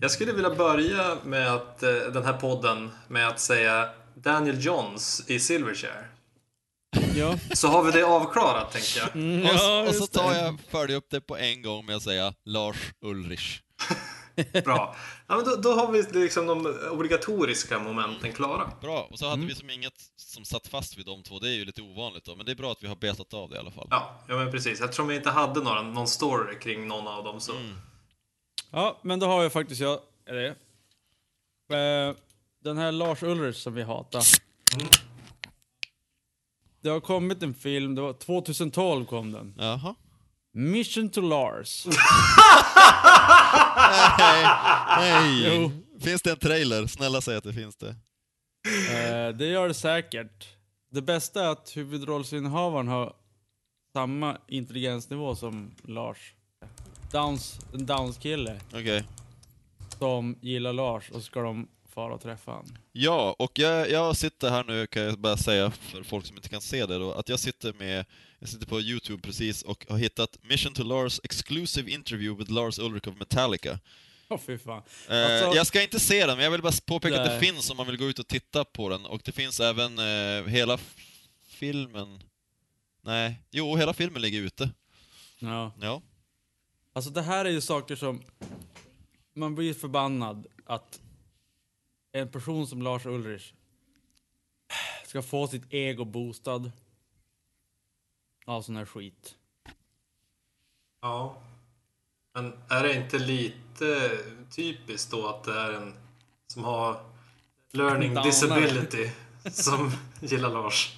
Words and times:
Jag 0.00 0.10
skulle 0.10 0.32
vilja 0.32 0.50
börja 0.50 1.16
med 1.24 1.52
att, 1.54 1.82
eh, 1.82 1.90
den 1.92 2.24
här 2.24 2.32
podden 2.32 2.90
med 3.08 3.28
att 3.28 3.40
säga 3.40 3.88
Daniel 4.14 4.64
Johns 4.64 5.24
i 5.26 5.40
Silverchair. 5.40 6.10
Ja. 7.14 7.38
Så 7.52 7.68
har 7.68 7.82
vi 7.82 7.90
det 7.92 8.02
avklarat, 8.02 8.72
tänker 8.72 8.98
jag. 9.00 9.16
Mm, 9.16 9.42
Och, 9.42 9.46
ja, 9.54 9.58
så- 9.58 9.88
och 9.88 9.94
så 9.94 10.06
tar 10.06 10.34
jag, 10.34 10.58
följer 10.70 10.96
upp 10.96 11.06
det 11.10 11.20
på 11.20 11.36
en 11.36 11.62
gång 11.62 11.86
med 11.86 11.96
att 11.96 12.02
säga 12.02 12.34
Lars 12.44 12.76
Ulrich. 13.00 13.60
Bra. 14.64 14.96
Ja, 15.26 15.36
men 15.36 15.44
då, 15.44 15.56
då 15.56 15.72
har 15.72 15.92
vi 15.92 16.02
liksom 16.12 16.46
de 16.46 16.74
obligatoriska 16.90 17.78
momenten 17.78 18.32
klara. 18.32 18.70
Bra, 18.80 19.08
och 19.10 19.18
så 19.18 19.24
hade 19.24 19.34
Mm. 19.34 19.46
vi 19.48 19.54
som 19.54 19.70
inget 19.70 19.92
som 20.16 20.44
satt 20.44 20.68
fast 20.68 20.98
vid 20.98 21.06
de 21.06 21.22
två, 21.22 21.38
det 21.38 21.48
är 21.48 21.52
ju 21.54 21.64
lite 21.64 21.82
ovanligt 21.82 22.24
då, 22.24 22.36
men 22.36 22.46
det 22.46 22.52
är 22.52 22.56
bra 22.56 22.72
att 22.72 22.82
vi 22.82 22.86
har 22.88 22.96
betat 22.96 23.34
av 23.34 23.50
det 23.50 23.56
i 23.56 23.58
alla 23.58 23.70
fall. 23.70 23.86
Ja, 23.90 24.20
ja 24.28 24.36
men 24.36 24.50
precis. 24.50 24.80
Eftersom 24.80 25.08
vi 25.08 25.16
inte 25.16 25.30
hade 25.30 25.60
några, 25.60 25.82
någon 25.82 26.08
story 26.08 26.58
kring 26.58 26.88
någon 26.88 27.08
av 27.08 27.24
dem 27.24 27.40
så... 27.40 27.52
Mm. 27.52 27.76
Ja, 28.70 28.98
men 29.02 29.18
då 29.18 29.26
har 29.26 29.42
jag 29.42 29.52
faktiskt 29.52 29.80
jag... 29.80 29.98
Det? 30.24 30.46
Eh, 31.76 32.14
den 32.64 32.78
här 32.78 32.92
Lars 32.92 33.22
Ulrich 33.22 33.56
som 33.56 33.74
vi 33.74 33.82
hatar. 33.82 34.22
Det 36.80 36.88
har 36.88 37.00
kommit 37.00 37.42
en 37.42 37.54
film, 37.54 37.94
det 37.94 38.02
var 38.02 38.12
2012 38.12 39.04
kom 39.04 39.32
den. 39.32 39.54
Jaha. 39.58 39.94
Mission 40.52 41.10
to 41.10 41.20
Lars. 41.20 41.86
Nej, 44.18 44.46
nej. 44.98 45.56
Jo. 45.56 45.70
Finns 46.00 46.22
det 46.22 46.30
en 46.30 46.38
trailer? 46.38 46.86
Snälla 46.86 47.20
säg 47.20 47.36
att 47.36 47.44
det 47.44 47.52
finns 47.52 47.76
det. 47.76 47.88
Eh, 47.88 49.28
det 49.36 49.46
gör 49.46 49.68
det 49.68 49.74
säkert. 49.74 50.48
Det 50.90 51.02
bästa 51.02 51.44
är 51.44 51.48
att 51.48 51.76
huvudrollsinnehavaren 51.76 52.88
har 52.88 53.12
samma 53.92 54.36
intelligensnivå 54.48 55.36
som 55.36 55.70
Lars. 55.82 56.34
Downs, 57.12 57.58
en 57.74 57.86
Downs-kille 57.86 58.60
Okej. 58.72 59.04
som 59.98 60.38
gillar 60.40 60.72
Lars 60.72 61.10
och 61.10 61.22
ska 61.22 61.40
de 61.40 61.68
fara 61.94 62.14
och 62.14 62.20
träffa 62.22 62.50
han. 62.50 62.78
Ja, 62.92 63.36
och 63.38 63.58
jag, 63.58 63.90
jag 63.90 64.16
sitter 64.16 64.50
här 64.50 64.64
nu, 64.64 64.86
kan 64.86 65.02
jag 65.02 65.18
bara 65.18 65.36
säga 65.36 65.70
för 65.70 66.02
folk 66.02 66.26
som 66.26 66.36
inte 66.36 66.48
kan 66.48 66.60
se 66.60 66.86
det 66.86 66.98
då, 66.98 67.12
att 67.12 67.28
jag 67.28 67.40
sitter 67.40 67.72
med, 67.72 68.04
jag 68.38 68.48
sitter 68.48 68.66
på 68.66 68.80
Youtube 68.80 69.22
precis 69.22 69.62
och 69.62 69.86
har 69.88 69.98
hittat 69.98 70.38
Mission 70.42 70.72
to 70.72 70.82
Lars 70.82 71.20
Exclusive 71.24 71.90
Interview 71.90 72.38
with 72.38 72.52
Lars 72.52 72.78
Ulrich 72.78 73.06
of 73.06 73.16
Metallica. 73.16 73.78
Åh 74.28 74.38
fy 74.46 74.58
fan. 74.58 74.82
Eh, 75.08 75.24
Alltså- 75.24 75.56
jag 75.56 75.66
ska 75.66 75.82
inte 75.82 76.00
se 76.00 76.26
den, 76.26 76.36
men 76.36 76.44
jag 76.44 76.50
vill 76.50 76.62
bara 76.62 76.72
påpeka 76.86 77.18
att 77.20 77.26
det 77.26 77.30
Nej. 77.38 77.40
finns 77.52 77.70
om 77.70 77.76
man 77.76 77.86
vill 77.86 77.96
gå 77.96 78.04
ut 78.04 78.18
och 78.18 78.26
titta 78.28 78.64
på 78.64 78.88
den. 78.88 79.06
Och 79.06 79.20
det 79.24 79.32
finns 79.32 79.60
även 79.60 79.98
eh, 79.98 80.46
hela 80.46 80.74
f- 80.74 80.96
filmen... 81.48 82.22
Nej, 83.02 83.40
jo, 83.50 83.76
hela 83.76 83.92
filmen 83.92 84.22
ligger 84.22 84.40
ute. 84.40 84.70
Ja. 85.38 85.72
Ja. 85.80 86.02
Alltså 86.92 87.10
det 87.10 87.22
här 87.22 87.44
är 87.44 87.50
ju 87.50 87.60
saker 87.60 87.96
som... 87.96 88.22
Man 89.34 89.54
blir 89.54 89.74
förbannad 89.74 90.46
att 90.64 91.00
en 92.12 92.28
person 92.28 92.66
som 92.66 92.82
Lars 92.82 93.06
Ulrich 93.06 93.52
ska 95.04 95.22
få 95.22 95.46
sitt 95.46 95.72
ego 95.72 96.04
boostad 96.04 96.72
av 98.46 98.62
sån 98.62 98.76
här 98.76 98.86
skit. 98.86 99.34
Ja. 101.00 101.36
Men 102.34 102.52
är 102.68 102.82
det 102.82 102.94
inte 102.94 103.18
lite 103.18 104.18
typiskt 104.50 105.10
då 105.10 105.28
att 105.28 105.44
det 105.44 105.60
är 105.60 105.72
en 105.72 105.94
som 106.46 106.64
har 106.64 107.00
learning 107.72 108.14
disability 108.14 109.10
som 109.50 109.92
gillar 110.20 110.50
Lars? 110.50 110.96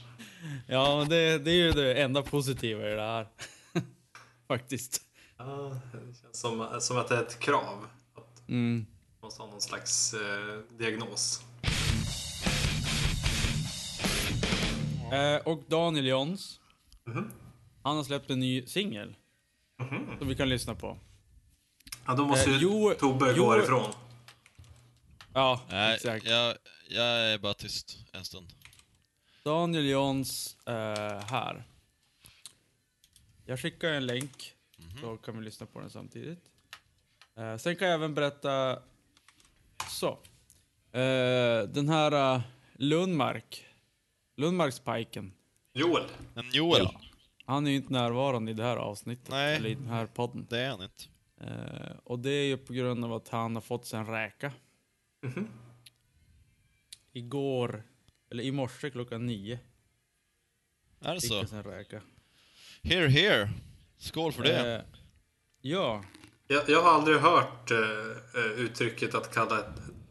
Ja, 0.66 0.98
men 0.98 1.08
det, 1.08 1.38
det 1.38 1.50
är 1.50 1.54
ju 1.54 1.72
det 1.72 2.02
enda 2.02 2.22
positiva 2.22 2.90
i 2.90 2.94
det 2.94 3.02
här. 3.02 3.28
Faktiskt. 4.48 5.02
Ja, 5.46 5.80
det 5.92 6.14
känns 6.22 6.40
som, 6.40 6.68
som 6.80 6.98
att 6.98 7.08
det 7.08 7.16
är 7.16 7.22
ett 7.22 7.38
krav. 7.38 7.86
Att 8.14 8.48
Mm. 8.48 8.86
man 9.20 9.26
måste 9.26 9.42
ha 9.42 9.50
någon 9.50 9.60
slags 9.60 10.14
eh, 10.14 10.58
diagnos. 10.78 11.42
Eh, 15.12 15.36
och 15.46 15.62
Daniel 15.68 16.06
Johns. 16.06 16.60
Mhm. 17.04 17.30
Han 17.82 17.96
har 17.96 18.04
släppt 18.04 18.30
en 18.30 18.40
ny 18.40 18.66
singel. 18.66 19.14
Som 20.18 20.28
vi 20.28 20.34
kan 20.36 20.48
lyssna 20.48 20.74
på. 20.74 20.98
Ja, 22.06 22.14
då 22.14 22.26
måste 22.26 22.50
Eh, 22.50 22.56
ju 22.56 22.62
jo- 22.62 22.94
Tobbe 22.98 23.34
jo- 23.36 23.44
gå 23.44 23.58
ifrån. 23.58 23.92
Ja, 25.34 25.60
Nej, 25.70 25.94
exakt. 25.94 26.24
jag, 26.26 26.56
jag 26.88 27.06
är 27.06 27.38
bara 27.38 27.54
tyst 27.54 27.98
en 28.12 28.24
stund. 28.24 28.52
Daniel 29.44 29.86
Johns 29.88 30.56
eh, 30.66 31.20
här. 31.20 31.64
Jag 33.46 33.60
skickar 33.60 33.88
en 33.88 34.06
länk, 34.06 34.52
så 35.00 35.16
kan 35.16 35.38
vi 35.38 35.44
lyssna 35.44 35.66
på 35.66 35.80
den 35.80 35.90
samtidigt. 35.90 36.50
Eh, 37.36 37.56
sen 37.56 37.76
kan 37.76 37.88
jag 37.88 37.94
även 37.94 38.14
berätta... 38.14 38.82
Så. 39.90 40.08
Eh, 40.98 41.62
den 41.68 41.88
här 41.88 42.34
uh, 42.36 42.42
Lundmark. 42.72 43.66
Lundmarkspiken. 44.36 45.32
Joel. 45.72 46.04
Men 46.34 46.44
Joel, 46.52 46.88
Han 47.44 47.66
är 47.66 47.70
ju 47.70 47.76
inte 47.76 47.92
närvarande 47.92 48.50
i 48.50 48.54
det 48.54 48.62
här 48.62 48.76
avsnittet, 48.76 49.28
Nej. 49.30 49.56
eller 49.56 49.68
i 49.68 49.74
den 49.74 49.88
här 49.88 50.06
podden. 50.06 50.46
det 50.50 50.58
är 50.58 50.70
han 50.70 50.82
inte. 50.82 51.04
Eh, 51.40 51.96
och 52.04 52.18
det 52.18 52.30
är 52.30 52.44
ju 52.44 52.56
på 52.56 52.72
grund 52.72 53.04
av 53.04 53.12
att 53.12 53.28
han 53.28 53.54
har 53.54 53.62
fått 53.62 53.86
sig 53.86 53.98
en 53.98 54.06
räka. 54.06 54.52
Igår, 57.12 57.82
eller 58.30 58.42
i 58.42 58.52
morse 58.52 58.90
klockan 58.90 59.26
nio, 59.26 59.58
Är 61.00 61.14
det 61.14 61.20
fick 61.20 61.30
så? 61.30 61.36
han 61.36 61.48
sig 61.48 61.58
en 61.58 61.64
räka. 61.64 62.02
Here, 62.82 63.08
here. 63.08 63.50
Skål 64.02 64.32
för 64.32 64.42
det. 64.42 64.74
Eh, 64.74 64.80
ja, 65.60 66.04
Jag, 66.48 66.68
jag 66.68 66.82
har 66.82 66.90
aldrig 66.90 67.16
hört 67.16 67.70
eh, 67.70 67.78
eh, 67.78 68.50
uttrycket 68.56 69.14
att 69.14 69.34
kalla 69.34 69.58
ett 69.58 69.66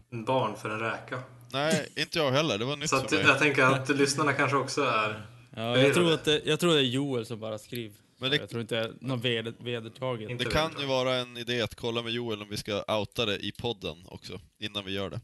barn 0.10 0.56
för 0.58 0.70
en 0.70 0.80
räka. 0.80 1.20
Nej, 1.54 1.90
inte 1.96 2.20
jag 2.20 2.32
heller. 2.32 2.58
Det 2.58 2.66
var 2.66 2.76
nytt 2.76 2.90
Så 2.90 2.96
att, 2.96 3.12
jag 3.12 3.40
tänker 3.40 3.64
att 3.64 3.90
lyssnarna 3.90 4.34
kanske 4.34 4.58
också 4.58 4.82
är... 4.82 5.26
ja 5.56 5.78
jag, 5.78 5.94
tror 5.94 6.14
att 6.14 6.24
det, 6.24 6.42
jag 6.46 6.60
tror 6.60 6.74
det 6.74 6.80
är 6.80 6.84
Joel 6.84 7.26
som 7.26 7.40
bara 7.40 7.58
skriver. 7.58 7.96
Men 8.18 8.32
det, 8.32 8.38
jag 8.38 8.50
tror 8.50 8.62
inte 8.62 8.76
det 8.76 8.82
är 8.82 8.94
något 9.02 9.26
ved, 9.26 9.54
vedertaget. 9.60 10.40
Det 10.40 10.46
kan 10.46 10.72
ju 10.80 10.86
vara 10.86 11.16
en 11.16 11.38
idé 11.38 11.62
att 11.62 11.76
kolla 11.76 12.02
med 12.02 12.12
Joel 12.14 12.42
om 12.42 12.50
vi 12.50 12.58
ska 12.58 12.84
outa 12.88 13.26
det 13.26 13.38
i 13.46 13.52
podden 13.52 13.98
också, 14.06 14.40
innan 14.60 14.86
vi 14.86 14.92
gör 14.92 15.10
det. 15.10 15.22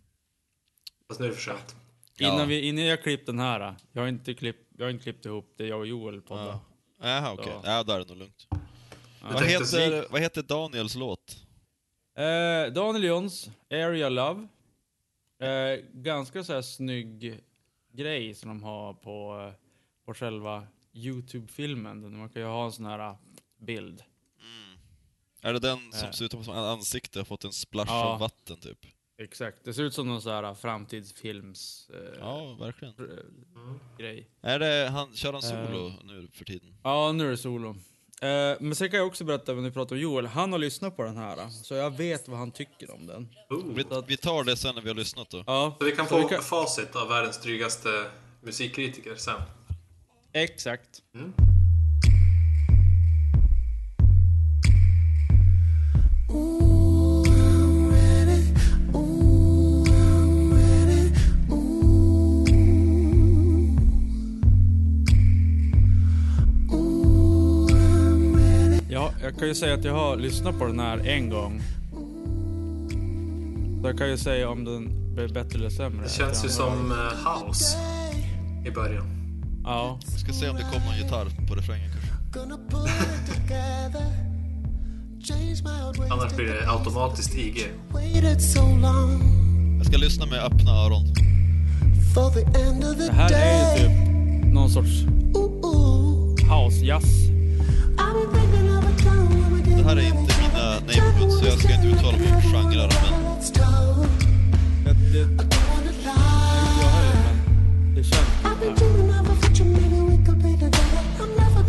Fast 1.07 1.19
nu 1.19 1.25
är 1.25 1.29
det 1.29 1.35
för 1.35 1.51
sent. 1.51 1.75
Innan, 2.19 2.37
Ja. 2.39 2.45
vi, 2.45 2.61
innan 2.61 2.85
jag 2.85 3.03
klippt 3.03 3.25
den 3.25 3.39
här, 3.39 3.75
jag 3.91 4.01
har 4.01 4.07
inte 4.07 4.33
klippt, 4.33 4.63
jag 4.77 4.85
har 4.85 4.89
inte 4.91 5.03
klippt 5.03 5.25
ihop 5.25 5.53
det, 5.57 5.67
jag 5.67 5.79
och 5.79 5.87
Joel 5.87 6.21
poddar. 6.21 6.45
Ja. 6.45 6.59
Jaha, 7.01 7.33
okej. 7.33 7.53
Ja. 7.63 7.77
Ja, 7.77 7.83
där 7.83 7.95
är 7.95 7.99
det 7.99 8.05
nog 8.05 8.17
lugnt. 8.17 8.47
Vad, 9.33 9.43
heter, 9.43 10.11
vad 10.11 10.21
heter 10.21 10.43
Daniels 10.43 10.95
låt? 10.95 11.37
Eh, 12.15 12.73
Daniel 12.73 13.03
Jons, 13.03 13.49
Area 13.71 14.09
Love. 14.09 14.47
Eh, 15.39 15.79
ganska 15.93 16.43
så 16.43 16.53
här 16.53 16.61
snygg 16.61 17.39
grej 17.93 18.33
som 18.35 18.49
de 18.49 18.63
har 18.63 18.93
på, 18.93 19.47
eh, 19.47 19.53
på 20.05 20.13
själva 20.13 20.67
Youtube-filmen. 20.93 22.17
Man 22.17 22.29
kan 22.29 22.41
ju 22.41 22.47
ha 22.47 22.65
en 22.65 22.71
sån 22.71 22.85
här 22.85 22.99
eh, 22.99 23.15
bild. 23.59 24.03
Är 25.41 25.53
det 25.53 25.59
den 25.59 25.91
som 25.91 26.07
Eh. 26.07 26.11
ser 26.11 26.25
ut 26.25 26.31
som 26.31 26.41
ett 26.41 26.47
ansikte 26.49 27.21
och 27.21 27.27
fått 27.27 27.43
en 27.43 27.51
splash 27.51 27.85
Ja. 27.87 28.03
av 28.05 28.19
vatten, 28.19 28.57
typ? 28.59 28.85
Exakt. 29.17 29.63
Det 29.63 29.73
ser 29.73 29.83
ut 29.83 29.93
som 29.93 30.07
någon 30.07 30.21
sån 30.21 30.31
här 30.31 30.43
eh, 30.43 30.53
framtidsfilms 30.53 31.89
eh, 31.93 32.19
Ja, 32.19 32.53
verkligen. 32.59 32.93
grej. 33.97 34.29
Är 34.41 34.59
det, 34.59 34.89
han, 34.89 35.15
kör 35.15 35.33
han 35.33 35.43
Eh. 35.43 35.67
solo 35.67 35.93
nu 36.03 36.27
för 36.33 36.45
tiden? 36.45 36.75
Ja, 36.83 37.11
nu 37.11 37.25
är 37.27 37.31
det 37.31 37.37
solo. 37.37 37.75
Eh, 38.21 38.57
men 38.59 38.75
sen 38.75 38.89
kan 38.89 38.97
jag 38.99 39.07
också 39.07 39.23
berätta, 39.23 39.53
när 39.53 39.61
vi 39.61 39.71
pratar 39.71 39.95
om 39.95 40.01
Joel, 40.01 40.25
han 40.25 40.51
har 40.51 40.59
lyssnat 40.59 40.95
på 40.95 41.03
den 41.03 41.17
här. 41.17 41.49
Så 41.49 41.73
jag 41.73 41.97
vet 41.97 42.27
vad 42.27 42.39
han 42.39 42.51
tycker 42.51 42.93
om 42.93 43.07
den. 43.07 43.27
Vi, 43.75 43.85
vi 44.07 44.17
tar 44.17 44.43
det 44.43 44.57
sen 44.57 44.75
när 44.75 44.81
vi 44.81 44.87
har 44.89 44.95
lyssnat 44.95 45.29
då. 45.29 45.43
Ja, 45.47 45.75
Så 45.79 45.85
vi 45.85 45.91
kan 45.91 46.07
så 46.07 46.15
få 46.15 46.27
vi 46.27 46.35
kan- 46.35 46.43
facit 46.43 46.95
av 46.95 47.07
världens 47.09 47.41
drygaste 47.41 47.89
musikkritiker 48.41 49.15
sen. 49.15 49.41
Exakt. 50.33 50.89
Ja, 51.11 51.43
jag 69.27 69.39
kan 69.39 69.47
ju 69.47 69.55
säga 69.55 69.73
att 69.73 69.83
jag 69.83 69.93
har 69.93 70.15
lyssnat 70.15 70.59
på 70.59 70.65
den 70.65 70.79
här 70.79 70.97
en 71.07 71.29
gång. 71.29 71.61
Så 73.81 73.87
jag 73.87 73.97
kan 73.97 74.09
ju 74.09 74.17
säga 74.17 74.49
om 74.49 74.63
den 74.63 75.13
blev 75.15 75.33
bättre 75.33 75.59
eller 75.59 75.69
sämre. 75.69 76.03
Det 76.03 76.09
känns 76.09 76.45
ju 76.45 76.49
som 76.49 76.91
eh, 76.91 77.47
house 77.47 77.77
i 78.65 78.71
början. 78.71 79.05
Ja. 79.63 79.99
Vi 80.13 80.19
ska 80.19 80.33
se 80.33 80.49
om 80.49 80.55
det 80.55 80.61
kommer 80.61 80.85
någon 80.85 80.97
gitarr 80.97 81.47
på 81.47 81.55
refrängen 81.55 81.89
kanske. 81.91 82.09
Annars 86.13 86.35
blir 86.35 86.45
det 86.45 86.71
automatiskt 86.71 87.35
IG. 87.35 87.71
Jag 89.77 89.85
ska 89.85 89.97
lyssna 89.97 90.25
med 90.25 90.43
öppna 90.43 90.71
öron. 90.71 91.13
Det 92.97 93.13
här 93.13 93.31
är 93.33 93.77
ju 93.77 93.87
typ 93.87 94.53
någon 94.53 94.69
sorts 94.69 95.03
house-jazz. 96.49 97.27
Här 99.87 99.95
är 99.95 100.01
inte 100.01 100.33
mina 100.41 100.79
Neighborhood, 100.79 101.31
så 101.31 101.45
jag 101.45 101.59
ska 101.59 101.73
inte 101.73 101.87
uttala 101.87 102.17
mig 102.17 102.33
om 102.33 102.41
genrer, 102.41 102.89
men 104.83 104.95
Det, 105.13 105.13
det, 105.13 105.21
inte 105.21 105.45
jag 106.81 106.89
heller, 106.89 107.33
men 107.83 107.95
det 107.95 108.03
känns 108.03 108.27
som 108.41 108.57
det 108.59 108.65
här. 108.65 109.23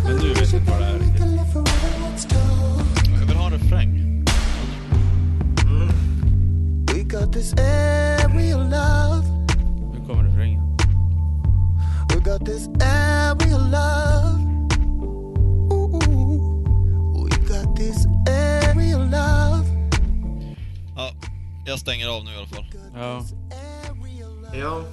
Men 0.03 0.19
du 0.19 0.33
vet 0.33 0.53
inte 0.53 0.71
vad 0.71 0.81
det 0.81 0.85
är 0.85 0.99
jag 3.19 3.25
vill 3.27 3.37
ha 3.37 3.45
en 3.45 3.51
refräng. 3.51 4.25
We 6.93 7.03
got 7.03 7.33
this 7.33 7.53
aerial 7.53 8.63
love. 8.63 9.25
Nu 9.93 10.07
kommer 10.07 10.23
refrängen. 10.23 10.77
Jag 21.69 21.79
stänger 21.79 22.07
av 22.07 22.23
nu 22.23 22.31
i 22.31 22.35
alla 22.37 22.47
fall. 22.47 22.65
Ja. 22.95 23.25
Ja. 24.53 24.83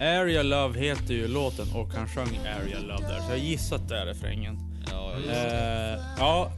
Area 0.00 0.42
Love 0.42 0.78
heter 0.80 1.14
ju 1.14 1.28
låten 1.28 1.66
och 1.74 1.88
han 1.94 2.08
sjöng 2.08 2.38
Area 2.38 2.78
Love 2.80 3.08
där, 3.08 3.20
så 3.20 3.30
jag 3.30 3.38
gissar 3.38 3.76
att 3.76 3.88
det 3.88 3.98
är 3.98 4.06
refrängen. 4.06 4.58
Ja, 4.90 5.12
jag 5.12 5.20
gissar. 5.20 5.94
Eh, 5.94 6.00
ja. 6.18 6.52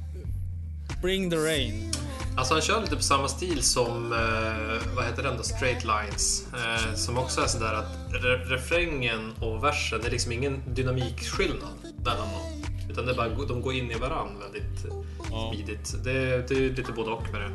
Bring 1.02 1.30
the 1.30 1.36
rain. 1.36 1.92
Alltså 2.36 2.54
han 2.54 2.62
kör 2.62 2.80
lite 2.80 2.96
på 2.96 3.02
samma 3.02 3.28
stil 3.28 3.62
som, 3.62 4.12
eh, 4.12 4.94
vad 4.96 5.04
heter 5.04 5.22
den 5.22 5.36
då, 5.36 5.42
Straight 5.42 5.84
Lines. 5.84 6.46
Eh, 6.54 6.94
som 6.94 7.18
också 7.18 7.40
är 7.40 7.46
sådär 7.46 7.74
att 7.74 8.12
re 8.22 8.36
refrängen 8.36 9.32
och 9.40 9.64
versen, 9.64 10.00
det 10.02 10.06
är 10.08 10.10
liksom 10.12 10.32
ingen 10.32 10.74
dynamikskillnad 10.74 11.68
mellan 12.04 12.28
dem. 12.28 12.62
Utan 12.90 13.06
det 13.06 13.12
är 13.12 13.16
bara, 13.16 13.28
de 13.28 13.62
går 13.62 13.74
in 13.74 13.90
i 13.90 13.94
varann 13.94 14.38
väldigt 14.40 14.84
Ja. 15.30 15.52
smidigt. 15.54 15.94
Det, 16.04 16.48
det 16.48 16.54
är 16.54 16.70
lite 16.76 16.92
både 16.92 17.10
och 17.10 17.32
med 17.32 17.40
det. 17.40 17.50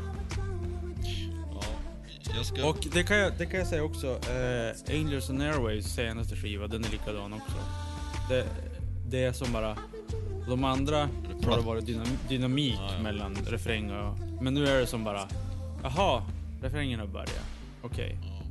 Ska... 2.44 2.68
Och 2.68 2.86
det 2.92 3.02
kan 3.02 3.16
jag, 3.16 3.32
det 3.38 3.46
kan 3.46 3.58
jag 3.58 3.68
säga 3.68 3.82
också, 3.84 4.06
eh, 4.06 4.96
Angels 5.00 5.30
and 5.30 5.42
Airways 5.42 5.94
senaste 5.94 6.36
skiva, 6.36 6.66
den 6.66 6.84
är 6.84 6.88
likadan 6.88 7.32
också. 7.32 7.56
Det, 8.28 8.46
det 9.06 9.24
är 9.24 9.32
som 9.32 9.52
bara, 9.52 9.76
de 10.48 10.64
andra 10.64 11.08
har 11.46 11.56
det 11.56 11.62
varit 11.62 11.86
dynam, 11.86 12.06
dynamik 12.28 12.74
Ja, 12.78 12.90
ja. 12.96 13.02
mellan 13.02 13.34
refräng 13.34 13.90
och... 13.90 14.18
Men 14.40 14.54
nu 14.54 14.66
är 14.66 14.80
det 14.80 14.86
som 14.86 15.04
bara, 15.04 15.28
jaha, 15.82 16.22
refrängen 16.62 17.00
har 17.00 17.06
börjat. 17.06 17.44
Okej. 17.82 18.18
Ja. 18.22 18.42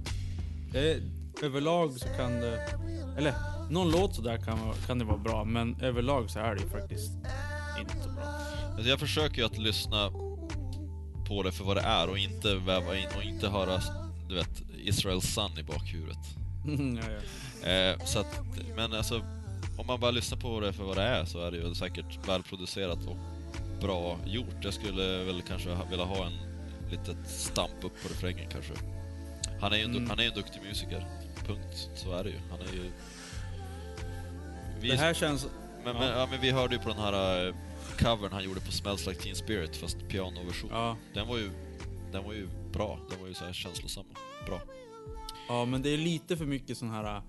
Det, 0.71 1.01
överlag 1.43 1.93
så 1.93 2.07
kan 2.07 2.31
det, 2.41 2.59
eller 3.17 3.33
någon 3.69 3.91
låt 3.91 4.15
sådär 4.15 4.37
kan, 4.37 4.59
kan 4.87 4.99
det 4.99 5.05
vara 5.05 5.17
bra, 5.17 5.43
men 5.43 5.81
överlag 5.81 6.29
så 6.29 6.39
är 6.39 6.55
det 6.55 6.61
ju 6.61 6.69
faktiskt 6.69 7.11
inte 7.79 8.03
så 8.03 8.09
bra. 8.09 8.23
Alltså 8.73 8.89
jag 8.89 8.99
försöker 8.99 9.37
ju 9.37 9.45
att 9.45 9.57
lyssna 9.57 10.11
på 11.27 11.43
det 11.43 11.51
för 11.51 11.63
vad 11.63 11.77
det 11.77 11.81
är 11.81 12.09
och 12.09 12.17
inte 12.17 12.55
väva 12.55 12.97
in 12.97 13.07
och 13.17 13.23
inte 13.23 13.49
höra, 13.49 13.81
du 14.29 14.35
vet, 14.35 14.61
Israel 14.83 15.21
Sun 15.21 15.57
i 15.59 15.63
bakhuvudet. 15.63 16.17
ja, 16.67 17.11
ja. 17.63 17.69
Eh, 17.69 17.99
så 18.05 18.19
att, 18.19 18.41
men 18.75 18.93
alltså, 18.93 19.21
om 19.77 19.87
man 19.87 19.99
bara 19.99 20.11
lyssnar 20.11 20.37
på 20.39 20.59
det 20.59 20.73
för 20.73 20.83
vad 20.83 20.97
det 20.97 21.03
är 21.03 21.25
så 21.25 21.39
är 21.47 21.51
det 21.51 21.57
ju 21.57 21.75
säkert 21.75 22.27
välproducerat 22.27 22.99
och 23.07 23.17
bra 23.81 24.17
gjort. 24.25 24.55
Jag 24.61 24.73
skulle 24.73 25.23
väl 25.23 25.41
kanske 25.47 25.77
vilja 25.89 26.05
ha 26.05 26.25
en 26.25 26.33
litet 26.91 27.29
stamp 27.29 27.83
upp 27.83 28.01
på 28.03 28.07
refrängen 28.09 28.49
kanske. 28.51 28.73
Han 29.61 29.73
är 29.73 29.77
ju 29.77 29.83
en, 29.83 29.95
Mm. 29.95 30.09
han 30.09 30.19
är 30.19 30.23
en 30.27 30.33
duktig 30.33 30.61
musiker. 30.61 31.05
Punkt. 31.47 31.89
Så 31.95 32.13
är 32.13 32.23
det 32.23 32.29
ju. 32.29 32.39
Han 32.49 32.59
är 32.61 32.73
ju... 32.73 32.91
Vi, 34.79 34.89
Det 34.89 34.97
här 34.97 35.13
känns... 35.13 35.47
men, 35.83 35.95
ja. 35.95 35.99
men, 35.99 36.19
ja, 36.19 36.27
men 36.31 36.41
vi 36.41 36.51
hörde 36.51 36.75
ju 36.75 36.81
på 36.81 36.89
den 36.89 36.97
här 36.99 37.47
eh, 37.47 37.53
covern 37.97 38.31
han 38.31 38.43
gjorde 38.43 38.59
på 38.59 38.71
Smells 38.71 39.07
Like 39.07 39.21
Teen 39.21 39.35
Spirit, 39.35 39.75
fast 39.75 40.07
pianoversion. 40.09 40.69
Ja, 40.73 40.97
Den 41.13 41.27
var 41.27 41.37
ju, 41.37 41.51
den 42.11 42.23
var 42.23 42.33
ju 42.33 42.47
bra. 42.71 42.99
Den 43.09 43.19
var 43.21 43.27
ju 43.27 43.33
så 43.33 43.45
här 43.45 43.53
känslosam. 43.53 44.05
Bra. 44.45 44.61
ja, 45.47 45.65
men 45.65 45.81
det 45.81 45.89
är 45.89 45.97
lite 45.97 46.37
för 46.37 46.45
mycket 46.45 46.77
sån 46.77 46.89
här... 46.89 47.21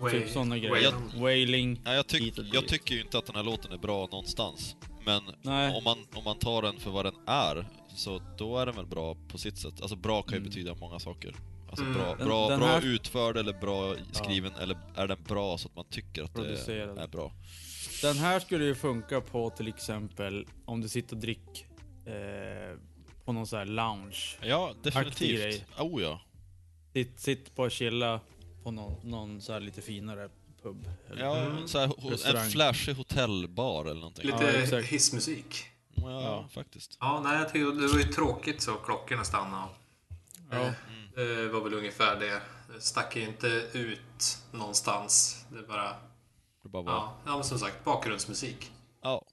Wai- 0.00 0.10
Typ 0.10 0.28
såna 0.30 0.58
grejer. 0.58 0.70
wailing. 0.92 1.22
Wailing. 1.22 1.80
Ja, 1.84 1.94
jag, 1.94 2.06
tyck, 2.06 2.38
och 2.58 2.68
tycker 2.68 2.94
ju 2.94 3.00
inte 3.00 3.18
att 3.18 3.26
den 3.26 3.36
här 3.36 3.42
låten 3.42 3.72
är 3.72 3.78
bra 3.78 4.00
någonstans. 4.06 4.76
Men 5.06 5.22
Nej. 5.42 5.74
om 5.76 5.84
man, 5.84 5.98
om 6.14 6.24
man 6.24 6.38
tar 6.38 6.62
den 6.62 6.80
för 6.80 6.90
vad 6.90 7.04
den 7.04 7.14
är, 7.26 7.68
så 7.96 8.20
då 8.38 8.58
är 8.58 8.66
den 8.66 8.74
väl 8.76 8.86
bra 8.86 9.16
på 9.28 9.38
sitt 9.38 9.58
sätt. 9.58 9.80
Alltså 9.80 9.96
bra 9.96 10.22
kan 10.22 10.32
ju 10.32 10.36
Mm. 10.38 10.48
betyda 10.48 10.74
många 10.74 10.98
saker. 10.98 11.34
Alltså 11.78 11.84
Mm. 11.84 11.98
bra, 11.98 12.14
Den- 12.14 12.26
bra, 12.28 12.48
den 12.48 12.60
bra 12.60 12.68
här- 12.68 12.86
utförd 12.86 13.36
eller 13.36 13.52
bra 13.52 13.94
skriven, 14.12 14.52
eller 14.60 14.78
är 14.96 15.06
den 15.08 15.22
bra 15.28 15.58
så 15.58 15.68
att 15.68 15.76
man 15.76 15.84
tycker 15.90 16.22
att 16.22 16.34
det 16.34 16.40
Producerad. 16.42 16.98
är 16.98 17.08
bra? 17.08 17.32
Den 18.02 18.16
här 18.18 18.40
skulle 18.40 18.64
ju 18.64 18.74
funka 18.74 19.20
på 19.20 19.50
till 19.50 19.68
exempel 19.68 20.46
om 20.64 20.80
du 20.80 20.88
sitter 20.88 21.16
och 21.16 21.20
drick 21.22 21.66
eh, 22.06 22.78
på 23.24 23.32
någon 23.32 23.46
sån 23.46 23.58
här 23.58 23.66
lounge. 23.66 24.38
Ja, 24.42 24.68
Aktig 24.70 24.82
definitivt. 24.92 25.40
grej. 25.40 25.64
Oh 25.78 26.02
ja. 26.02 26.20
Sitt, 26.92 27.20
sitt 27.20 27.54
på 27.54 27.62
och 27.62 27.70
chilla 27.70 28.20
på 28.62 28.70
någon, 28.70 29.10
någon 29.10 29.40
så 29.40 29.52
här 29.52 29.60
lite 29.60 29.82
finare 29.82 30.28
pub. 30.62 30.88
eller- 31.10 31.24
ja 31.24 31.36
Mm. 31.38 31.68
så 31.68 31.78
här, 31.78 31.86
ho- 31.86 32.36
en 32.44 32.50
flashig 32.50 32.94
hotellbar 32.94 33.84
eller 33.84 33.94
någonting. 34.00 34.28
Ja, 34.28 34.40
Lite 34.40 34.58
exakt. 34.58 34.88
hissmusik. 34.88 35.64
Ja, 35.94 36.22
Ja. 36.22 36.48
faktiskt. 36.50 36.96
Ja, 37.00 37.20
nej, 37.24 37.38
jag 37.38 37.52
tycker 37.52 37.66
det 37.80 37.86
var 37.92 37.98
ju 37.98 38.04
tråkigt 38.12 38.62
så 38.62 38.72
klockorna 38.74 39.24
stannade. 39.24 39.68
Ja. 40.50 40.72
Det 41.14 41.48
var 41.48 41.60
väl 41.60 41.74
ungefär 41.74 42.16
det. 42.20 42.40
Det 42.74 42.80
stack 42.80 43.16
ju 43.16 43.22
inte 43.22 43.46
ut 43.72 44.38
någonstans. 44.52 45.44
Det 45.48 45.62
bara, 45.68 45.88
Det 46.62 46.68
bara 46.68 46.82
var... 46.82 46.92
ja, 46.92 47.16
ja 47.26 47.34
men 47.34 47.44
som 47.44 47.58
sagt, 47.58 47.84
bakgrundsmusik. 47.84 48.72
Ja. 49.02 49.24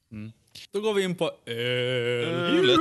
Då 0.72 0.81
går 0.81 0.94
vi 0.94 1.04
in 1.04 1.16
på 1.16 1.31
öl. 1.45 2.28
Ölet. 2.28 2.80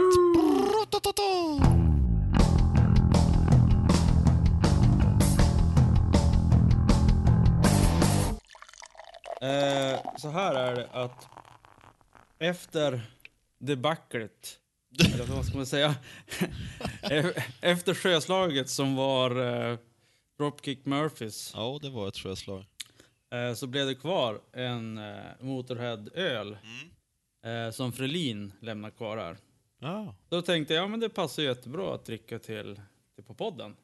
Eh, 9.43 10.17
så 10.17 10.29
här 10.29 10.55
är 10.55 10.75
det 10.77 10.89
att 10.93 11.29
efter 12.39 13.11
debaclet, 13.59 14.59
eller 15.15 15.25
vad 15.25 15.45
ska 15.47 15.57
man 15.57 15.67
säga? 15.67 15.95
Efter 17.61 17.95
sjöslaget 17.95 18.69
som 18.71 18.97
var 18.97 19.31
eh, 19.71 19.79
Dropkick 20.39 20.87
Murphys 20.87 21.53
Ja, 21.55 21.79
det 21.83 21.91
var 21.91 22.09
ett 22.09 22.17
sjöslag. 22.17 22.65
eh, 23.33 23.55
så 23.55 23.67
blev 23.67 23.87
det 23.87 23.95
kvar 23.95 24.41
en 24.53 24.99
eh, 24.99 25.15
Motorhead-öl 25.41 26.57
eh, 27.45 27.71
som 27.73 27.93
Frelin 27.93 28.53
lämnar 28.61 28.91
kvar 28.91 29.17
här. 29.17 29.37
Ja. 29.81 30.15
Då 30.29 30.43
tänkte 30.43 30.75
jag, 30.75 30.83
ja 30.85 30.89
men 30.89 31.01
det 31.01 31.09
passar 31.09 31.43
jättebra 31.43 31.95
att 31.95 32.05
dricka 32.05 32.39
till, 32.39 32.81
till 33.15 33.25
på 33.25 33.35
podden. 33.35 33.77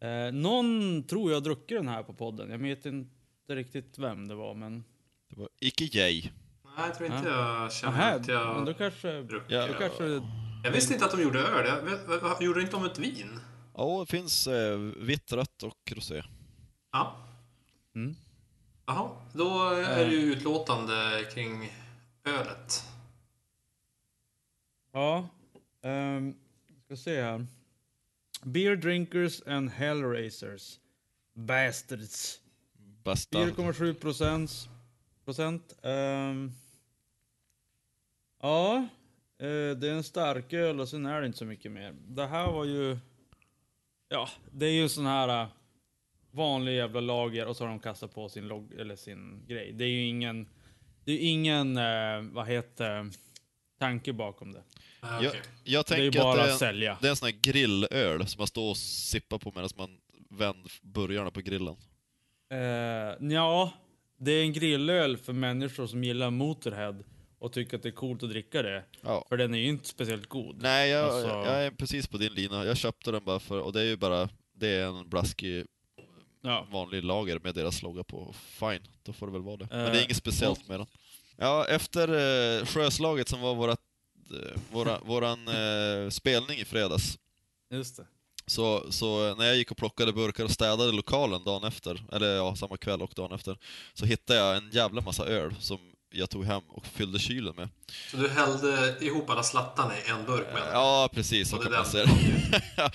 Eh, 0.00 0.32
någon 0.32 1.02
tror 1.06 1.32
jag 1.32 1.42
druckit 1.42 1.78
den 1.78 1.88
här 1.88 2.02
på 2.02 2.14
podden. 2.14 2.50
Jag 2.50 2.58
vet 2.58 2.86
inte 2.86 3.10
riktigt 3.48 3.98
vem 3.98 4.28
det 4.28 4.34
var, 4.34 4.54
men... 4.54 4.84
Det 5.28 5.36
var 5.40 5.48
icke 5.60 5.84
Jay. 5.84 6.30
Nej, 6.76 6.86
jag 6.86 6.94
tror 6.94 7.12
inte 7.12 7.28
jag 7.28 7.72
känner 7.72 8.16
att 8.16 8.28
jag... 8.28 8.56
men 8.56 8.64
då 8.64 8.74
kanske... 8.74 9.22
druckit 9.22 9.50
Ja. 9.50 9.66
Då 9.66 9.74
kanske... 9.74 10.04
Jag 10.64 10.70
visste 10.72 10.92
inte 10.92 11.04
att 11.04 11.10
de 11.10 11.22
gjorde 11.22 11.40
öl. 11.40 11.66
Jag 11.66 11.82
vet, 11.82 12.22
vad- 12.22 12.42
gjorde 12.42 12.60
de 12.60 12.64
inte 12.64 12.76
om 12.76 12.84
ett 12.84 12.98
vin? 12.98 13.40
Ja, 13.74 14.00
det 14.00 14.10
finns 14.10 14.46
eh, 14.46 14.78
vitt, 14.78 15.32
rött 15.32 15.62
och 15.62 15.92
rosé. 15.96 16.22
Ja. 16.92 17.16
Mm. 17.94 18.16
Jaha, 18.86 19.10
då 19.32 19.68
är 19.70 20.04
det 20.04 20.12
ju 20.12 20.32
utlåtande 20.32 21.24
kring 21.34 21.72
ölet. 22.24 22.84
Ja. 24.92 25.28
Um, 25.82 26.34
ska 26.84 26.96
se 26.96 27.22
här. 27.22 27.46
Beer 28.42 28.76
drinkers 28.76 29.42
and 29.46 29.70
hellraisers. 29.70 30.78
Bastards. 31.34 32.40
Bästa. 33.04 33.38
4,7 33.38 33.94
procent. 33.94 34.68
procent. 35.24 35.74
Ja, 38.42 38.76
eh, 39.38 39.76
det 39.76 39.88
är 39.88 39.92
en 39.92 40.02
stark 40.02 40.52
öl 40.52 40.80
och 40.80 40.88
sen 40.88 41.06
är 41.06 41.20
det 41.20 41.26
inte 41.26 41.38
så 41.38 41.44
mycket 41.44 41.72
mer. 41.72 41.94
Det 42.08 42.26
här 42.26 42.52
var 42.52 42.64
ju... 42.64 42.98
Ja, 44.08 44.28
det 44.52 44.66
är 44.66 44.70
ju 44.72 44.88
sån 44.88 45.06
här 45.06 45.42
äh, 45.42 45.48
vanlig 46.30 46.76
jävla 46.76 47.00
lager 47.00 47.46
och 47.46 47.56
så 47.56 47.64
har 47.64 47.68
de 47.68 47.78
kastat 47.80 48.14
på 48.14 48.28
sin 48.28 48.48
logg, 48.48 48.72
eller 48.72 48.96
sin 48.96 49.46
grej. 49.46 49.72
Det 49.72 49.84
är 49.84 49.88
ju 49.88 50.04
ingen... 50.06 50.48
Det 51.04 51.12
är 51.12 51.18
ingen, 51.30 51.76
eh, 51.76 52.20
vad 52.32 52.46
heter 52.48 53.10
tanke 53.78 54.12
bakom 54.12 54.52
det. 54.52 54.62
Ah, 55.00 55.22
Jag, 55.22 55.34
jag 55.64 55.84
Det 55.88 55.94
är 55.94 55.96
tänker 55.96 56.20
bara 56.20 56.32
att 56.32 56.38
att 56.38 56.46
det 56.46 56.52
är, 56.52 56.56
sälja. 56.56 56.98
det 57.00 57.06
är 57.06 57.10
en 57.10 57.16
sån 57.16 57.26
här 57.26 57.38
grillöl 57.42 58.26
som 58.26 58.40
man 58.40 58.46
står 58.46 58.70
och 58.70 58.76
sippar 58.76 59.38
på 59.38 59.52
medan 59.54 59.70
man 59.76 59.98
vänder 60.30 60.72
burgarna 60.82 61.30
på 61.30 61.40
grillen. 61.40 61.76
Uh, 62.52 63.32
ja, 63.32 63.72
det 64.16 64.32
är 64.32 64.42
en 64.42 64.52
grillöl 64.52 65.16
för 65.16 65.32
människor 65.32 65.86
som 65.86 66.04
gillar 66.04 66.30
Motorhead 66.30 66.94
och 67.42 67.52
tycker 67.52 67.76
att 67.76 67.82
det 67.82 67.88
är 67.88 67.92
coolt 67.92 68.22
att 68.22 68.30
dricka 68.30 68.62
det. 68.62 68.84
Ja. 69.00 69.24
För 69.28 69.36
den 69.36 69.54
är 69.54 69.58
ju 69.58 69.68
inte 69.68 69.88
speciellt 69.88 70.26
god. 70.28 70.56
Nej, 70.62 70.90
jag, 70.90 71.04
Alltså- 71.04 71.28
jag 71.28 71.64
är 71.64 71.70
precis 71.70 72.06
på 72.06 72.18
din 72.18 72.32
lina. 72.32 72.64
Jag 72.64 72.76
köpte 72.76 73.10
den 73.10 73.24
bara 73.24 73.40
för, 73.40 73.60
och 73.60 73.72
det 73.72 73.80
är 73.80 73.84
ju 73.84 73.96
bara, 73.96 74.28
det 74.56 74.68
är 74.68 74.86
en 74.86 75.08
blaskig 75.08 75.66
Ja. 76.44 76.66
vanlig 76.70 77.04
lager 77.04 77.38
med 77.38 77.54
deras 77.54 77.82
logga 77.82 78.04
på. 78.04 78.34
Fine, 78.42 78.82
då 79.02 79.12
får 79.12 79.26
det 79.26 79.32
väl 79.32 79.42
vara 79.42 79.56
det. 79.56 79.66
Men 79.70 79.86
Eh, 79.86 79.92
det 79.92 79.98
är 80.00 80.04
inget 80.04 80.16
speciellt 80.16 80.68
med 80.68 80.80
den. 80.80 80.86
Ja, 81.36 81.66
efter 81.68 82.08
eh, 82.60 82.66
sjöslaget 82.66 83.28
som 83.28 83.40
var 83.40 83.54
vårat, 83.54 83.80
eh, 84.30 84.60
våra, 84.72 84.98
våran 85.04 85.48
eh, 85.48 86.10
spelning 86.10 86.58
i 86.58 86.64
fredags, 86.64 87.18
Just 87.70 87.96
det. 87.96 88.06
så, 88.46 88.92
så 88.92 89.34
när 89.34 89.44
jag 89.44 89.56
gick 89.56 89.70
och 89.70 89.76
plockade 89.76 90.12
burkar 90.12 90.44
och 90.44 90.50
städade 90.50 90.92
lokalen 90.92 91.44
dagen 91.44 91.64
efter, 91.64 92.02
eller 92.12 92.36
ja, 92.36 92.56
samma 92.56 92.76
kväll 92.76 93.02
och 93.02 93.12
dagen 93.16 93.32
efter, 93.32 93.58
så 93.94 94.06
hittade 94.06 94.38
jag 94.38 94.56
en 94.56 94.70
jävla 94.70 95.00
massa 95.00 95.26
öl 95.26 95.54
som 95.60 95.78
jag 96.12 96.30
tog 96.30 96.44
hem 96.44 96.62
och 96.68 96.86
fyllde 96.86 97.18
kylen 97.18 97.54
med. 97.56 97.68
Så 98.10 98.16
du 98.16 98.28
hällde 98.28 98.96
ihop 99.00 99.30
alla 99.30 99.42
slattarna 99.42 99.92
i 99.98 100.10
en 100.10 100.24
burk 100.26 100.46
med? 100.52 100.62
Ja, 100.72 101.08
precis 101.12 101.50
så 101.50 101.58
kan 101.58 101.72
man 101.72 101.80
är 101.80 101.84
säga. 101.84 102.06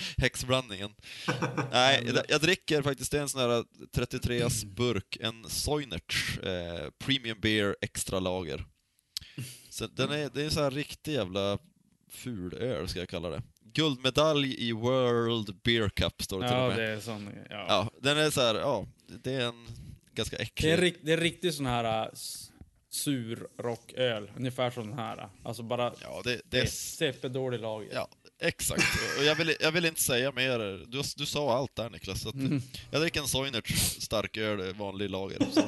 Häxblandningen. 0.18 0.94
Nej, 1.72 2.04
jag, 2.16 2.26
jag 2.30 2.42
dricker 2.42 2.82
faktiskt, 2.82 3.12
det 3.12 3.18
är 3.18 3.22
en 3.22 3.30
sån 3.30 3.42
här 3.42 3.64
33as 3.96 4.66
burk, 4.66 5.18
en 5.20 5.50
Soinerts 5.50 6.38
eh, 6.40 6.90
Premium 7.00 7.40
Beer 7.40 7.76
Extra 7.82 8.20
Lager. 8.20 8.66
Så 9.70 9.88
den 9.88 10.12
är, 10.12 10.30
det 10.34 10.42
är 10.42 10.46
en 10.46 10.52
sån 10.52 10.64
här 10.64 10.72
riktig 10.72 11.14
jävla 11.14 11.58
ful 12.10 12.54
öl, 12.54 12.88
ska 12.88 13.00
jag 13.00 13.10
kalla 13.10 13.30
det. 13.30 13.42
Guldmedalj 13.74 14.56
i 14.70 14.72
World 14.72 15.62
Beer 15.64 15.90
Cup, 15.90 16.22
står 16.24 16.42
det 16.42 16.48
till 16.48 16.58
och 16.58 16.64
Ja, 16.64 16.68
med. 16.68 16.78
det 16.78 16.88
är 16.88 17.00
sån. 17.00 17.30
Ja. 17.50 17.66
Ja, 17.70 17.92
den 18.02 18.18
är 18.18 18.30
så 18.30 18.42
här, 18.42 18.56
ja, 18.56 18.88
det 19.24 19.34
är 19.34 19.46
en 19.46 19.68
ganska 20.14 20.38
Det, 20.38 20.44
äcklig... 20.44 20.72
är 20.72 20.78
rikt, 20.78 21.00
det 21.04 21.14
är 21.14 21.18
riktigt 21.18 21.56
sån 21.56 21.66
här 21.66 22.10
äh, 22.88 22.92
s- 22.92 22.98
sur 23.04 23.48
rocköl. 23.58 24.32
Ungefär 24.38 24.72
som 24.72 24.90
den 24.90 25.00
här. 25.00 25.30
Alltså 25.44 25.64
bara 25.64 25.94
Ja, 26.02 26.22
det, 26.24 26.42
det 26.46 26.60
är... 26.60 26.66
CP-dålig 26.66 27.60
lager. 27.62 27.90
Ja, 27.94 28.08
exakt. 28.42 28.84
Och 29.20 29.24
jag 29.26 29.36
vill, 29.36 29.56
jag 29.60 29.72
vill 29.72 29.86
inte 29.86 30.02
säga 30.02 30.32
mer. 30.32 30.60
Du, 30.88 31.02
du 31.18 31.26
sa 31.26 31.58
allt 31.58 31.76
där 31.76 31.90
Niklas. 31.90 32.22
Så 32.22 32.30
att, 32.30 32.36
Jag 32.92 33.02
dricker 33.02 33.20
en 33.22 33.28
Soinerts 33.28 34.02
starköl, 34.02 34.74
vanlig 34.74 35.10
lager. 35.10 35.38
Så. 35.54 35.64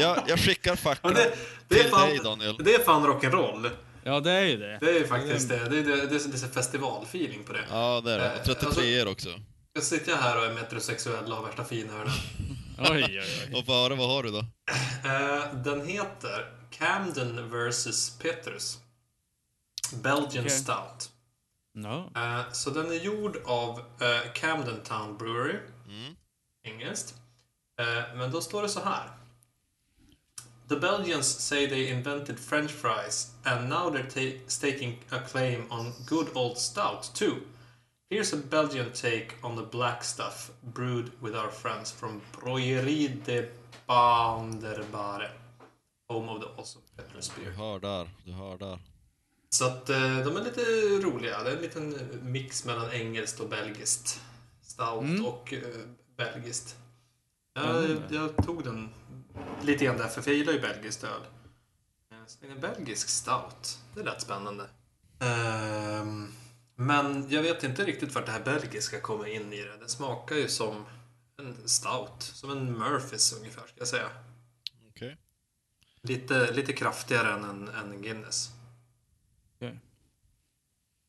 Jag, 0.00 0.22
jag 0.28 0.38
skickar 0.40 0.76
facklan 0.76 1.14
det, 1.14 1.34
det, 1.68 1.74
är 1.74 1.82
till 1.82 1.90
dig 1.92 2.16
fan, 2.16 2.24
Daniel. 2.24 2.56
det 2.64 2.74
är 2.74 2.78
fan 2.78 3.06
rock'n'roll. 3.06 3.70
Ja, 4.04 4.20
det 4.20 4.30
är 4.30 4.44
ju 4.44 4.56
det. 4.56 4.78
Det 4.80 4.90
är 4.90 4.94
ju 4.98 5.06
faktiskt 5.06 5.48
det. 5.48 5.56
Det 5.68 5.78
är, 5.78 5.82
det, 5.82 5.96
det 5.96 6.16
är, 6.16 6.28
det 6.28 6.42
är 6.44 6.48
festivalfeeling 6.52 7.44
på 7.44 7.52
det. 7.52 7.64
Ja, 7.70 8.00
det 8.04 8.12
är 8.12 8.18
det. 8.18 8.52
Och 8.52 8.58
33 8.60 8.84
er 8.94 9.08
också. 9.08 9.28
Jag 9.72 9.82
sitter 9.82 10.16
här 10.16 10.38
och 10.38 10.44
är 10.46 10.54
metrosexuell 10.54 11.24
och 11.32 11.36
har 11.36 11.46
värsta 11.46 11.64
finhörnan. 11.64 12.12
Oj, 12.78 13.04
oj, 13.04 13.20
oj. 13.20 13.58
Och 13.58 13.66
före, 13.66 13.94
vad 13.94 14.08
har 14.08 14.22
du 14.22 14.30
då? 14.30 14.44
Eh, 15.04 15.54
den 15.54 15.86
heter 15.88 16.52
Camden 16.70 17.50
vs. 17.50 18.18
Petrus. 18.18 18.78
Belgian 20.02 20.44
Okej. 20.44 20.50
Stout. 20.50 21.10
No. 21.74 22.12
Eh, 22.16 22.52
så 22.52 22.70
den 22.70 22.86
är 22.90 22.94
gjord 22.94 23.36
av 23.44 23.78
eh, 23.78 24.32
Camden 24.34 24.82
Town 24.82 25.18
Brewery. 25.18 25.58
Mm. 25.88 26.16
Engelskt. 26.64 27.14
Men 28.14 28.30
då 28.30 28.40
står 28.40 28.62
det 28.62 28.68
så 28.68 28.80
här. 28.80 29.10
The 30.68 30.76
Belgians 30.76 31.40
say 31.40 31.68
they 31.68 31.90
invented 31.90 32.40
French 32.40 32.70
fries 32.70 33.30
and 33.44 33.68
now 33.68 33.90
they're 33.94 34.10
ta- 34.10 34.44
staking 34.46 34.98
a 35.10 35.18
claim 35.30 35.72
on 35.72 35.92
good 36.06 36.26
old 36.34 36.58
stout 36.58 37.14
too. 37.14 37.34
Here's 38.10 38.32
a 38.32 38.36
Belgian 38.50 38.92
take 38.92 39.28
on 39.42 39.56
the 39.56 39.62
black 39.62 40.04
stuff 40.04 40.50
brewed 40.62 41.10
with 41.20 41.34
our 41.36 41.50
friends 41.50 41.92
from 41.92 42.20
Brouillerie 42.40 43.08
de 43.26 43.48
Banderbare. 43.86 45.30
Home 46.08 46.28
of 46.32 46.40
the 46.42 46.48
awesome 46.60 46.82
Petrus 46.96 47.32
Du 47.36 47.42
beer. 47.42 47.52
hör 47.52 47.78
där, 47.78 48.10
du 48.24 48.32
hör 48.32 48.58
där. 48.58 48.78
Så 49.50 49.64
att 49.66 49.90
eh, 49.90 50.18
de 50.18 50.36
är 50.36 50.44
lite 50.44 50.60
roliga. 51.06 51.42
Det 51.42 51.50
är 51.50 51.56
en 51.56 51.62
liten 51.62 51.98
mix 52.22 52.64
mellan 52.64 52.90
engelskt 52.90 53.40
och 53.40 53.48
belgiskt. 53.48 54.20
Stout 54.62 55.26
och 55.26 55.52
eh, 55.52 55.60
belgiskt. 56.16 56.76
Jag, 57.54 57.64
Spännande. 57.64 58.14
jag 58.14 58.36
tog 58.46 58.64
den 58.64 58.88
lite 59.62 59.84
grann 59.84 59.96
därför, 59.96 60.22
för 60.22 60.30
jag 60.30 60.38
gillar 60.38 60.52
ju 60.52 60.60
belgiskt 60.60 61.04
öl. 61.04 61.20
Eh, 62.12 62.16
Så 62.26 62.46
en 62.46 62.60
belgisk 62.60 63.08
stout, 63.08 63.78
det 63.94 64.02
lät 64.02 64.20
spännande. 64.22 64.68
Ehm, 65.20 66.32
men 66.76 67.30
jag 67.30 67.42
vet 67.42 67.64
inte 67.64 67.84
riktigt 67.84 68.14
vart 68.14 68.26
det 68.26 68.32
här 68.32 68.44
belgiska 68.44 69.00
kommer 69.00 69.26
in 69.26 69.52
i 69.52 69.62
det. 69.62 69.76
Det 69.76 69.88
smakar 69.88 70.36
ju 70.36 70.48
som 70.48 70.86
en 71.38 71.68
stout, 71.68 72.22
som 72.22 72.50
en 72.50 72.78
Murphys 72.78 73.32
ungefär, 73.32 73.66
ska 73.66 73.78
jag 73.78 73.88
säga. 73.88 74.10
Okej. 74.88 75.16
Lite, 76.02 76.52
lite 76.52 76.72
kraftigare 76.72 77.32
än 77.32 77.44
en, 77.44 77.68
än 77.68 77.92
en 77.92 78.02
Guinness. 78.02 78.50
Okej. 79.54 79.80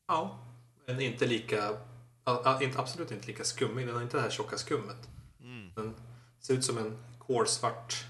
Ja, 0.06 0.38
men 0.86 1.00
inte 1.00 1.26
lika... 1.26 1.78
absolut 2.76 3.10
inte 3.10 3.26
lika 3.26 3.44
skummig. 3.44 3.86
Den 3.86 3.94
har 3.94 4.02
inte 4.02 4.16
det 4.16 4.22
här 4.22 4.30
tjocka 4.30 4.58
skummet. 4.58 5.08
Mm. 5.40 5.72
Den 5.74 5.94
ser 6.40 6.54
ut 6.54 6.64
som 6.64 6.78
en 6.78 7.04
kolsvart 7.18 8.04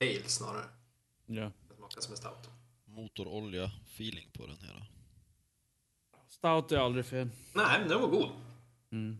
ale 0.00 0.28
snarare. 0.28 0.64
Ja. 1.26 1.52
Den 1.68 1.76
smakar 1.76 2.00
som 2.00 2.12
en 2.12 2.16
stout. 2.16 2.50
Motorolja-feeling 2.84 4.30
på 4.32 4.46
den 4.46 4.58
här. 4.60 4.91
Stout 6.42 6.72
är 6.72 6.78
aldrig 6.78 7.06
fel. 7.06 7.28
Nej, 7.54 7.80
men 7.80 7.88
den 7.88 8.00
var 8.00 8.08
god. 8.08 8.30
Mm. 8.92 9.18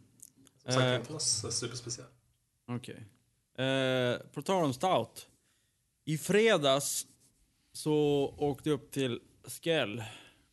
Som 0.62 0.72
sagt, 0.72 0.84
Eh. 0.84 0.94
inte 0.96 1.12
något 1.12 1.22
superspeciell. 1.52 2.06
Okej. 2.68 3.04
Eh, 3.66 4.18
på 4.32 4.42
tal 4.42 4.64
om 4.64 4.72
stout. 4.72 5.28
I 6.04 6.18
fredags 6.18 7.06
så 7.72 7.94
åkte 8.38 8.68
jag 8.68 8.74
upp 8.76 8.90
till 8.90 9.20
Skell 9.44 10.02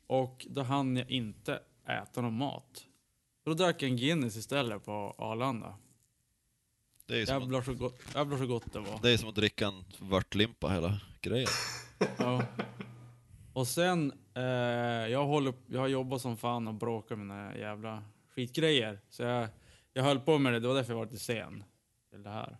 och 0.07 0.47
då 0.49 0.61
hann 0.61 0.97
jag 0.97 1.09
inte 1.11 1.59
äta 1.87 2.21
någon 2.21 2.37
mat. 2.37 2.85
Så 3.43 3.49
då 3.49 3.53
drack 3.53 3.81
jag 3.81 3.89
en 3.91 3.97
Guinness 3.97 4.35
istället 4.37 4.85
på 4.85 5.15
Arlanda. 5.17 5.75
Det 7.05 7.17
är 7.17 7.23
att, 7.23 7.29
Jävlar 7.29 7.61
så, 7.61 7.73
gott, 7.73 7.99
jävlar 8.15 8.37
så 8.37 8.47
gott 8.47 8.73
det 8.73 8.79
var. 8.79 8.99
det 9.01 9.09
är 9.11 9.17
som 9.17 9.29
att 9.29 9.35
dricka 9.35 9.67
en 9.67 9.83
vörtlimpa 9.99 10.69
hela 10.69 10.99
grejen. 11.21 11.49
Ja. 12.17 12.43
Och 13.53 13.67
sen, 13.67 14.13
eh, 14.33 14.43
jag, 15.11 15.25
håller, 15.25 15.53
jag 15.67 15.79
har 15.79 15.87
jobbat 15.87 16.21
som 16.21 16.37
fan 16.37 16.67
och 16.67 16.73
bråkat 16.73 17.17
med 17.17 17.27
mina 17.27 17.57
jävla 17.57 18.03
skitgrejer. 18.29 18.99
Så 19.09 19.23
jag, 19.23 19.47
jag 19.93 20.03
höll 20.03 20.19
på 20.19 20.37
med 20.37 20.53
det, 20.53 20.59
det 20.59 20.67
var 20.67 20.75
därför 20.75 20.93
jag 20.93 20.97
var 20.97 21.05
lite 21.05 21.19
sen 21.19 21.63
till 22.09 22.23
det 22.23 22.29
här. 22.29 22.57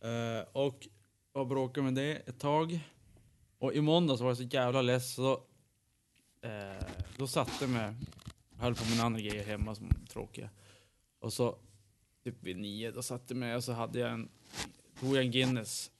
Eh, 0.00 0.46
och 0.52 0.88
jag 1.32 1.48
bråkade 1.48 1.84
med 1.84 1.94
det 1.94 2.28
ett 2.28 2.40
tag. 2.40 2.80
Och 3.58 3.72
i 3.72 3.80
måndags 3.80 4.20
var 4.20 4.28
jag 4.28 4.36
så 4.36 4.42
jävla 4.42 4.82
less 4.82 5.14
så 5.14 5.32
eh, 6.42 6.86
då 7.16 7.26
satte 7.26 7.52
jag 7.60 7.70
mig, 7.70 7.94
höll 8.56 8.74
på 8.74 8.84
med 8.84 8.90
mina 8.90 9.04
andra 9.04 9.20
grejer 9.20 9.44
hemma 9.44 9.74
som 9.74 9.88
var 9.88 10.06
tråkiga. 10.06 10.50
Och 11.20 11.32
så 11.32 11.58
typ 12.24 12.42
vid 12.42 12.56
nio, 12.56 12.90
då 12.90 13.02
satte 13.02 13.34
jag 13.34 13.36
mig 13.36 13.56
och 13.56 13.64
så 13.64 13.72
hade 13.72 13.98
jag 13.98 14.10
en, 14.10 14.28
tog 15.00 15.16
jag 15.16 15.24
en 15.24 15.30
Guinness 15.30 15.90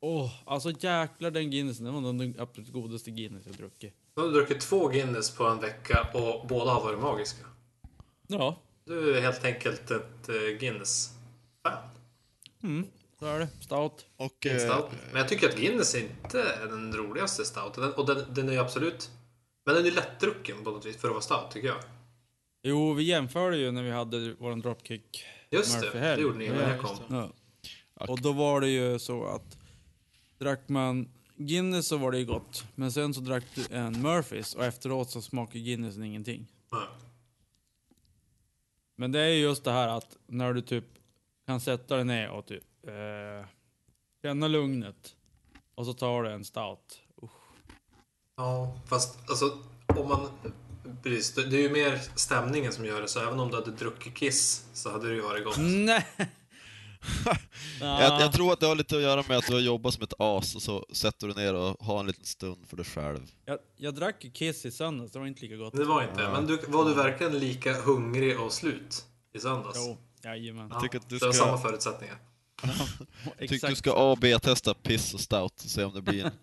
Åh, 0.00 0.30
alltså 0.44 0.70
jäklar 0.70 1.30
den 1.30 1.50
Guinnessen. 1.50 1.84
Det 1.84 1.90
var 1.90 2.00
nog 2.00 2.18
den 2.18 2.34
absolut 2.38 2.72
godaste 2.72 3.10
Guinness 3.10 3.42
jag 3.46 3.54
druckit. 3.54 3.94
Du 4.14 4.20
har 4.22 4.28
druckit 4.28 4.60
två 4.60 4.88
Guinness 4.88 5.30
på 5.30 5.44
en 5.44 5.60
vecka 5.60 6.08
och 6.14 6.46
båda 6.46 6.70
har 6.70 6.80
varit 6.82 6.98
magiska. 7.00 7.46
Ja, 8.26 8.56
Du 8.84 9.16
är 9.16 9.20
helt 9.20 9.44
enkelt 9.44 9.90
ett 9.90 10.28
eh, 10.28 10.34
Guinness-fan. 10.60 11.88
mm, 12.62 12.86
så 13.18 13.26
är 13.26 13.38
det. 13.38 13.48
Stout. 13.60 14.06
Och 14.16 14.46
eh, 14.46 14.58
stout. 14.58 14.90
Men 15.12 15.20
jag 15.20 15.28
tycker 15.28 15.48
att 15.48 15.56
Guinness 15.56 15.94
inte 15.94 16.42
är 16.42 16.66
den 16.66 16.96
roligaste 16.96 17.44
stouten. 17.44 17.92
Och 17.92 18.06
den, 18.06 18.24
den 18.34 18.48
är 18.48 18.52
ju 18.52 18.58
absolut... 18.58 19.10
Men 19.66 19.74
den 19.74 19.86
är 19.86 19.90
lättdrucken 19.90 20.64
på 20.64 20.70
något 20.70 20.86
vis 20.86 20.96
för 20.96 21.08
att 21.08 21.12
vara 21.14 21.22
stout, 21.22 21.50
tycker 21.50 21.68
jag. 21.68 21.76
Jo, 22.62 22.92
vi 22.92 23.02
jämförde 23.02 23.56
ju 23.56 23.70
när 23.70 23.82
vi 23.82 23.90
hade 23.90 24.34
vår 24.38 24.56
dropkick. 24.56 25.24
Just 25.50 25.80
det, 25.80 26.00
det 26.00 26.20
gjorde 26.20 26.38
ni 26.38 26.48
när 26.48 26.62
Ja, 26.62 26.68
jag 26.68 26.80
kom. 26.80 26.96
Ja. 27.08 27.30
Och 28.08 28.20
då 28.20 28.32
var 28.32 28.60
det 28.60 28.68
ju 28.68 28.98
så 28.98 29.24
att 29.26 29.57
drack 30.38 30.68
man 30.68 31.08
Guinness 31.36 31.88
så 31.88 31.96
var 31.96 32.10
det 32.10 32.18
ju 32.18 32.24
gott. 32.24 32.66
Men 32.74 32.92
sen 32.92 33.14
så 33.14 33.20
drack 33.20 33.44
du 33.54 33.66
en 33.70 34.02
Murphys 34.02 34.54
och 34.54 34.64
efteråt 34.64 35.10
så 35.10 35.22
smakade 35.22 35.58
Guinnessen 35.58 36.04
ingenting. 36.04 36.46
Ja. 36.70 36.88
Men 38.96 39.12
det 39.12 39.20
är 39.20 39.28
ju 39.28 39.40
just 39.40 39.64
det 39.64 39.72
här 39.72 39.88
att 39.88 40.16
när 40.26 40.52
du 40.52 40.62
typ 40.62 40.84
kan 41.46 41.60
sätta 41.60 41.96
dig 41.96 42.04
ner 42.04 42.30
och 42.30 42.46
typ 42.46 42.64
eh, 42.86 43.48
känna 44.22 44.48
lugnet 44.48 45.16
och 45.74 45.86
så 45.86 45.92
tar 45.92 46.22
du 46.22 46.30
en 46.30 46.44
stout. 46.44 47.00
Usch. 47.22 47.30
Ja, 48.36 48.80
fast 48.86 49.30
alltså 49.30 49.58
om 49.86 50.08
man... 50.08 50.28
Precis, 51.02 51.34
det 51.34 51.46
det 51.46 51.56
är 51.56 51.62
ju 51.62 51.70
mer 51.70 52.00
stämningen 52.14 52.72
som 52.72 52.84
gör 52.84 53.02
det, 53.02 53.08
så 53.08 53.20
även 53.20 53.40
om 53.40 53.50
du 53.50 53.56
hade 53.56 53.70
druckit 53.70 54.14
Kiss 54.14 54.66
så 54.72 54.90
hade 54.90 55.08
det 55.08 55.14
ju 55.14 55.20
varit 55.20 55.44
gott. 55.44 55.56
Nej! 55.58 56.06
Jag, 57.80 58.20
jag 58.20 58.32
tror 58.32 58.52
att 58.52 58.60
det 58.60 58.66
har 58.66 58.74
lite 58.76 58.96
att 58.96 59.02
göra 59.02 59.24
med 59.28 59.36
att 59.38 59.46
du 59.46 59.52
har 59.52 59.60
jobbat 59.60 59.94
som 59.94 60.02
ett 60.02 60.12
as 60.18 60.54
och 60.54 60.62
så 60.62 60.86
sätter 60.92 61.26
du 61.28 61.34
ner 61.34 61.54
och 61.54 61.76
har 61.86 62.00
en 62.00 62.06
liten 62.06 62.24
stund 62.24 62.66
för 62.68 62.76
dig 62.76 62.84
själv. 62.86 63.32
Jag, 63.44 63.58
jag 63.76 63.94
drack 63.94 64.24
ju 64.24 64.30
Kiss 64.30 64.66
i 64.66 64.70
söndags, 64.70 65.12
det 65.12 65.18
var 65.18 65.26
inte 65.26 65.40
lika 65.42 65.56
gott. 65.56 65.76
Det 65.76 65.84
var 65.84 66.02
inte, 66.02 66.28
men 66.30 66.46
du, 66.46 66.56
var 66.68 66.84
du 66.84 66.94
verkligen 66.94 67.38
lika 67.38 67.72
hungrig 67.80 68.40
och 68.40 68.52
slut 68.52 69.04
i 69.34 69.38
söndags? 69.40 69.78
Jo, 69.86 69.98
jajamän. 70.24 70.68
Ja, 70.72 70.80
tycker 70.80 70.98
att 70.98 71.08
du 71.08 71.18
det 71.18 71.26
var 71.26 71.32
ska- 71.32 71.44
samma 71.44 71.58
förutsättningar. 71.58 72.16
Jag 73.38 73.48
tycker 73.48 73.68
du 73.68 73.74
ska 73.76 73.92
A 73.92 74.10
och 74.12 74.18
B-testa 74.18 74.74
piss 74.74 75.14
och 75.14 75.20
stout 75.20 75.52
och 75.64 75.70
se 75.70 75.84
om 75.84 75.94
det 75.94 76.02
blir 76.02 76.24
en... 76.24 76.30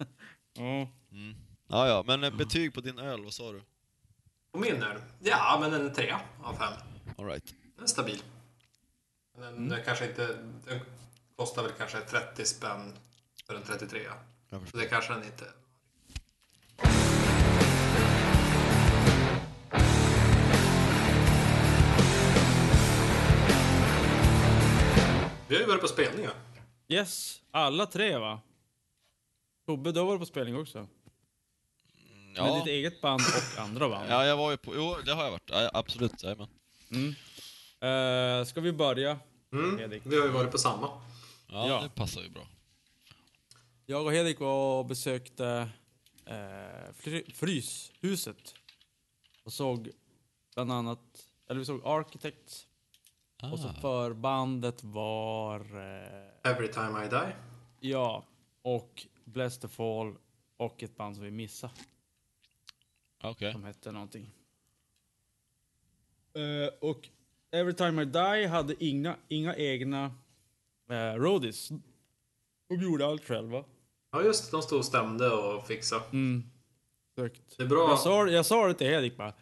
Ja. 0.57 0.63
Mm. 1.11 1.35
Ja, 1.69 1.87
ja, 1.87 2.03
men 2.07 2.23
eh, 2.23 2.35
betyg 2.35 2.73
på 2.73 2.81
din 2.81 2.99
öl, 2.99 3.23
vad 3.23 3.33
sa 3.33 3.51
du? 3.51 3.61
Och 4.53 4.59
min 4.59 4.83
öl? 4.83 4.97
Ja, 5.23 5.57
men 5.61 5.73
en 5.73 5.93
trea 5.93 6.19
av 6.43 6.53
fem. 6.53 6.73
All 7.17 7.25
right. 7.25 7.53
Den 7.75 7.83
är 7.83 7.87
stabil. 7.87 8.21
Den, 9.37 9.69
den 9.69 9.83
kanske 9.85 10.05
inte... 10.07 10.27
Den 10.65 10.79
kostar 11.35 11.63
väl 11.63 11.71
kanske 11.77 11.99
30 11.99 12.45
spänn 12.45 12.93
för 13.47 13.55
en 13.55 13.63
33. 13.63 14.01
Jag 14.49 14.61
Så 14.71 14.77
det 14.77 14.85
kanske 14.85 15.13
han 15.13 15.23
inte... 15.23 15.45
Vi 25.47 25.55
har 25.55 25.61
ju 25.61 25.67
varit 25.67 25.81
på 25.81 25.87
spelningar. 25.87 26.33
Yes, 26.87 27.41
alla 27.51 27.85
tre 27.85 28.17
va? 28.17 28.41
Tobbe, 29.65 29.91
du 29.91 29.99
har 29.99 30.07
varit 30.07 30.19
på 30.19 30.25
spelning 30.25 30.57
också? 30.57 30.77
Med 30.79 30.87
Ja. 32.35 32.55
ditt 32.55 32.67
eget 32.67 33.01
band 33.01 33.21
och 33.55 33.61
andra 33.63 33.89
band. 33.89 34.09
ja, 34.09 34.25
jag 34.25 34.37
var 34.37 34.51
ju 34.51 34.57
på... 34.57 34.75
Jo, 34.75 34.95
det 35.05 35.13
har 35.13 35.23
jag 35.23 35.31
varit. 35.31 35.49
Ja, 35.49 35.69
absolut, 35.73 36.23
jajamän. 36.23 36.47
Mm. 36.91 37.13
Eh, 37.89 38.45
ska 38.45 38.61
vi 38.61 38.71
börja? 38.73 39.19
Mm. 39.51 39.77
Hedvig. 39.79 40.01
Vi 40.05 40.19
har 40.19 40.25
ju 40.25 40.31
varit 40.31 40.51
på 40.51 40.57
samma. 40.57 41.01
Ja, 41.47 41.67
Ja. 41.67 41.81
det 41.81 41.89
passar 41.89 42.21
ju 42.21 42.29
bra. 42.29 42.47
Jag 43.85 44.05
och 44.05 44.11
Hedvig 44.11 44.39
var 44.39 44.79
och 44.79 44.85
besökte 44.85 45.69
eh, 46.25 46.93
fry- 46.93 47.31
Fryshuset. 47.33 48.55
Och 49.43 49.53
såg 49.53 49.89
bland 50.55 50.71
annat, 50.71 50.99
eller 51.49 51.59
vi 51.59 51.65
såg 51.65 51.81
Architects. 51.85 52.67
Och 53.51 53.59
så 53.59 53.67
Ah. 53.67 53.73
förbandet 53.73 54.83
var, 54.83 55.59
eh, 55.59 56.51
Every 56.51 56.67
time 56.67 57.05
I 57.05 57.09
die. 57.09 57.35
ja, 57.89 58.25
och 58.61 59.05
Bless 59.23 59.59
the 59.59 59.67
Fall 59.67 60.15
och 60.57 60.83
ett 60.83 60.95
band 60.97 61.15
som 61.15 61.25
vi 61.25 61.31
missade. 61.31 61.73
Okej. 63.23 63.51
Som 63.51 63.63
hette 63.63 63.91
någonting. 63.91 64.31
Eh, 66.33 66.73
och 66.89 67.09
Every 67.55 67.73
Time 67.73 68.01
I 68.01 68.05
Die 68.05 68.47
hade 68.47 68.83
inga, 68.83 69.15
inga 69.27 69.55
egna 69.55 70.05
uh, 70.91 70.95
roadies. 70.95 71.69
De 72.69 72.81
gjorde 72.81 73.05
allt 73.05 73.25
själva. 73.25 73.63
Ja 74.11 74.21
just 74.23 74.51
de 74.51 74.61
stod 74.61 74.79
och 74.79 74.85
stämde 74.85 75.29
och 75.29 75.67
fixade. 75.67 76.03
Mm. 76.11 76.43
Det 77.15 77.63
är 77.63 77.67
bra. 77.67 77.89
Jag 77.89 77.99
sa, 77.99 78.27
jag 78.27 78.45
sa 78.45 78.67
det 78.67 78.73
till 78.73 78.87
Hedvig 78.87 79.17
bara. 79.17 79.33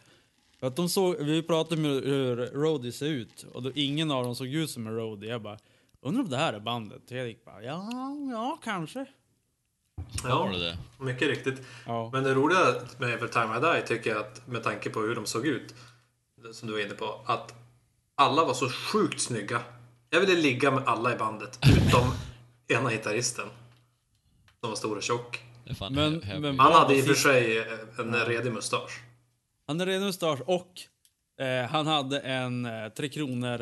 För 0.58 0.66
att 0.66 0.76
de 0.76 0.88
såg, 0.88 1.16
vi 1.16 1.42
pratade 1.42 1.76
om 1.76 1.84
hur, 1.84 2.02
hur 2.02 2.36
roadies 2.36 2.96
ser 2.96 3.06
ut 3.06 3.46
och 3.52 3.62
då, 3.62 3.70
ingen 3.74 4.10
av 4.10 4.24
dem 4.24 4.34
såg 4.34 4.46
ut 4.46 4.70
som 4.70 4.86
en 4.86 4.96
roadie. 4.96 5.30
Jag 5.30 5.42
bara, 5.42 5.58
undrar 6.00 6.22
om 6.22 6.30
det 6.30 6.36
här 6.36 6.52
är 6.52 6.60
bandet? 6.60 7.10
Hedvig 7.10 7.38
bara, 7.44 7.62
ja, 7.62 7.88
ja 8.32 8.58
kanske. 8.64 9.06
Ja. 10.24 10.38
Var 10.38 10.52
det 10.52 10.58
det? 10.58 10.78
Mycket 11.00 11.28
riktigt. 11.28 11.66
Ja. 11.86 12.10
Men 12.12 12.24
det 12.24 12.34
roliga 12.34 12.58
med 12.98 13.10
Every 13.10 13.28
time 13.28 13.56
I 13.56 13.60
die 13.60 13.86
tycker 13.86 14.10
jag 14.10 14.20
att 14.20 14.46
med 14.46 14.62
tanke 14.62 14.90
på 14.90 15.00
hur 15.00 15.14
de 15.14 15.26
såg 15.26 15.46
ut, 15.46 15.74
som 16.52 16.68
du 16.68 16.74
var 16.74 16.80
inne 16.80 16.94
på, 16.94 17.20
att 17.26 17.63
alla 18.14 18.44
var 18.44 18.54
så 18.54 18.68
sjukt 18.70 19.20
snygga. 19.20 19.62
Jag 20.10 20.20
ville 20.20 20.34
ligga 20.34 20.70
med 20.70 20.84
alla 20.86 21.14
i 21.14 21.16
bandet, 21.16 21.58
utom 21.62 22.14
ena 22.68 22.90
gitarristen. 22.90 23.48
Som 24.60 24.70
var 24.70 24.76
stor 24.76 24.96
och 24.96 25.02
tjock. 25.02 25.44
Men- 25.90 26.22
men- 26.40 26.58
Han 26.58 26.72
hade 26.72 26.96
i 26.96 27.00
och 27.02 27.06
för 27.06 27.14
sig 27.14 27.58
en 27.98 28.14
redig 28.26 28.52
mustasch. 28.52 29.00
Han 29.66 29.80
hade 29.80 29.92
redan 29.92 30.06
mustasch 30.06 30.40
och 30.40 30.80
eh, 31.44 31.66
han 31.70 31.86
hade 31.86 32.20
en 32.20 32.66
eh, 32.66 32.88
Tre 32.88 33.08
Kronor 33.08 33.60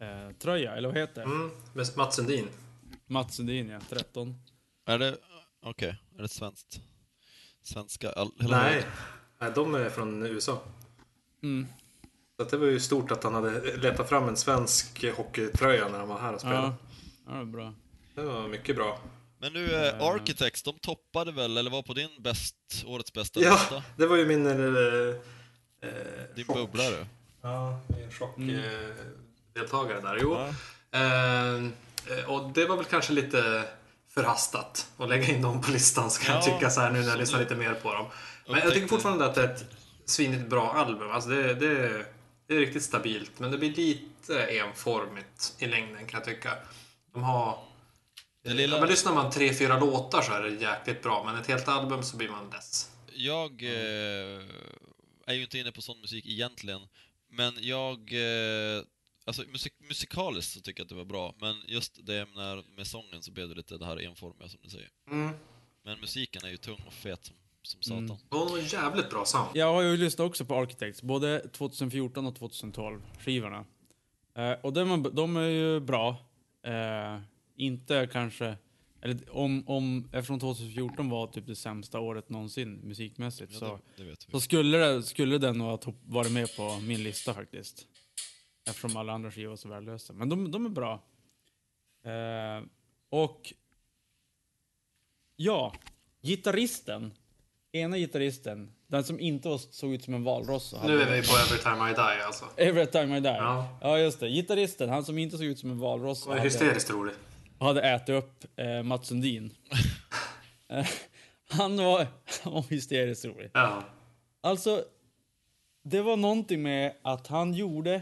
eh, 0.00 0.30
tröja, 0.38 0.76
eller 0.76 0.88
vad 0.88 0.98
heter 0.98 1.14
det? 1.14 1.22
Mm, 1.22 1.50
med 1.74 1.86
Mats 1.96 2.16
Sundin. 2.16 2.48
Mats 3.06 3.34
Sundin 3.36 3.68
ja, 3.68 3.80
13. 3.88 4.34
Är 4.86 4.98
det... 4.98 5.16
Okej, 5.62 5.96
är 6.18 6.22
det 6.22 6.28
svenskt? 6.28 6.80
Svenska? 7.62 8.12
All, 8.12 8.30
hela 8.40 8.62
Nej, 8.62 8.84
nej, 9.40 9.52
de 9.54 9.74
är 9.74 9.90
från 9.90 10.26
USA. 10.26 10.62
Mm. 11.42 11.66
Så 12.44 12.56
det 12.56 12.56
var 12.56 12.66
ju 12.66 12.80
stort 12.80 13.10
att 13.10 13.24
han 13.24 13.34
hade 13.34 13.76
letat 13.76 14.08
fram 14.08 14.28
en 14.28 14.36
svensk 14.36 15.04
hockeytröja 15.16 15.88
när 15.88 15.98
han 15.98 16.08
var 16.08 16.18
här 16.18 16.32
och 16.34 16.40
spelade. 16.40 16.62
Ja, 16.66 16.74
ja, 17.26 17.32
det 17.32 17.38
var 17.38 17.44
bra. 17.44 17.72
Det 18.14 18.22
var 18.22 18.48
mycket 18.48 18.76
bra. 18.76 18.98
Men 19.38 19.52
nu, 19.52 19.74
eh, 19.86 20.02
Architects, 20.02 20.62
de 20.62 20.78
toppade 20.78 21.32
väl, 21.32 21.56
eller 21.56 21.70
var 21.70 21.82
på 21.82 21.92
din 21.94 22.08
bäst, 22.18 22.54
årets 22.86 23.12
bästa 23.12 23.40
Ja, 23.40 23.50
lista? 23.52 23.82
det 23.96 24.06
var 24.06 24.16
ju 24.16 24.26
min... 24.26 24.46
Eh, 24.46 24.52
eh, 24.52 25.94
Din 26.36 26.44
chock. 26.44 26.56
bubblare? 26.56 27.06
Ja, 27.42 27.80
min 27.88 28.10
chockdeltagare 28.10 28.88
eh, 28.88 28.94
deltagare 29.54 30.00
där. 30.00 30.18
Jo. 30.22 30.34
Ja. 30.34 30.48
Eh, 30.98 31.54
eh, 32.18 32.24
och 32.30 32.50
det 32.54 32.66
var 32.66 32.76
väl 32.76 32.84
kanske 32.84 33.12
lite 33.12 33.64
förhastat 34.14 34.88
att 34.98 35.08
lägga 35.08 35.24
in 35.34 35.42
dem 35.42 35.60
på 35.60 35.70
listan, 35.70 36.10
ska 36.10 36.32
jag 36.32 36.36
Ja, 36.36 36.42
tycka 36.42 36.70
så 36.70 36.80
här 36.80 36.90
nu 36.90 37.00
när 37.00 37.08
jag 37.08 37.18
lyssnar 37.18 37.40
lite 37.40 37.54
mer 37.56 37.74
på 37.74 37.94
dem. 37.94 38.06
Men 38.46 38.58
jag 38.60 38.72
tycker 38.74 38.88
fortfarande 38.88 39.24
att 39.26 39.34
det 39.34 39.42
är 39.42 39.54
ett 39.54 39.64
svinigt 40.04 40.48
bra 40.50 40.72
album. 40.72 41.10
Alltså 41.10 41.30
det, 41.30 41.54
det, 41.54 42.04
det 42.50 42.56
är 42.56 42.60
riktigt 42.60 42.82
stabilt, 42.82 43.38
men 43.38 43.50
det 43.50 43.58
blir 43.58 43.74
lite 43.74 44.46
enformigt 44.46 45.54
i 45.58 45.66
längden 45.66 46.06
kan 46.06 46.18
jag 46.20 46.24
tycka. 46.24 46.58
De 47.12 47.22
har... 47.22 47.64
Det 48.44 48.54
lilla- 48.54 48.76
Ja, 48.76 48.80
men 48.80 48.88
lyssnar 48.90 49.14
man 49.14 49.30
tre, 49.30 49.54
fyra 49.54 49.80
låtar 49.80 50.22
så 50.22 50.32
är 50.32 50.42
det 50.42 50.50
jäkligt 50.50 51.02
bra, 51.02 51.24
men 51.24 51.36
ett 51.36 51.46
helt 51.46 51.68
album 51.68 52.02
så 52.02 52.16
blir 52.16 52.28
man 52.28 52.50
less. 52.50 52.90
Jag 53.14 53.62
eh, 53.62 54.42
är 55.26 55.34
ju 55.34 55.42
inte 55.42 55.58
inne 55.58 55.72
på 55.72 55.82
sån 55.82 56.00
musik 56.00 56.26
egentligen, 56.26 56.80
men 57.28 57.54
jag... 57.60 58.12
Eh, 58.12 58.82
alltså 59.24 59.42
musik, 59.42 59.72
musikaliskt 59.78 60.52
så 60.52 60.60
tycker 60.60 60.80
jag 60.80 60.84
att 60.84 60.88
det 60.88 60.94
var 60.94 61.04
bra, 61.04 61.34
men 61.40 61.56
just 61.66 62.06
det 62.06 62.28
när, 62.34 62.76
med 62.76 62.86
sången 62.86 63.22
så 63.22 63.32
blev 63.32 63.48
det 63.48 63.54
lite 63.54 63.78
det 63.78 63.86
här 63.86 64.00
enformiga 64.02 64.48
som 64.48 64.60
du 64.62 64.70
säger. 64.70 64.88
Mm. 65.10 65.34
Men 65.84 66.00
musiken 66.00 66.44
är 66.44 66.48
ju 66.50 66.56
tung 66.56 66.82
och 66.86 66.92
fet 66.92 67.24
som, 67.24 67.36
som 67.62 67.82
satan. 67.82 68.04
Mm. 68.04 68.12
Och 68.12 68.20
de 68.30 68.50
har 68.50 68.74
jävligt 68.74 69.10
bra 69.10 69.24
sound. 69.24 69.50
Jag 69.54 69.72
har 69.72 69.82
ju 69.82 69.96
lyssnat 69.96 70.26
också 70.26 70.44
på 70.44 70.54
Architects, 70.54 71.02
både 71.02 71.48
2014 71.48 72.26
och 72.26 72.36
2012 72.36 73.00
skivorna. 73.18 73.64
Eh, 74.34 74.52
och 74.52 74.72
de 74.72 74.90
är, 74.90 75.10
de 75.10 75.36
är 75.36 75.48
ju 75.48 75.80
bra. 75.80 76.16
Eh, 76.62 77.20
inte 77.56 78.08
kanske... 78.12 78.56
Eller 79.02 79.36
om, 79.36 79.68
om, 79.68 80.08
eftersom 80.12 80.40
2014 80.40 81.10
var 81.10 81.26
typ 81.26 81.46
det 81.46 81.56
sämsta 81.56 82.00
året 82.00 82.30
någonsin 82.30 82.74
musikmässigt 82.74 83.52
Ja, 83.52 83.58
så, 83.58 83.78
det, 83.96 84.02
det 84.02 84.10
vi. 84.10 84.16
så 84.30 84.40
skulle, 84.40 84.78
det, 84.78 85.02
skulle 85.02 85.38
den 85.38 85.58
nog 85.58 85.66
ha 85.68 85.78
varit 86.06 86.32
med 86.32 86.56
på 86.56 86.78
min 86.80 87.02
lista 87.02 87.34
faktiskt. 87.34 87.86
Eftersom 88.68 88.96
alla 88.96 89.12
andra 89.12 89.30
skivor 89.30 89.48
var 89.48 89.56
så 89.56 89.68
värdelösa. 89.68 90.12
Men 90.12 90.28
de, 90.28 90.50
de 90.50 90.66
är 90.66 90.70
bra. 90.70 91.02
Eh, 92.04 92.64
och... 93.10 93.52
Ja, 95.36 95.74
gitarristen. 96.22 97.12
Ena 97.72 97.98
gitarristen. 97.98 98.70
Den 98.86 99.04
som 99.04 99.20
inte 99.20 99.48
var, 99.48 99.58
såg 99.58 99.92
ut 99.94 100.04
som 100.04 100.14
en 100.14 100.24
valross. 100.24 100.72
och 100.72 100.86
Nu 100.86 101.00
är 101.00 101.10
vi 101.16 101.28
på 101.28 101.36
Every 101.36 101.58
Time 101.62 101.90
I 101.90 101.94
Die 101.94 102.24
alltså. 102.26 102.44
Every 102.56 102.86
time 102.86 103.16
I 103.16 103.20
die. 103.20 103.28
Ja. 103.28 103.78
Ja. 103.80 103.98
just 103.98 104.20
det. 104.20 104.28
Gitarristen, 104.28 104.88
han 104.88 105.04
som 105.04 105.18
inte 105.18 105.36
såg 105.38 105.46
ut 105.46 105.58
som 105.58 105.70
en 105.70 105.78
valross. 105.78 106.22
Det 106.22 106.28
var 106.28 106.36
hade, 106.36 106.48
hysteriskt 106.48 106.90
roligt. 106.90 107.18
hade 107.60 107.82
ätit 107.82 108.08
upp 108.08 108.44
eh, 108.56 108.82
Mats 108.82 109.06
Sundin. 109.08 109.54
Eh, 110.72 110.86
han 111.48 111.76
var, 111.76 112.06
han 112.42 112.52
var 112.52 112.62
hysteriskt 112.70 113.24
rolig. 113.24 113.50
Ja. 113.54 113.82
Alltså, 114.40 114.84
det 115.82 116.02
var 116.02 116.16
någonting 116.16 116.62
med 116.62 116.94
att 117.02 117.26
han 117.26 117.54
gjorde... 117.54 117.94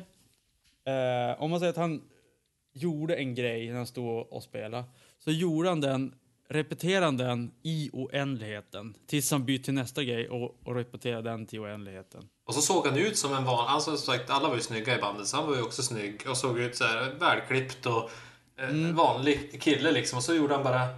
Eh, 0.84 1.42
om 1.42 1.50
man 1.50 1.58
säger 1.60 1.70
att 1.70 1.76
han 1.76 2.02
gjorde 2.72 3.16
en 3.16 3.34
grej 3.34 3.68
när 3.68 3.76
han 3.76 3.86
stod 3.86 4.32
och 4.32 4.42
spelade, 4.42 4.84
så 5.18 5.30
gjorde 5.30 5.68
han 5.68 5.80
den, 5.80 6.14
repeterade 6.48 7.06
han 7.06 7.16
den 7.16 7.50
i 7.62 7.90
oändligheten. 7.92 8.94
Tills 9.06 9.30
han 9.30 9.44
bytte 9.44 9.64
till 9.64 9.74
nästa 9.74 10.04
grej 10.04 10.28
och, 10.28 10.56
och 10.64 10.74
repeterade 10.74 11.30
den 11.30 11.46
till 11.46 11.60
oändligheten. 11.60 12.28
Och 12.46 12.54
så 12.54 12.60
såg 12.60 12.86
han 12.86 12.96
ut 12.96 13.16
som 13.18 13.34
en 13.34 13.44
van... 13.44 13.68
Alltså 13.68 13.96
som 13.96 14.14
sagt, 14.14 14.30
alla 14.30 14.48
var 14.48 14.54
ju 14.54 14.62
snygga 14.62 14.98
i 14.98 15.00
bandet, 15.00 15.26
så 15.26 15.36
han 15.36 15.46
var 15.46 15.56
ju 15.56 15.62
också 15.62 15.82
snygg 15.82 16.22
och 16.28 16.36
såg 16.36 16.58
ut 16.58 16.76
så 16.76 16.84
här 16.84 17.14
välklippt 17.20 17.86
och 17.86 18.10
eh, 18.58 18.94
vanlig 18.94 19.62
kille 19.62 19.92
liksom. 19.92 20.16
Och 20.16 20.22
så 20.22 20.34
gjorde 20.34 20.54
han 20.54 20.64
bara 20.64 20.88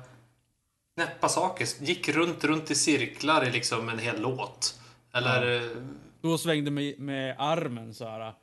knäppa 0.97 1.29
saker. 1.29 1.67
Gick 1.81 2.09
runt, 2.09 2.45
runt 2.45 2.71
i 2.71 2.75
cirklar 2.75 3.49
i 3.49 3.51
liksom 3.51 3.89
en 3.89 3.99
hel 3.99 4.21
låt. 4.21 4.81
Eller... 5.13 5.71
Stod 6.19 6.33
och 6.33 6.41
svängde 6.41 6.71
med, 6.71 6.99
med 6.99 7.37
armen 7.39 7.95
så 7.95 8.05
här. 8.05 8.35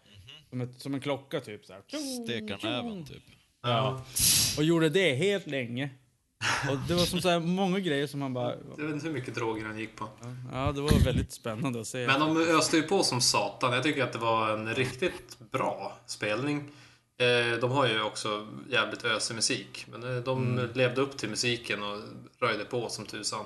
Som, 0.50 0.62
ett, 0.62 0.82
som 0.82 0.94
en 0.94 1.02
klocka 1.02 1.40
typ. 1.40 1.66
Så 1.66 1.74
här. 1.74 1.82
Stekar 2.24 2.60
näven, 2.64 3.06
typ. 3.06 3.24
Ja. 3.62 4.02
Och 4.58 4.64
gjorde 4.64 4.90
det 4.90 5.16
helt 5.16 5.48
länge. 5.48 5.90
Och 6.70 6.78
det 6.88 6.94
var 6.94 7.06
som 7.06 7.22
så 7.22 7.30
här 7.30 7.40
många 7.40 7.80
grejer 7.80 8.08
som 8.08 8.22
han 8.22 8.34
bara... 8.34 8.56
Jag 8.78 8.84
vet 8.86 8.94
inte 8.94 9.08
hur 9.08 9.14
mycket 9.14 9.36
droger 9.36 9.66
han 9.66 9.80
gick 9.80 9.96
på. 9.96 10.10
Ja, 10.52 10.72
det 10.72 10.82
var 10.82 11.06
väldigt 11.06 11.32
spännande 11.32 11.82
att 11.82 11.88
se. 11.88 12.08
Men 12.08 12.20
de 12.20 12.38
öste 12.38 12.78
ju 12.78 12.84
på 12.84 13.04
som 13.04 13.22
satan. 13.22 13.74
Jag 13.74 13.84
tycker 13.84 14.04
att 14.04 14.14
det 14.14 14.20
var 14.20 14.50
en 14.54 14.76
riktigt 14.76 15.38
bra 15.52 15.98
spelning. 16.06 16.58
Eh, 17.20 17.60
De 17.60 17.72
har 17.72 17.88
ju 17.88 18.02
också 18.02 18.48
jävligt 18.70 19.06
ösig 19.06 19.36
musik. 19.36 19.86
Men 19.92 20.04
eh, 20.18 20.24
de 20.24 20.70
levde 20.74 21.02
upp 21.02 21.18
till 21.18 21.30
musiken 21.30 21.84
och 21.84 22.00
röjde 22.40 22.66
på 22.66 22.90
som 22.90 23.06
tusan. 23.06 23.46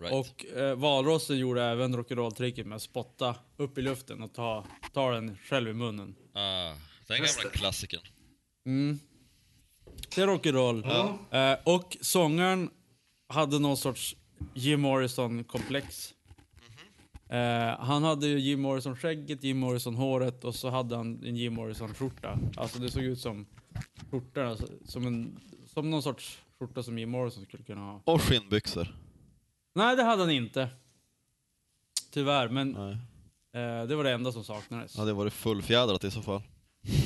Right. 0.00 0.12
Och 0.12 0.46
eh, 0.56 0.74
valrossen 0.76 1.38
gjorde 1.38 1.62
även 1.64 1.96
rock'n'roll-tricket 1.96 2.64
med 2.64 2.76
att 2.76 2.82
spotta 2.82 3.34
upp 3.56 3.78
i 3.78 3.82
luften 3.82 4.22
och 4.22 4.34
ta, 4.34 4.64
ta 4.92 5.10
den 5.10 5.36
själv 5.48 5.68
i 5.68 5.72
munnen. 5.72 6.14
ah, 6.34 6.72
den 7.06 7.16
gamla 7.16 7.50
klassikern. 7.52 8.00
Mm. 8.66 8.98
Det 10.14 10.22
är 10.22 10.26
rock'n'roll. 10.26 10.84
Eh, 11.30 11.58
och 11.64 11.96
sångaren 12.00 12.70
hade 13.28 13.58
någon 13.58 13.76
sorts 13.76 14.16
Jim 14.54 14.80
Morrison-komplex. 14.80 16.14
Eh, 17.28 17.78
han 17.78 18.02
hade 18.02 18.26
ju 18.26 18.38
Jim 18.40 18.60
Morrison-skägget, 18.60 19.44
Jim 19.44 19.58
Morrison-håret 19.58 20.44
och 20.44 20.54
så 20.54 20.70
hade 20.70 20.96
han 20.96 21.24
en 21.24 21.36
Jim 21.36 21.54
Morrison-skjorta. 21.54 22.38
Alltså 22.56 22.78
det 22.78 22.90
såg 22.90 23.02
ut 23.02 23.20
som 23.20 23.46
skjortan, 24.10 24.46
alltså, 24.46 24.66
som, 24.84 25.06
en, 25.06 25.40
som 25.66 25.90
någon 25.90 26.02
sorts 26.02 26.38
skjorta 26.58 26.82
som 26.82 26.98
Jim 26.98 27.10
Morrison 27.10 27.44
skulle 27.44 27.62
kunna 27.62 27.80
ha. 27.80 28.00
Och 28.04 28.22
skinnbyxor. 28.22 28.96
Nej, 29.74 29.96
det 29.96 30.02
hade 30.02 30.22
han 30.22 30.30
inte. 30.30 30.68
Tyvärr, 32.10 32.48
men 32.48 32.76
eh, 32.76 33.86
det 33.88 33.96
var 33.96 34.04
det 34.04 34.12
enda 34.12 34.32
som 34.32 34.44
saknades. 34.44 34.96
Hade 34.96 35.12
varit 35.12 35.32
fullfjädrat 35.32 36.04
i 36.04 36.10
så 36.10 36.22
fall. 36.22 36.42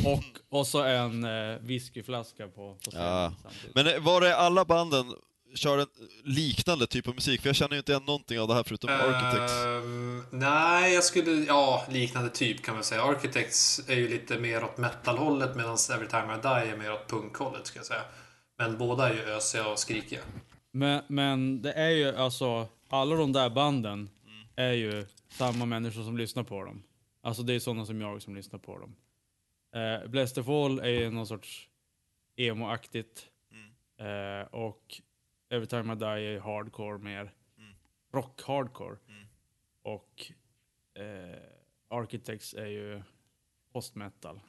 Och, 0.07 0.59
och 0.59 0.67
så 0.67 0.83
en 0.83 1.25
eh, 1.25 1.59
whiskyflaska 1.61 2.49
på, 2.49 2.77
på 2.85 2.91
scenen 2.91 3.07
Ja. 3.07 3.33
samtidigt. 3.43 3.75
Men 3.75 3.87
eh, 3.87 4.01
var 4.01 4.21
det 4.21 4.37
alla 4.37 4.65
banden 4.65 5.15
körde 5.55 5.83
en 5.83 5.89
liknande 6.25 6.87
typ 6.87 7.09
av 7.09 7.15
musik? 7.15 7.41
För 7.41 7.49
jag 7.49 7.57
känner 7.57 7.73
ju 7.73 7.79
inte 7.79 7.93
igen 7.93 8.05
någonting 8.07 8.41
av 8.41 8.49
det 8.49 8.55
här 8.55 8.63
förutom 8.63 8.91
Architects. 8.91 9.53
Ehm, 9.65 10.23
nej, 10.31 10.95
jag 10.95 11.05
skulle... 11.05 11.31
Ja, 11.45 11.87
liknande 11.91 12.31
typ 12.31 12.63
kan 12.63 12.75
man 12.75 12.85
säga. 12.85 13.03
Architects 13.03 13.81
är 13.89 13.95
ju 13.95 14.09
lite 14.09 14.39
mer 14.39 14.65
åt 14.65 14.79
metal-hållet 14.79 15.57
medan 15.57 15.77
Every 15.95 16.09
Time 16.09 16.35
I 16.35 16.39
Die 16.43 16.73
är 16.73 16.77
mer 16.77 16.93
åt 16.93 17.09
punk-hållet, 17.11 17.67
ska 17.67 17.79
jag 17.79 17.87
säga. 17.87 18.03
Men 18.59 18.79
båda 18.79 19.09
är 19.09 19.15
ju 19.15 19.21
ösiga 19.21 19.69
och 19.69 19.79
skrikiga. 19.79 20.21
Men, 20.73 21.03
men 21.09 21.63
det 21.63 21.73
är 21.73 21.91
ju 21.91 22.17
alltså, 22.17 22.67
alla 22.91 23.17
de 23.17 23.33
där 23.33 23.51
banden 23.51 24.11
är 24.57 24.73
ju 24.73 25.07
samma 25.31 25.67
människor 25.67 26.03
som 26.03 26.19
lyssnar 26.19 26.43
på 26.43 26.65
dem. 26.65 26.83
Alltså 27.23 27.43
det 27.43 27.55
är 27.55 27.59
sådana 27.61 27.87
som 27.87 28.01
jag 28.01 28.23
som 28.23 28.35
lyssnar 28.37 28.59
på 28.59 28.79
dem. 28.79 28.95
Eh, 29.75 30.09
Blessed 30.09 30.39
of 30.43 30.49
All 30.49 30.79
är 30.79 30.89
ju 30.89 31.11
någon 31.11 31.27
sorts 31.27 31.69
emo-aktigt. 32.37 33.29
Eh, 33.99 34.47
och 34.55 35.01
Every 35.49 35.67
Time 35.67 35.93
I 35.93 35.97
Die 35.97 36.07
är 36.07 36.19
ju 36.19 36.41
hardcore 36.41 36.99
mer. 36.99 37.35
Rock-hardcore. 38.13 38.97
Och 39.83 40.33
eh, 40.95 41.41
Architects 41.89 42.55
är 42.55 42.67
ju 42.67 43.03
post-metal. 43.73 44.41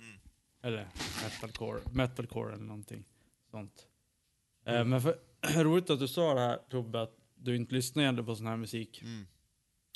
Eller 0.62 0.88
metalcore, 1.24 1.82
metalcore 1.94 2.54
eller 2.54 2.64
någonting 2.64 3.04
sånt. 3.52 3.88
Eh, 4.66 4.86
men 4.86 5.02
för, 5.02 5.20
roligt 5.64 5.90
att 5.90 6.00
du 6.00 6.08
sa 6.08 6.34
det 6.34 6.40
här 6.40 6.60
Tobbe, 6.70 7.02
att 7.02 7.18
du 7.36 7.56
inte 7.56 7.74
lyssnar 7.76 8.24
på 8.24 8.36
sån 8.36 8.48
här 8.48 8.58
musik. 8.58 9.04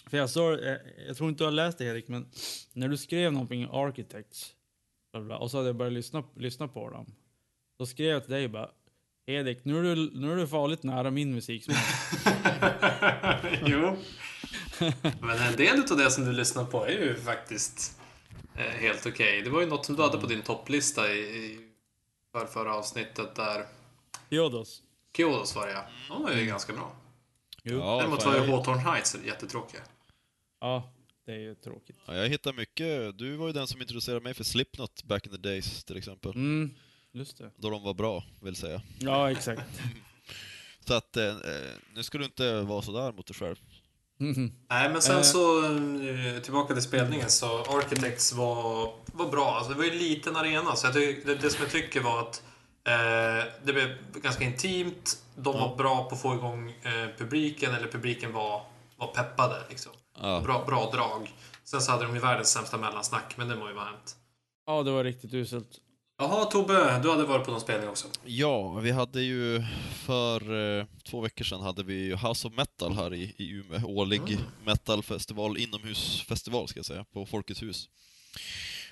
För 0.07 0.17
jag 0.17 0.29
sa, 0.29 0.57
eh, 0.57 0.77
jag 1.07 1.17
tror 1.17 1.29
inte 1.29 1.43
du 1.43 1.45
har 1.45 1.51
läst 1.51 1.77
det 1.77 1.85
Erik, 1.85 2.07
men 2.07 2.31
när 2.73 2.87
du 2.87 2.97
skrev 2.97 3.33
någonting 3.33 3.61
i 3.61 3.67
Architects, 3.71 4.55
och 5.39 5.51
så 5.51 5.57
hade 5.57 5.69
jag 5.69 5.75
börjat 5.75 5.93
lyssna, 5.93 6.23
lyssna 6.35 6.67
på 6.67 6.89
dem. 6.89 7.05
Då 7.77 7.85
skrev 7.85 8.09
jag 8.09 8.23
till 8.23 8.33
dig 8.33 8.47
bara, 8.47 8.69
Erik, 9.25 9.65
nu 9.65 9.79
är 9.79 9.83
du, 9.83 10.11
nu 10.13 10.31
är 10.31 10.35
du 10.35 10.47
farligt 10.47 10.83
nära 10.83 11.11
min 11.11 11.35
musiksmak. 11.35 11.77
jo. 13.65 13.97
Men 15.21 15.37
en 15.37 15.55
del 15.55 15.91
av 15.91 15.97
det 15.97 16.11
som 16.11 16.25
du 16.25 16.31
lyssnar 16.31 16.65
på 16.65 16.85
är 16.85 16.91
ju 16.91 17.15
faktiskt 17.15 17.99
eh, 18.55 18.61
helt 18.61 19.05
okej. 19.05 19.41
Det 19.41 19.49
var 19.49 19.61
ju 19.61 19.67
något 19.67 19.85
som 19.85 19.95
du 19.95 20.01
hade 20.01 20.17
på 20.17 20.27
din 20.27 20.41
topplista 20.41 21.11
i, 21.13 21.19
i 21.19 21.59
för 22.31 22.45
förra 22.45 22.75
avsnittet 22.75 23.35
där. 23.35 23.65
Jodos. 24.29 24.81
Kyodos 25.17 25.55
var 25.55 25.67
det 25.67 25.73
ja. 25.73 25.83
De 26.07 26.23
var 26.23 26.31
ju 26.31 26.45
ganska 26.45 26.73
bra. 26.73 26.91
Jo. 27.63 27.77
Ja. 27.77 27.85
Ja, 27.85 27.97
Däremot 27.97 28.25
var 28.25 28.35
ju 28.35 28.51
Hawthorne 28.51 28.81
Heights 28.81 29.17
jättetråkiga. 29.25 29.81
Det 31.25 31.31
är 31.31 31.37
ju 31.39 31.55
tråkigt. 31.55 31.95
ja, 32.07 32.15
jag 32.15 32.29
hittar 32.29 32.53
mycket. 32.53 33.17
Du 33.17 33.35
var 33.35 33.47
ju 33.47 33.53
den 33.53 33.67
som 33.67 33.81
introducerade 33.81 34.21
mig 34.21 34.33
för 34.33 34.43
Slipknot 34.43 35.03
back 35.03 35.25
in 35.27 35.31
the 35.31 35.37
days 35.37 35.83
till 35.83 35.97
exempel. 35.97 36.31
Mm, 36.31 36.71
just 37.11 37.37
det. 37.37 37.51
Då 37.57 37.69
de 37.69 37.83
var 37.83 37.93
bra, 37.93 38.23
vill 38.41 38.55
säga. 38.55 38.81
Ja, 38.99 39.31
exakt. 39.31 39.61
Så 40.87 40.93
att, 40.93 41.17
eh, 41.17 41.25
eh, 41.27 41.35
nu 41.95 42.03
ska 42.03 42.17
du 42.17 42.23
inte 42.25 42.61
vara 42.61 42.81
sådär 42.81 43.11
mot 43.11 43.27
dig 43.27 43.35
själv. 43.35 43.55
Mhm. 44.19 44.51
Nej, 44.69 44.89
men 44.89 45.01
sen 45.01 45.15
Eh. 45.17 45.21
så 45.21 45.65
eh, 45.65 46.41
tillbaka 46.41 46.73
till 46.73 46.83
spelningen 46.83 47.29
så 47.29 47.59
Architects 47.61 48.33
var, 48.33 48.93
var 49.05 49.29
bra. 49.29 49.45
Alltså, 49.55 49.71
det 49.71 49.77
var 49.77 49.85
ju 49.85 49.91
en 49.91 49.97
liten 49.97 50.35
arena 50.35 50.75
så 50.75 50.87
jag 50.87 50.93
ty- 50.93 51.21
det, 51.25 51.35
det 51.35 51.49
som 51.49 51.61
jag 51.63 51.71
tycker 51.71 52.01
var 52.01 52.19
att 52.19 52.43
eh, 52.87 53.51
det 53.63 53.73
blev 53.73 53.97
ganska 54.21 54.43
intimt. 54.43 55.23
De 55.35 55.53
var 55.59 55.75
bra 55.75 56.09
på 56.09 56.15
att 56.15 56.21
få 56.21 56.33
igång 56.35 56.71
eh, 56.71 57.07
publiken, 57.17 57.75
eller 57.75 57.87
publiken 57.87 58.33
var, 58.33 58.65
var 58.97 59.07
peppade. 59.07 59.55
Liksom. 59.69 59.91
Ja. 60.21 60.41
Bra, 60.41 60.63
bra 60.65 60.89
drag. 60.93 61.33
Sen 61.63 61.81
så 61.81 61.91
hade 61.91 62.05
de 62.05 62.13
ju 62.15 62.21
världens 62.21 62.49
sämsta 62.51 62.77
mellansnack, 62.77 63.37
men 63.37 63.47
det 63.47 63.55
må 63.55 63.67
ju 63.67 63.73
vara 63.73 63.85
hänt. 63.85 64.15
Ja, 64.65 64.83
det 64.83 64.91
var 64.91 65.03
riktigt 65.03 65.33
uselt. 65.33 65.79
Jaha, 66.17 66.45
Tobbe, 66.45 66.99
du 67.03 67.09
hade 67.09 67.23
varit 67.23 67.45
på 67.45 67.51
någon 67.51 67.61
spelning 67.61 67.89
också. 67.89 68.07
Ja, 68.25 68.73
vi 68.73 68.91
hade 68.91 69.21
ju 69.21 69.63
för 69.93 70.79
eh, 70.79 70.85
två 71.03 71.21
veckor 71.21 71.45
sedan 71.45 71.61
hade 71.61 71.83
vi 71.83 71.93
ju 71.93 72.15
House 72.15 72.47
of 72.47 72.53
Metal 72.53 72.93
här 72.93 73.13
i, 73.13 73.35
i 73.37 73.49
Umeå. 73.49 73.87
Årlig 73.87 74.37
metalfestival, 74.65 75.57
inomhusfestival 75.57 76.67
ska 76.67 76.79
jag 76.79 76.85
säga, 76.85 77.05
på 77.13 77.25
Folkets 77.25 77.63
hus. 77.63 77.89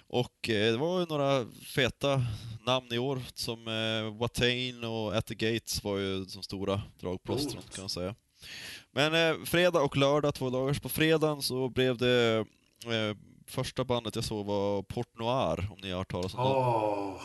Och 0.07 0.49
eh, 0.49 0.71
det 0.71 0.77
var 0.77 0.99
ju 0.99 1.05
några 1.05 1.45
feta 1.75 2.25
namn 2.65 2.93
i 2.93 2.97
år 2.97 3.21
som 3.33 3.67
eh, 3.67 4.17
Watain 4.17 4.83
och 4.83 5.15
At 5.15 5.25
the 5.25 5.35
Gates 5.35 5.83
var 5.83 5.97
ju 5.97 6.25
de 6.25 6.43
stora 6.43 6.81
dragplåstren 6.99 7.63
kan 7.75 7.81
man 7.81 7.89
säga. 7.89 8.15
Men 8.91 9.13
eh, 9.13 9.45
fredag 9.45 9.81
och 9.81 9.97
lördag, 9.97 10.35
två 10.35 10.49
dagar. 10.49 10.73
På 10.73 10.89
fredagen 10.89 11.41
så 11.41 11.69
blev 11.69 11.97
det 11.97 12.45
eh, 12.85 13.15
Första 13.47 13.83
bandet 13.83 14.15
jag 14.15 14.23
såg 14.25 14.45
var 14.45 14.83
Port 14.83 15.17
Noir, 15.17 15.67
om 15.71 15.77
ni 15.81 15.91
har 15.91 15.97
hört 15.97 16.11
talas 16.11 16.33
om 16.33 16.43
dem. 16.43 16.57
Åh, 16.57 17.21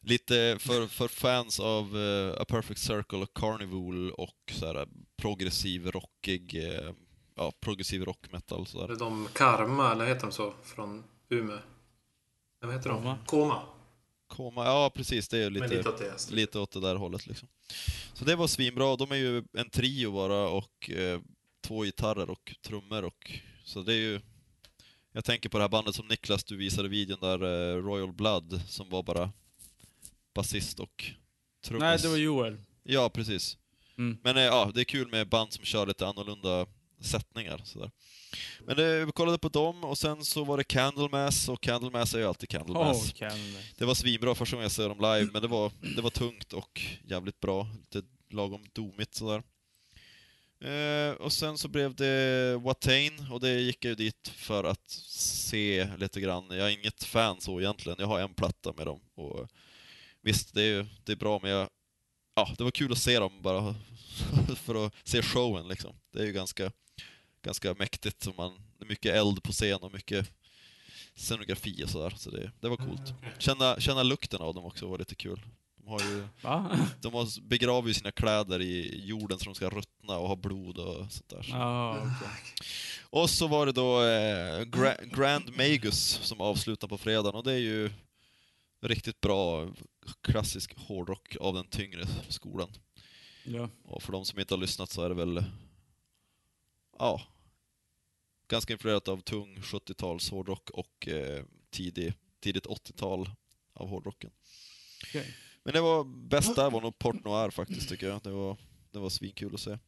Lite 0.00 0.56
för, 0.60 0.86
för 0.86 1.08
fans 1.08 1.60
av 1.60 1.96
eh, 1.96 2.40
A 2.40 2.44
Perfect 2.48 2.80
Circle 2.80 3.18
och 3.18 3.34
Carnival 3.34 4.10
och 4.10 4.52
så 4.52 4.66
här 4.66 4.88
progressiv 5.16 5.90
rockig, 5.90 6.64
eh, 6.64 6.92
ja, 7.34 7.52
progressiv 7.60 8.04
rock 8.04 8.32
metal 8.32 8.66
sådär. 8.66 8.92
är 8.92 8.98
de 8.98 9.28
Karma, 9.32 9.92
eller 9.92 10.06
heter 10.06 10.20
de 10.20 10.32
så, 10.32 10.52
från 10.64 11.04
Umeå? 11.28 11.58
Vad 12.60 12.74
heter 12.74 12.90
de? 12.90 13.14
Koma. 13.26 13.62
Koma, 14.26 14.64
ja 14.64 14.90
precis, 14.94 15.28
det 15.28 15.38
är 15.38 15.50
lite, 15.50 15.68
lite 15.68 15.88
åt 15.88 15.98
det. 15.98 16.30
lite 16.30 16.58
åt 16.58 16.70
det 16.70 16.80
där 16.80 16.94
hållet 16.94 17.26
liksom. 17.26 17.48
Så 18.14 18.24
det 18.24 18.36
var 18.36 18.46
svinbra, 18.46 18.96
de 18.96 19.10
är 19.12 19.16
ju 19.16 19.42
en 19.52 19.70
trio 19.70 20.12
bara 20.12 20.48
och 20.48 20.90
eh, 20.90 21.20
två 21.60 21.84
gitarrer 21.84 22.30
och 22.30 22.54
trummor 22.62 23.02
och 23.04 23.32
så 23.64 23.82
det 23.82 23.92
är 23.92 23.98
ju 23.98 24.20
jag 25.16 25.24
tänker 25.24 25.48
på 25.48 25.58
det 25.58 25.64
här 25.64 25.68
bandet 25.68 25.94
som 25.94 26.08
Niklas, 26.08 26.44
du 26.44 26.56
visade 26.56 26.88
videon 26.88 27.18
där, 27.20 27.42
eh, 27.42 27.82
Royal 27.82 28.12
Blood, 28.12 28.60
som 28.68 28.90
var 28.90 29.02
bara 29.02 29.32
basist 30.34 30.80
och 30.80 31.04
trummis. 31.64 31.80
Nej, 31.80 31.98
det 32.02 32.08
var 32.08 32.16
Joel. 32.16 32.56
Ja, 32.82 33.10
precis. 33.10 33.58
Mm. 33.98 34.18
Men 34.22 34.36
eh, 34.36 34.42
ja, 34.42 34.70
det 34.74 34.80
är 34.80 34.84
kul 34.84 35.10
med 35.10 35.28
band 35.28 35.52
som 35.52 35.64
kör 35.64 35.86
lite 35.86 36.06
annorlunda 36.06 36.66
sättningar. 37.00 37.60
Sådär. 37.64 37.90
Men 38.66 38.78
eh, 38.78 39.06
vi 39.06 39.12
kollade 39.12 39.38
på 39.38 39.48
dem 39.48 39.84
och 39.84 39.98
sen 39.98 40.24
så 40.24 40.44
var 40.44 40.56
det 40.56 40.64
Candlemass 40.64 41.48
och 41.48 41.60
Candlemass 41.60 42.14
är 42.14 42.18
ju 42.18 42.24
alltid 42.24 42.48
Candlemass. 42.48 43.12
Oh. 43.20 43.28
Det 43.78 43.84
var 43.84 43.94
svinbra 43.94 44.34
första 44.34 44.56
gången 44.56 44.64
jag 44.64 44.72
såg 44.72 44.90
dem 44.90 44.98
live, 45.00 45.30
men 45.32 45.42
det 45.42 45.48
var, 45.48 45.72
det 45.96 46.02
var 46.02 46.10
tungt 46.10 46.52
och 46.52 46.80
jävligt 47.04 47.40
bra. 47.40 47.66
Lite 47.80 48.06
lagom 48.30 48.66
domigt 48.72 49.14
sådär. 49.14 49.42
Eh, 50.64 51.12
och 51.12 51.32
sen 51.32 51.58
så 51.58 51.68
blev 51.68 51.94
det 51.94 52.56
Watain 52.56 53.26
och 53.30 53.40
det 53.40 53.60
gick 53.60 53.84
jag 53.84 53.88
ju 53.90 53.94
dit 53.94 54.28
för 54.28 54.64
att 54.64 54.90
se 54.90 55.88
lite 55.98 56.20
grann. 56.20 56.46
Jag 56.50 56.72
är 56.72 56.78
inget 56.78 57.04
fan 57.04 57.40
så 57.40 57.60
egentligen, 57.60 57.96
jag 58.00 58.06
har 58.06 58.20
en 58.20 58.34
platta 58.34 58.72
med 58.76 58.86
dem. 58.86 59.00
Och 59.14 59.48
visst, 60.22 60.54
det 60.54 60.62
är, 60.62 60.86
det 61.04 61.12
är 61.12 61.16
bra 61.16 61.38
men 61.42 61.50
jag, 61.50 61.68
ja, 62.36 62.54
det 62.58 62.64
var 62.64 62.70
kul 62.70 62.92
att 62.92 62.98
se 62.98 63.18
dem 63.18 63.42
bara 63.42 63.74
för 64.56 64.86
att 64.86 64.94
se 65.04 65.22
showen 65.22 65.68
liksom. 65.68 65.96
Det 66.12 66.18
är 66.20 66.26
ju 66.26 66.32
ganska, 66.32 66.72
ganska 67.44 67.74
mäktigt. 67.74 68.22
Så 68.22 68.32
man, 68.36 68.52
det 68.78 68.84
är 68.84 68.88
mycket 68.88 69.14
eld 69.14 69.42
på 69.42 69.52
scen 69.52 69.78
och 69.82 69.92
mycket 69.92 70.30
scenografi 71.14 71.84
och 71.84 71.90
sådär. 71.90 72.14
Så 72.16 72.30
det, 72.30 72.50
det 72.60 72.68
var 72.68 72.76
coolt. 72.76 73.14
Känna, 73.38 73.80
känna 73.80 74.02
lukten 74.02 74.40
av 74.40 74.54
dem 74.54 74.64
också 74.64 74.86
var 74.86 74.98
lite 74.98 75.14
kul. 75.14 75.40
De 75.76 75.88
har 75.88 76.00
ju 76.00 76.28
Va? 76.42 76.78
de 77.00 77.14
har 77.14 77.40
begraver 77.48 77.88
ju 77.88 77.94
sina 77.94 78.12
kläder 78.12 78.60
i 78.62 79.04
jorden 79.06 79.38
så 79.38 79.44
de 79.44 79.54
ska 79.54 79.70
ruttna 79.70 80.18
och 80.18 80.28
ha 80.28 80.36
blod 80.36 80.78
och 80.78 81.12
sånt 81.12 81.28
där. 81.28 81.46
Ja, 81.50 81.98
okej. 81.98 82.28
Och 83.10 83.30
så 83.30 83.46
var 83.46 83.66
det 83.66 83.72
då 83.72 84.02
eh, 84.02 84.60
Gra- 84.64 85.16
Grand 85.16 85.56
Magus 85.56 86.20
som 86.22 86.40
avslutar 86.40 86.88
på 86.88 86.98
fredagen 86.98 87.34
och 87.34 87.44
det 87.44 87.52
är 87.52 87.58
ju 87.58 87.90
riktigt 88.82 89.20
bra 89.20 89.68
klassisk 90.20 90.74
hårdrock 90.76 91.36
av 91.40 91.54
den 91.54 91.66
tyngre 91.66 92.06
skolan. 92.28 92.68
Ja. 93.44 93.68
Och 93.84 94.02
för 94.02 94.12
de 94.12 94.24
som 94.24 94.40
inte 94.40 94.54
har 94.54 94.60
lyssnat 94.60 94.90
så 94.90 95.02
är 95.02 95.08
det 95.08 95.14
väl, 95.14 95.44
ja, 96.98 97.22
ganska 98.48 98.72
influerat 98.72 99.08
av 99.08 99.20
tung 99.20 99.56
70-tals 99.56 100.30
hårdrock 100.30 100.70
och 100.70 101.08
eh, 101.08 101.44
tidig, 101.70 102.14
tidigt 102.40 102.66
80-tal 102.66 103.30
av 103.72 103.88
hårdrocken. 103.88 104.30
Okej. 105.02 105.34
Men 105.64 105.74
det 105.74 105.80
var 105.80 106.04
bäst 106.04 106.56
där 106.56 106.70
var 106.70 106.80
nog 106.80 106.98
Port 106.98 107.24
Noir 107.24 107.50
faktiskt 107.50 107.88
tycker 107.88 108.08
jag. 108.08 108.22
Det 108.22 108.30
var, 108.30 108.56
det 108.90 108.98
var 108.98 109.08
svinkul 109.08 109.54
att 109.54 109.60
se. 109.60 109.78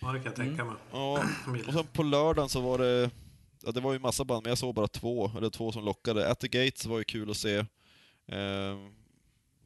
Ja, 0.00 0.12
det 0.12 0.18
kan 0.18 0.24
jag 0.24 0.36
tänka 0.36 0.64
mig. 0.64 0.76
Ja, 0.92 1.24
och 1.66 1.72
sen 1.72 1.86
på 1.86 2.02
lördagen 2.02 2.48
så 2.48 2.60
var 2.60 2.78
det, 2.78 3.10
ja 3.62 3.72
det 3.72 3.80
var 3.80 3.92
ju 3.92 3.98
massa 3.98 4.24
band 4.24 4.42
men 4.42 4.50
jag 4.50 4.58
såg 4.58 4.74
bara 4.74 4.88
två, 4.88 5.30
eller 5.36 5.50
två 5.50 5.72
som 5.72 5.84
lockade. 5.84 6.30
At 6.30 6.40
the 6.40 6.48
Gates 6.48 6.86
var 6.86 6.98
ju 6.98 7.04
kul 7.04 7.30
att 7.30 7.36
se. 7.36 7.56
Eh, 8.26 8.76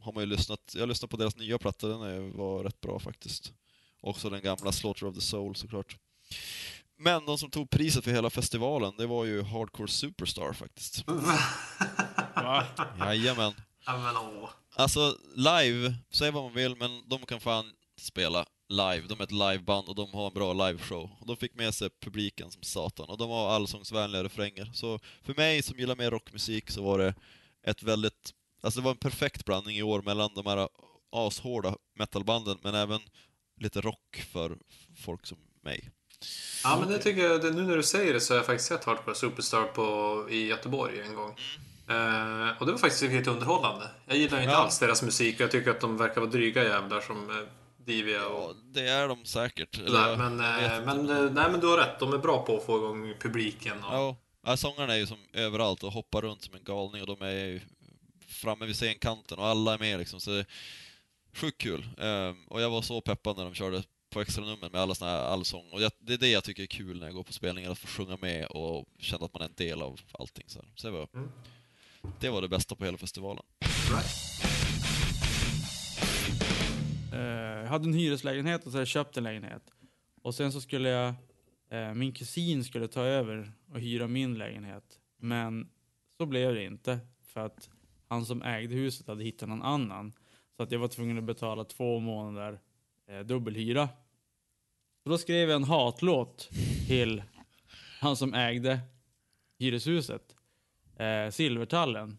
har 0.01 0.13
man 0.13 0.23
ju 0.23 0.27
lyssnat, 0.27 0.75
jag 0.77 0.89
lyssnade 0.89 1.11
på 1.11 1.17
deras 1.17 1.37
nya 1.37 1.59
platta, 1.59 1.89
den 1.89 2.37
var 2.37 2.65
rätt 2.65 2.81
bra 2.81 2.99
faktiskt. 2.99 3.53
Också 4.01 4.31
den 4.31 4.43
gamla 4.43 4.73
Slaughter 4.73 5.07
of 5.07 5.15
the 5.15 5.21
Soul 5.21 5.57
såklart. 5.57 5.97
Men 7.03 7.27
de 7.27 7.39
som 7.39 7.51
tog 7.51 7.71
priset 7.71 8.05
för 8.05 8.11
hela 8.11 8.31
festivalen, 8.31 8.95
det 8.97 9.07
var 9.07 9.25
ju 9.25 9.43
Hardcore 9.43 9.89
Superstar 9.89 10.53
faktiskt. 10.53 11.05
Va? 12.35 12.67
Jajamän. 12.99 13.53
Ja, 13.87 13.99
men 13.99 14.17
åh. 14.17 14.51
Alltså, 14.77 15.17
live, 15.35 15.95
säg 16.11 16.31
vad 16.31 16.43
man 16.43 16.55
vill, 16.55 16.77
men 16.77 17.09
de 17.09 17.27
kan 17.27 17.41
fan 17.41 17.73
spela 17.99 18.47
live. 18.69 19.07
De 19.09 19.21
är 19.21 19.25
ett 19.25 19.33
liveband 19.33 19.89
och 19.89 19.95
de 19.95 20.15
har 20.15 20.27
en 20.27 20.35
bra 20.35 20.53
liveshow. 20.53 21.11
Och 21.21 21.27
de 21.27 21.37
fick 21.37 21.55
med 21.55 21.75
sig 21.75 21.91
publiken 22.01 22.51
som 22.51 22.63
satan. 22.63 23.09
Och 23.09 23.19
de 23.19 23.31
har 23.31 23.49
allsångsvänliga 23.51 24.25
refränger. 24.25 24.71
Så 24.75 24.99
för 25.23 25.35
mig 25.35 25.63
som 25.63 25.79
gillar 25.79 25.97
mer 25.97 26.11
rockmusik 26.11 26.71
så 26.71 26.83
var 26.83 26.99
det 26.99 27.15
ett 27.67 27.83
väldigt... 27.83 28.35
Alltså 28.63 28.81
det 28.81 28.85
var 28.85 28.91
en 28.91 28.97
perfekt 28.97 29.45
blandning 29.45 29.77
i 29.77 29.83
år 29.83 30.03
mellan 30.03 30.35
de 30.35 30.47
här 30.47 30.69
ashårda 31.13 31.77
metalbanden, 31.95 32.59
men 32.63 32.75
även 32.75 33.01
lite 33.57 33.81
rock 33.81 34.27
för 34.33 34.59
folk 34.97 35.27
som 35.27 35.39
mig. 35.63 35.91
Ja, 36.65 36.77
men 36.81 36.89
det 36.89 36.99
tycker 36.99 37.23
jag, 37.23 37.55
nu 37.55 37.63
när 37.63 37.77
du 37.77 37.83
säger 37.83 38.13
det 38.13 38.21
så 38.21 38.33
har 38.33 38.37
jag 38.37 38.47
faktiskt 38.47 38.69
sett 38.69 38.85
Hardcore 38.85 39.15
Superstar 39.17 39.63
på, 39.65 40.27
i 40.31 40.47
Göteborg 40.47 41.01
en 41.01 41.15
gång. 41.15 41.31
Eh, 41.89 42.49
och 42.61 42.67
det 42.67 42.73
var 42.73 42.79
faktiskt 42.79 43.03
riktigt 43.03 43.27
underhållande. 43.27 43.89
Jag 44.07 44.17
gillar 44.17 44.39
inte 44.41 44.53
Ja. 44.53 44.59
alls 44.59 44.79
deras 44.79 45.03
musik 45.03 45.35
och 45.35 45.41
jag 45.41 45.51
tycker 45.51 45.71
att 45.71 45.81
de 45.81 45.97
verkar 45.97 46.21
vara 46.21 46.31
dryga 46.31 46.65
jävlar 46.65 47.01
som 47.01 47.31
eh, 47.31 47.37
Divia 47.85 48.27
och 48.27 48.51
Ja, 48.51 48.55
det 48.65 48.89
är 48.89 49.09
de 49.09 49.25
säkert. 49.25 49.75
Sådär. 49.77 50.17
Men, 50.17 50.41
eh, 50.41 50.85
men, 50.87 51.11
eh, 51.11 51.33
nej, 51.33 51.51
men 51.51 51.61
du 51.61 51.67
har 51.67 51.77
rätt, 51.79 51.99
de 52.01 52.13
är 52.13 52.19
bra 52.19 52.43
på 52.47 52.57
att 52.57 52.67
få 52.67 52.77
igång 52.79 53.15
publiken. 53.21 53.85
Och, 53.85 53.95
Ja, 53.95 54.17
ja, 54.47 54.57
sångarna 54.57 54.95
är 54.95 54.99
ju 54.99 55.07
som 55.07 55.19
överallt 55.33 55.83
och 55.83 55.93
hoppar 55.93 56.23
runt 56.23 56.43
som 56.43 56.55
en 56.55 56.65
galning 56.65 57.03
och 57.03 57.07
de 57.17 57.23
är 57.27 57.31
ju 57.47 57.61
framme 58.29 58.67
vid 58.67 58.77
scenkanten 58.77 59.39
och 59.39 59.47
alla 59.47 59.75
är 59.75 59.79
med 59.79 59.99
liksom. 59.99 60.21
Så 60.21 60.31
det 60.31 60.39
är 60.39 60.47
sjukt 61.35 61.61
kul. 61.61 61.89
Ehm, 61.99 62.45
och 62.49 62.61
jag 62.61 62.71
var 62.71 62.83
så 62.83 63.01
peppad 63.01 63.37
när 63.37 63.45
de 63.45 63.55
körde 63.55 63.83
på 64.11 64.21
extra 64.21 64.45
nummer 64.45 64.71
med 64.71 64.81
alla 64.81 64.95
såna 64.95 65.11
här 65.11 65.19
allsång. 65.25 65.65
Och 65.73 65.83
jag, 65.83 65.93
det 66.01 66.13
är 66.13 66.19
det 66.19 66.29
jag 66.31 66.45
tycker 66.45 66.63
är 66.63 66.67
kul 66.67 66.99
när 67.01 67.07
jag 67.07 67.15
går 67.15 67.23
på 67.25 67.33
spelningar, 67.33 67.71
att 67.71 67.79
få 67.79 67.87
sjunga 67.87 68.17
med 68.21 68.47
och 68.47 68.85
känna 68.99 69.25
att 69.25 69.35
man 69.35 69.43
är 69.43 69.47
en 69.47 69.55
del 69.57 69.83
av 69.83 70.01
allting. 70.13 70.45
Så, 70.47 70.59
här. 70.59 70.69
så 70.75 70.87
det, 70.87 70.93
var, 70.93 71.09
Mm. 71.15 71.31
det 72.21 72.29
var 72.31 72.43
det 72.43 72.49
bästa 72.49 72.75
på 72.75 72.85
hela 72.85 72.99
festivalen. 72.99 73.45
Right. 73.91 74.07
Eh, 77.13 77.19
jag 77.63 77.67
hade 77.67 77.85
en 77.85 77.95
hyreslägenhet 77.95 78.61
och 78.67 78.73
så 78.73 78.77
hade 78.77 78.81
jag 78.81 78.89
köpt 78.89 79.17
en 79.17 79.25
lägenhet. 79.25 79.63
Och 80.23 80.35
sen 80.35 80.53
så 80.53 80.61
skulle 80.61 80.89
jag, 80.89 81.15
eh, 81.71 81.95
min 81.95 82.13
kusin 82.13 82.65
skulle 82.65 82.89
ta 82.89 83.01
över 83.03 83.53
och 83.73 83.81
hyra 83.81 84.07
min 84.09 84.39
lägenhet. 84.39 84.85
Men 85.19 85.71
så 86.17 86.27
blev 86.27 86.55
det 86.55 86.65
inte. 86.65 86.99
För 87.27 87.41
att 87.41 87.71
han 88.09 88.27
som 88.27 88.43
ägde 88.43 88.75
huset 88.75 89.07
hade 89.07 89.25
hittat 89.25 89.49
någon 89.49 89.63
annan. 89.63 90.13
Så 90.57 90.63
att 90.63 90.73
jag 90.73 90.79
var 90.79 90.89
tvungen 90.89 91.19
att 91.19 91.25
betala 91.25 91.65
två 91.65 91.99
månader 92.01 92.61
eh, 93.11 93.21
dubbelhyra. 93.21 93.89
Så 95.03 95.11
då 95.11 95.19
skrev 95.19 95.49
jag 95.49 95.57
en 95.57 95.65
hatlåt 95.65 96.49
till 96.87 97.23
han 98.01 98.17
som 98.17 98.35
ägde 98.35 98.81
hyreshuset. 99.59 100.37
Eh, 100.97 101.31
Silvertallen. 101.31 102.19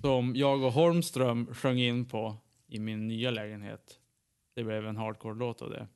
Som 0.00 0.36
jag 0.36 0.62
och 0.62 0.72
Holmström 0.72 1.54
sjöng 1.54 1.78
in 1.78 2.04
på 2.04 2.36
i 2.66 2.78
min 2.78 3.08
nya 3.08 3.30
lägenhet. 3.30 4.00
Det 4.54 4.64
blev 4.64 4.86
en 4.86 4.96
hardcore-låt 4.96 5.62
av 5.62 5.70
det. 5.70 5.88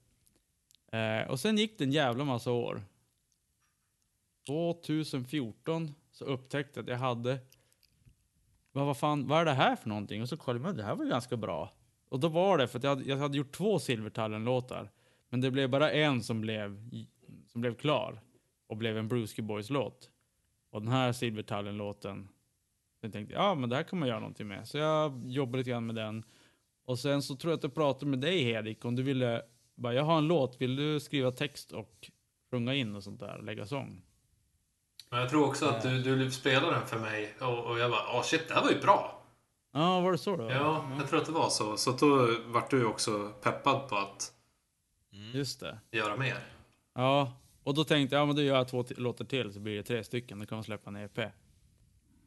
Eh, 0.99 1.31
och 1.31 1.41
sen 1.41 1.59
gick 1.59 1.79
det 1.79 1.85
en 1.85 1.93
jävla 1.93 2.25
massa 2.25 2.51
år. 2.51 2.83
2014 4.47 5.95
så 6.11 6.25
upptäckte 6.25 6.81
jag 6.81 6.85
att 6.85 6.91
jag 6.91 6.99
hade... 6.99 7.39
Vad, 8.73 8.87
vad 8.87 8.97
fan, 8.97 9.29
vad 9.29 9.41
är 9.41 9.45
det 9.45 9.53
här 9.53 9.77
för 9.77 9.89
någonting? 9.89 10.23
Och 10.23 10.29
så 10.29 10.37
kollade 10.37 10.69
jag, 10.69 10.77
det 10.77 10.83
här 10.83 10.95
var 10.95 11.05
ju 11.05 11.11
ganska 11.11 11.37
bra. 11.37 11.73
Och 12.11 12.21
då 12.21 12.29
var 12.29 12.59
det 12.59 12.69
för 12.69 12.79
att 12.79 12.85
jag 12.85 12.91
hade, 12.91 13.05
jag 13.05 13.17
hade 13.17 13.37
gjort 13.37 13.53
två 13.53 13.79
Silvertallen-låtar. 13.79 14.91
Men 15.29 15.41
det 15.41 15.51
blev 15.51 15.71
bara 15.71 15.91
en 15.91 16.23
som 16.23 16.41
blev, 16.41 16.91
som 17.47 17.61
blev 17.61 17.75
klar. 17.75 18.21
Och 18.67 18.77
blev 18.77 18.99
en 18.99 19.09
Brewski 19.09 19.43
Boys-låt. 19.43 20.11
Och 20.71 20.83
den 20.83 20.93
här 20.93 21.13
Silvertallen-låten, 21.13 22.29
jag 23.01 23.13
tänkte 23.13 23.35
ja 23.35 23.55
men 23.55 23.71
det 23.71 23.77
här 23.77 23.83
kan 23.83 23.99
man 23.99 24.09
göra 24.09 24.21
någonting 24.21 24.49
med. 24.49 24.69
Så 24.69 24.79
jag 24.79 25.23
jobbade 25.27 25.59
lite 25.59 25.71
grann 25.71 25.87
med 25.87 25.95
den. 25.95 26.25
Och 26.85 26.99
sen 26.99 27.23
så 27.23 27.37
tror 27.37 27.51
jag 27.51 27.59
att 27.59 27.63
jag 27.63 27.75
pratade 27.75 28.07
med 28.07 28.19
dig 28.19 28.45
Hedik 28.45 28.85
om 28.85 28.97
du 28.97 29.03
ville, 29.03 29.43
bara 29.75 29.95
jag 29.95 30.05
har 30.05 30.19
en 30.19 30.27
låt, 30.27 30.61
vill 30.61 30.77
du 30.77 31.01
skriva 31.01 31.31
text 31.31 31.73
och 31.73 32.11
sjunga 32.51 32.75
in 32.75 32.97
och 32.97 33.05
sånt 33.05 33.21
där, 33.21 33.43
lägga 33.43 33.67
sång? 33.67 34.03
Men 35.11 35.21
jag 35.21 35.31
tror 35.31 35.47
också 35.47 35.67
att 35.67 35.83
du, 35.83 36.03
du 36.03 36.31
spelade 36.31 36.75
den 36.75 36.87
för 36.87 36.99
mig 36.99 37.35
och, 37.41 37.65
och 37.65 37.79
jag 37.79 37.91
bara, 37.91 38.17
åh 38.17 38.23
shit, 38.23 38.49
det 38.49 38.55
här 38.55 38.63
var 38.63 38.71
ju 38.71 38.81
bra. 38.81 39.20
Ja, 39.73 40.01
var 40.01 40.13
det 40.13 40.19
så 40.19 40.37
då? 40.37 40.51
Ja, 40.51 40.91
jag 40.99 41.09
tror 41.09 41.21
att 41.21 41.27
det 41.27 41.33
var 41.33 41.49
så. 41.49 41.77
Så 41.77 41.93
då 41.93 42.37
vart 42.47 42.71
du 42.71 42.85
också 42.85 43.33
peppad 43.43 43.89
på 43.89 43.97
att 43.97 44.33
Just 45.11 45.61
det. 45.61 45.79
göra 45.91 46.17
mer. 46.17 46.37
Ja, 46.95 47.33
och 47.63 47.75
då 47.75 47.85
tänkte 47.85 48.17
jag, 48.17 48.23
ja 48.23 48.27
men 48.27 48.37
då 48.37 48.43
gör 48.43 48.57
jag 48.57 48.69
två 48.69 48.85
låtar 48.97 49.25
till 49.25 49.53
så 49.53 49.61
blir 49.61 49.77
det 49.77 49.83
tre 49.83 50.05
stycken, 50.05 50.39
då 50.39 50.47
kan 50.47 50.57
man 50.57 50.65
släppa 50.65 50.91
en 50.91 50.97
EP. 50.97 51.19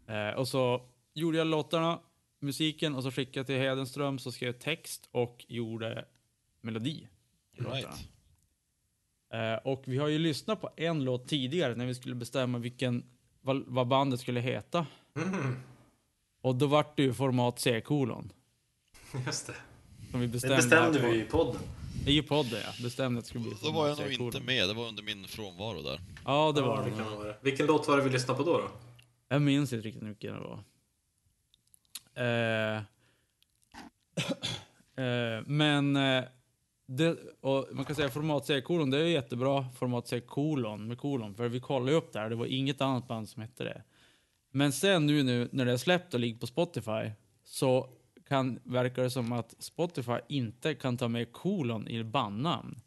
Eh, 0.07 0.29
och 0.37 0.47
så 0.47 0.81
gjorde 1.13 1.37
jag 1.37 1.47
låtarna, 1.47 1.99
musiken 2.39 2.95
och 2.95 3.03
så 3.03 3.11
skickade 3.11 3.39
jag 3.39 3.47
till 3.47 3.55
Hedenström 3.55 4.19
så 4.19 4.31
skrev 4.31 4.47
jag 4.49 4.59
text 4.61 5.09
och 5.11 5.45
gjorde 5.47 6.05
melodi. 6.61 7.07
Right. 7.57 8.09
Eh, 9.33 9.55
och 9.63 9.83
vi 9.85 9.97
har 9.97 10.07
ju 10.07 10.19
lyssnat 10.19 10.61
på 10.61 10.69
en 10.75 11.03
låt 11.03 11.27
tidigare 11.27 11.75
när 11.75 11.85
vi 11.85 11.95
skulle 11.95 12.15
bestämma 12.15 12.57
vilken, 12.57 13.03
vad, 13.41 13.63
vad 13.67 13.87
bandet 13.87 14.19
skulle 14.19 14.39
heta. 14.39 14.85
Mm, 15.15 15.55
Och 16.43 16.55
då 16.55 16.67
vart 16.67 16.97
det 16.97 17.03
ju 17.03 17.13
format 17.13 17.59
C-kolon. 17.59 18.31
just 19.25 19.47
det. 19.47 19.53
Som 20.11 20.19
vi 20.19 20.25
Det 20.25 20.31
bestämde. 20.31 20.55
bestämde 20.55 20.99
att- 21.07 21.13
vi 21.13 21.21
i 21.21 21.25
podden. 21.25 21.61
I 22.05 22.21
podden 22.21 22.59
ja, 22.65 22.83
bestämde 22.83 23.19
att 23.19 23.25
det 23.25 23.29
skulle 23.29 23.43
bli 23.43 23.53
Då 23.63 23.71
var 23.71 23.87
jag 23.87 23.99
nog 23.99 24.11
inte 24.11 24.39
med, 24.41 24.69
det 24.69 24.73
var 24.73 24.87
under 24.87 25.03
min 25.03 25.27
frånvaro 25.27 25.81
där. 25.81 25.99
Ja, 26.25 26.51
det 26.55 26.61
var 26.61 26.77
ja, 26.77 26.83
det. 26.83 26.89
det. 26.89 26.95
Kan 26.97 27.11
det 27.11 27.17
vara. 27.17 27.35
Vilken 27.41 27.65
låt 27.65 27.87
var 27.87 27.97
det 27.97 28.03
vi 28.03 28.09
lyssnade 28.09 28.37
på 28.37 28.43
då? 28.45 28.57
då? 28.57 28.67
Jag 29.27 29.41
minns 29.41 29.73
inte 29.73 29.87
riktigt 29.87 30.03
vilken 30.03 30.33
det 30.33 30.39
var. 30.39 30.63
Eh, 32.15 32.77
eh, 35.05 35.43
men 35.45 35.95
eh, 35.95 36.23
det, 36.87 37.17
och 37.41 37.67
man 37.71 37.85
kan 37.85 37.95
säga 37.95 38.09
format 38.09 38.45
C-kolon, 38.45 38.89
det 38.89 38.97
är 38.97 39.05
jättebra 39.05 39.65
format 39.75 40.07
C-kolon 40.07 40.87
med 40.87 40.97
kolon. 40.97 41.35
För 41.35 41.47
vi 41.49 41.59
kollade 41.59 41.91
ju 41.91 41.97
upp 41.97 42.13
där, 42.13 42.29
det 42.29 42.35
var 42.35 42.45
inget 42.45 42.81
annat 42.81 43.07
band 43.07 43.29
som 43.29 43.41
hette 43.41 43.63
det. 43.63 43.83
Men 44.55 44.71
sen 44.71 45.05
nu, 45.05 45.23
nu 45.23 45.49
när 45.51 45.65
det 45.65 45.71
är 45.71 45.77
släppt 45.77 46.13
och 46.13 46.19
ligger 46.19 46.39
på 46.39 46.47
Spotify 46.47 47.11
så 47.43 47.89
kan, 48.27 48.59
verkar 48.63 49.03
det 49.03 49.09
som 49.09 49.31
att 49.31 49.55
Spotify 49.59 50.17
inte 50.29 50.75
kan 50.75 50.97
ta 50.97 51.07
med 51.07 51.31
kolon 51.31 51.87
i 51.87 52.03
bandnamn. 52.03 52.81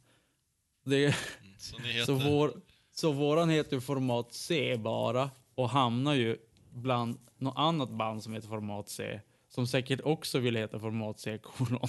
Det, 0.85 1.05
Mm, 1.05 1.15
Så 1.59 2.07
så, 2.07 2.15
vår, 2.15 2.53
så 2.93 3.13
våran 3.13 3.51
heter 3.51 3.81
format 3.81 4.33
C 4.35 4.77
bara 4.77 5.31
och 5.55 5.71
hamnar 5.71 6.15
ju 6.15 6.37
bland 6.73 7.19
något 7.39 7.55
annat 7.57 7.91
band 7.91 8.23
som 8.23 8.33
heter 8.35 8.49
format 8.49 8.89
C. 8.89 9.21
Som 9.49 9.67
säkert 9.67 10.01
också 10.01 10.39
vill 10.39 10.57
heta 10.57 10.79
format 10.79 11.21
C 11.21 11.39
kolon. 11.43 11.81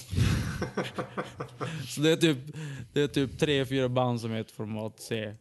så 1.88 2.00
det 2.00 2.10
är 2.12 2.16
typ, 2.16 2.38
det 2.92 3.00
är 3.00 3.08
typ 3.08 3.38
tre, 3.38 3.66
fyra 3.66 3.88
band 3.88 4.20
som 4.20 4.30
heter 4.30 4.54
format 4.54 5.00
C. 5.00 5.34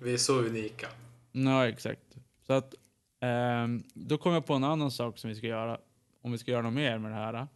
Vi 0.00 0.12
är 0.14 0.18
så 0.18 0.38
unika. 0.38 0.88
Ja, 1.32 1.68
exakt. 1.68 2.00
Så 2.46 2.52
att 2.52 2.74
ehm, 3.20 3.82
då 3.94 4.18
kom 4.18 4.32
jag 4.32 4.46
på 4.46 4.54
en 4.54 4.64
annan 4.64 4.90
sak 4.90 5.18
som 5.18 5.30
vi 5.30 5.36
ska 5.36 5.46
göra, 5.46 5.78
om 6.22 6.32
vi 6.32 6.38
ska 6.38 6.50
göra 6.50 6.62
något 6.62 6.72
mer 6.72 6.98
med 6.98 7.10
det 7.10 7.16
här. 7.16 7.46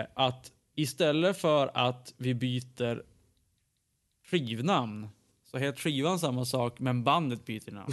Eh, 0.00 0.06
att 0.14 0.52
istället 0.74 1.38
för 1.38 1.70
att 1.74 2.14
vi 2.16 2.34
byter 2.34 3.02
skivnamn 4.30 5.08
så 5.50 5.58
heter 5.58 5.80
skivan 5.80 6.18
samma 6.18 6.44
sak 6.44 6.78
men 6.78 7.04
bandet 7.04 7.44
byter 7.44 7.70
namn. 7.72 7.92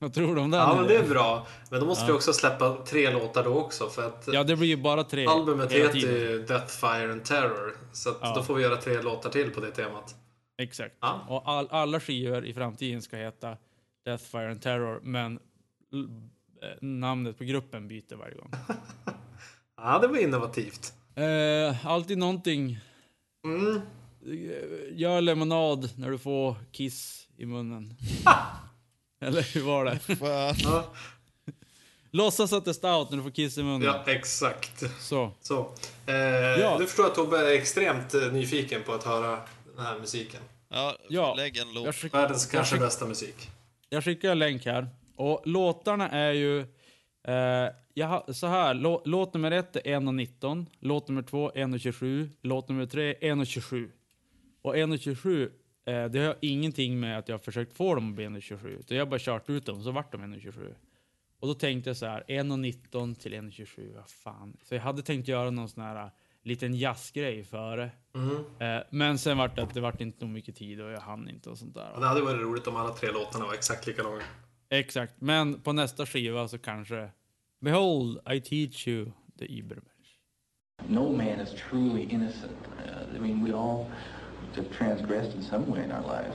Vad 0.00 0.14
tror 0.14 0.34
du 0.34 0.40
om 0.40 0.50
den 0.50 0.60
Ja, 0.60 0.74
men 0.74 0.86
det 0.86 0.96
är 0.96 1.08
bra. 1.08 1.46
Men 1.70 1.80
då 1.80 1.86
måste 1.86 2.06
vi 2.06 2.12
också 2.12 2.32
släppa 2.32 2.76
tre 2.86 3.10
låtar 3.10 3.44
då 3.44 3.50
också. 3.54 3.88
För 3.88 4.06
att 4.06 4.28
Ja, 4.32 4.44
det 4.44 4.56
blir 4.56 4.68
ju 4.68 4.76
bara 4.76 5.04
tre 5.04 5.26
albumet 5.26 5.72
hela 5.72 5.84
heter 5.84 5.98
ju 5.98 6.44
Death, 6.48 6.66
Fire 6.66 7.12
and 7.12 7.24
Terror. 7.24 7.76
Så 7.92 8.14
Ja. 8.20 8.34
då 8.34 8.42
får 8.42 8.54
vi 8.54 8.62
göra 8.62 8.76
tre 8.76 9.02
låtar 9.02 9.30
till 9.30 9.50
på 9.50 9.60
det 9.60 9.70
temat. 9.70 10.14
Exakt. 10.58 10.94
Ja. 11.00 11.20
Och 11.28 11.48
all, 11.48 11.68
alla 11.70 12.00
skivor 12.00 12.44
i 12.44 12.54
framtiden 12.54 13.02
ska 13.02 13.16
heta 13.16 13.56
Death, 14.04 14.24
Fire 14.24 14.50
and 14.50 14.62
Terror 14.62 15.00
men 15.02 15.38
eh, 16.62 16.68
namnet 16.80 17.38
på 17.38 17.44
gruppen 17.44 17.88
byter 17.88 18.16
varje 18.16 18.34
gång. 18.34 18.50
Ja, 19.80 19.98
det 19.98 20.06
var 20.08 20.16
innovativt. 20.18 20.92
Eh, 21.14 21.86
alltid 21.86 22.18
någonting. 22.18 22.78
Mm. 23.44 23.76
Eh, 23.76 23.82
Gör 24.98 25.20
lemonad 25.20 25.90
när 25.96 26.10
du 26.10 26.18
får 26.18 26.54
kiss 26.72 27.28
i 27.36 27.46
munnen. 27.46 27.94
Eller 29.20 29.42
hur 29.54 29.60
var 29.62 29.84
det? 29.84 29.98
Ja, 30.64 30.84
Låtsas 32.10 32.52
att 32.52 32.64
det 32.64 32.70
är 32.70 32.72
stout 32.72 33.10
när 33.10 33.16
du 33.16 33.22
får 33.22 33.30
kiss 33.30 33.58
i 33.58 33.62
munnen. 33.62 33.82
ja, 33.82 34.02
exakt. 34.06 34.82
Så. 35.00 35.32
Så. 35.40 35.72
Eh, 36.06 36.14
Ja. 36.60 36.76
Du 36.78 36.86
förstår 36.86 37.06
att 37.06 37.14
Tobbe 37.14 37.38
är 37.38 37.54
extremt 37.58 38.14
eh, 38.14 38.32
nyfiken 38.32 38.82
på 38.82 38.92
att 38.92 39.04
höra 39.04 39.40
den 39.76 39.84
här 39.86 39.98
musiken. 39.98 40.40
Ja, 40.68 40.96
Ja. 41.08 41.34
lägg 41.34 41.56
en 41.56 41.72
låt. 41.74 42.02
Jag, 42.02 42.10
Världens 42.12 42.46
kanske 42.46 42.76
bästa 42.78 43.06
musik 43.06 43.50
jag 43.88 44.04
skickar 44.04 44.30
en 44.30 44.38
länk 44.38 44.66
här. 44.66 44.88
Och 45.16 45.42
låtarna 45.44 46.08
är 46.08 46.32
ju... 46.32 46.60
Eh, 47.24 47.70
jag, 47.94 48.34
så 48.34 48.46
här, 48.46 48.74
lå, 48.74 49.02
låt 49.04 49.34
nummer 49.34 49.50
ett 49.50 49.76
är 49.76 49.80
1.19. 49.80 50.66
Låt 50.80 51.08
nummer 51.08 51.22
två 51.22 51.50
1.27. 51.50 52.30
Låt 52.42 52.68
nummer 52.68 52.86
tre 52.86 53.14
1.27. 53.14 53.90
Och 54.62 54.76
1.27, 54.76 55.50
eh, 55.86 56.04
det 56.04 56.18
har 56.18 56.36
ingenting 56.40 57.00
med 57.00 57.18
att 57.18 57.28
jag 57.28 57.34
har 57.34 57.38
försökt 57.38 57.76
få 57.76 57.94
dem 57.94 58.08
att 58.08 58.14
bli 58.14 58.24
1.27. 58.26 58.68
Utan 58.68 58.96
jag 58.96 59.04
har 59.04 59.10
bara 59.10 59.20
kört 59.20 59.50
ut 59.50 59.66
dem, 59.66 59.82
så 59.82 59.90
vart 59.90 60.12
de 60.12 60.34
1.27. 60.34 60.74
Och 61.40 61.48
då 61.48 61.54
tänkte 61.54 61.90
jag 61.90 61.96
så 61.96 62.06
här, 62.06 62.24
1.19 62.28 63.14
till 63.14 63.34
1.27, 63.34 63.94
vad 63.94 64.08
fan. 64.10 64.56
Så 64.62 64.74
jag 64.74 64.82
hade 64.82 65.02
tänkt 65.02 65.28
göra 65.28 65.50
någon 65.50 65.68
sån 65.68 65.82
här 65.82 66.04
eh, 66.04 66.10
liten 66.42 66.74
jazzgrej 66.74 67.44
före. 67.44 67.90
Mm. 68.18 68.44
Eh, 68.58 68.82
men 68.90 69.18
sen 69.18 69.38
vart 69.38 69.56
det 69.56 69.62
att 69.62 69.74
det 69.74 69.80
vart 69.80 70.00
inte 70.00 70.24
nog 70.24 70.34
mycket 70.34 70.56
tid 70.56 70.80
och 70.80 70.90
jag 70.90 71.00
hann 71.00 71.28
inte 71.28 71.50
och 71.50 71.58
sånt 71.58 71.74
där. 71.74 71.90
Ja, 71.94 72.00
det 72.00 72.06
hade 72.06 72.20
varit 72.20 72.40
roligt 72.40 72.66
om 72.66 72.76
alla 72.76 72.90
tre 72.90 73.10
låtarna 73.10 73.46
var 73.46 73.54
exakt 73.54 73.86
lika 73.86 74.02
långa. 74.02 74.22
Exakt, 74.70 75.14
men 75.18 75.60
på 75.60 75.72
nästa 75.72 76.06
skiva 76.06 76.48
så 76.48 76.58
kanske 76.58 77.10
Behold, 77.60 78.18
I 78.34 78.40
teach 78.40 78.88
you 78.88 79.12
the 79.38 79.44
Ibermensch. 79.44 79.88
No 80.88 81.12
man 81.12 81.40
is 81.40 81.54
truly 81.70 82.02
innocent. 82.02 82.52
Uh, 82.78 83.16
I 83.16 83.18
mean, 83.18 83.44
we 83.44 83.52
all 83.52 83.90
have 84.56 84.70
transgressed 84.70 85.34
in 85.34 85.42
some 85.42 85.66
way 85.66 85.84
in 85.84 85.92
our 85.92 86.02
lives. 86.02 86.34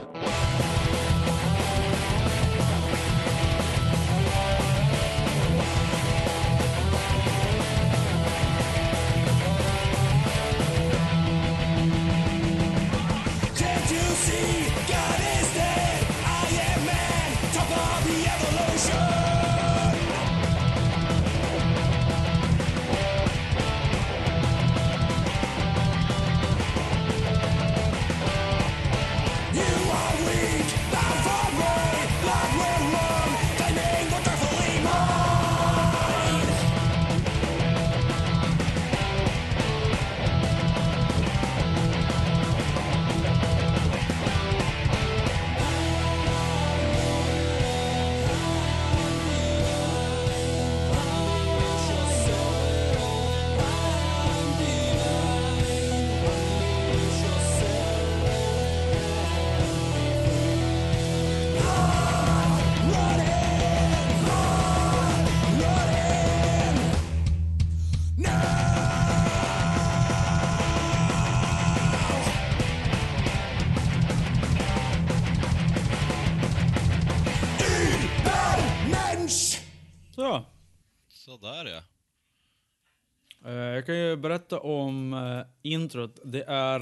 Berätta 84.28 84.60
om 84.60 85.12
eh, 85.14 85.46
introt. 85.62 86.18
Det 86.24 86.42
är 86.44 86.80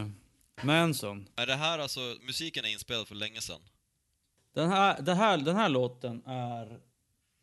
eh, 0.00 0.08
Manson. 0.62 1.28
Är 1.36 1.46
det 1.46 1.54
här 1.54 1.78
alltså, 1.78 2.00
musiken 2.22 2.64
är 2.64 2.68
inspelad 2.68 3.08
för 3.08 3.14
länge 3.14 3.40
sedan? 3.40 3.60
Den 4.52 4.68
här, 4.70 5.02
det 5.02 5.14
här, 5.14 5.38
den 5.38 5.56
här 5.56 5.68
låten 5.68 6.22
är 6.26 6.80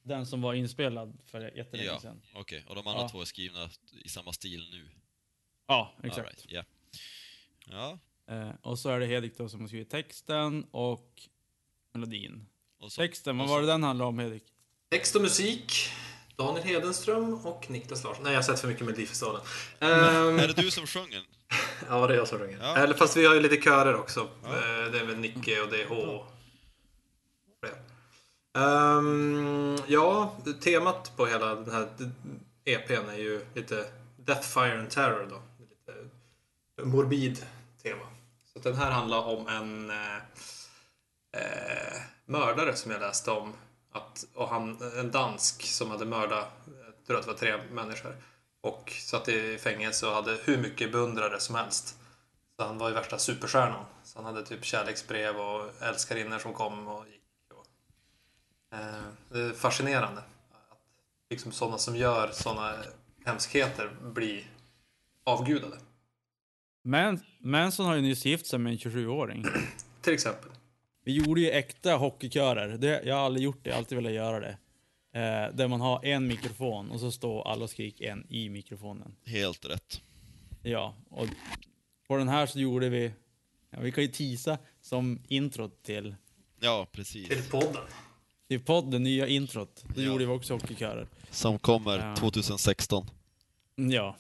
den 0.04 0.26
som 0.26 0.42
var 0.42 0.54
inspelad 0.54 1.18
för 1.26 1.58
jättelänge 1.58 1.88
Ja, 1.90 2.00
sedan. 2.00 2.22
okej. 2.36 2.66
Och 2.68 2.76
de 2.76 2.88
andra 2.88 3.02
Ja. 3.02 3.10
två 3.10 3.22
är 3.22 3.26
skrivna 3.26 3.70
i 4.06 4.10
samma 4.10 4.34
stil 4.34 4.70
nu? 4.72 4.90
Ja, 5.68 5.94
exakt. 6.04 6.28
Right, 6.28 6.52
yeah. 6.52 6.66
Ja, 7.70 8.00
Eh, 8.28 8.50
och 8.62 8.80
så 8.80 8.90
är 8.90 9.00
det 9.00 9.06
Hedik 9.06 9.38
då 9.38 9.50
som 9.50 9.62
har 9.62 9.68
skrivit 9.68 9.90
texten 9.90 10.64
och 10.72 11.22
melodin. 11.94 12.48
och 12.80 12.92
så, 12.92 13.02
Texten, 13.02 13.38
vad 13.38 13.50
var 13.50 13.62
det 13.62 13.68
den 13.68 13.84
handlade 13.84 14.08
om 14.10 14.20
Hedik? 14.20 14.44
Text 14.90 15.16
och 15.16 15.22
musik. 15.22 15.72
Daniel 16.36 16.64
Hedenström 16.64 17.34
och 17.46 17.66
Niklas 17.70 18.04
Larsson. 18.04 18.24
Nej, 18.24 18.34
jag 18.34 18.38
har 18.38 18.44
sett 18.44 18.60
för 18.60 18.68
mycket 18.68 18.86
Melodifestivalen. 18.86 19.42
Ehm, 19.80 20.40
Är 20.40 20.48
det 20.48 20.54
du 20.62 20.72
som 20.72 20.88
sjunger? 20.88 21.22
ja, 21.90 22.08
det 22.08 22.14
är 22.14 22.18
jag 22.18 22.28
som 22.28 22.40
sjunger. 22.40 22.58
Ja. 22.62 22.78
Eller 22.78 22.94
fast 22.94 23.18
vi 23.18 23.26
har 23.26 23.34
ju 23.34 23.40
lite 23.40 23.56
körer 23.62 23.96
också. 23.96 24.20
Eh, 24.46 24.92
Det 24.92 25.00
är 25.00 25.06
väl 25.06 25.18
Nicke 25.18 25.62
och 25.62 25.70
det 25.70 25.82
är 25.82 25.88
H. 25.88 26.26
Ehm, 28.58 29.78
ja, 29.88 30.36
temat 30.62 31.12
på 31.18 31.26
hela 31.26 31.56
den 31.56 31.74
här 31.74 31.88
EPn 32.66 33.10
är 33.10 33.18
ju 33.18 33.46
lite 33.56 33.86
Death, 34.18 34.42
Fire 34.48 34.80
and 34.80 34.90
Terror 34.90 35.28
då. 35.30 35.42
Lite 35.60 36.00
morbid 36.90 37.46
tema. 37.84 38.06
Så 38.54 38.60
den 38.60 38.76
här 38.76 38.92
handlar 38.92 39.28
om 39.28 39.48
en 39.48 39.90
eh, 39.90 40.16
eh, 41.42 42.02
mördare 42.26 42.76
som 42.76 42.92
jag 42.92 43.02
läste 43.02 43.32
om. 43.32 43.54
Att, 43.94 44.26
och 44.34 44.48
han, 44.48 44.78
en 45.00 45.12
dansk 45.12 45.64
som 45.64 45.92
hade 45.92 46.06
mördat, 46.06 46.48
jag 46.86 47.08
tror 47.08 47.18
att 47.18 47.26
det 47.26 47.32
var 47.32 47.38
tre 47.38 47.58
människor. 47.72 48.16
Och 48.62 48.92
satt 48.92 49.30
i 49.30 49.58
fängelse 49.58 50.08
och 50.08 50.14
hade 50.14 50.38
hur 50.44 50.58
mycket 50.58 50.92
beundrare 50.92 51.40
som 51.40 51.56
helst. 51.56 51.98
Så 52.56 52.64
han 52.64 52.78
var 52.78 52.90
ju 52.90 52.96
värsta 52.96 53.18
superstjärnan. 53.18 53.86
Så 54.04 54.20
han 54.20 54.26
hade 54.26 54.46
typ 54.46 54.66
kärleksbrev 54.66 55.36
och 55.36 55.82
älskarinnor 55.82 56.40
som 56.40 56.54
kom 56.54 56.88
och 56.88 57.08
gick. 57.08 57.54
Och, 57.54 57.68
eh, 58.78 59.04
det 59.30 59.40
är 59.40 59.54
fascinerande. 59.54 60.22
Att 60.52 60.80
liksom 61.30 61.52
sådana 61.52 61.78
som 61.78 61.96
gör 61.96 62.30
sådana 62.32 62.76
hemskheter 63.26 63.92
blir 64.02 64.48
avgudade. 65.24 65.78
Man, 66.84 67.20
Manson 67.40 67.86
har 67.86 67.96
ju 67.96 68.02
nyss 68.02 68.26
gift 68.26 68.48
sig 68.48 68.60
med 68.60 68.72
en 68.72 68.78
27-åring. 68.78 69.46
Till 70.02 70.14
exempel. 70.14 70.50
Vi 71.04 71.12
gjorde 71.12 71.42
ju 71.42 71.50
äkta 71.50 71.96
hockeykörer. 71.96 72.78
Det, 72.78 73.02
jag 73.06 73.16
har 73.16 73.22
aldrig 73.22 73.44
gjort 73.44 73.64
det, 73.64 73.70
jag 73.70 73.76
har 73.76 73.80
alltid 73.80 73.96
velat 73.96 74.12
göra 74.14 74.40
det. 74.40 74.58
Eh, 75.20 75.56
där 75.56 75.68
man 75.68 75.82
har 75.82 76.06
en 76.06 76.28
mikrofon 76.28 76.92
och 76.92 77.00
så 77.00 77.12
står 77.12 77.48
alla 77.48 77.64
och 77.64 77.70
skriker 77.70 78.12
en 78.12 78.28
i 78.30 78.50
mikrofonen. 78.50 79.16
Helt 79.26 79.66
rätt. 79.66 80.02
Ja, 80.62 80.96
och 81.10 81.28
på 82.08 82.18
den 82.18 82.28
här 82.30 82.46
så 82.46 82.60
gjorde 82.60 82.90
vi, 82.90 83.12
ja, 83.70 83.80
vi 83.82 83.92
kan 83.92 84.04
ju 84.04 84.08
tisa 84.10 84.58
som 84.82 85.20
introt 85.28 85.84
till, 85.84 86.16
Ja, 86.60 86.88
precis. 86.92 87.28
Till 87.30 87.44
podden. 87.52 87.84
till 88.48 88.60
podden, 88.60 89.04
nya 89.04 89.28
introt. 89.28 89.84
Då 89.96 90.02
Ja. 90.02 90.08
gjorde 90.08 90.26
vi 90.26 90.32
också 90.32 90.54
hockeykörer. 90.54 91.08
Som 91.32 91.60
kommer 91.60 91.98
Ja. 92.00 92.16
2016. 92.16 93.10
Mm, 93.78 93.92
Ja. 93.92 94.16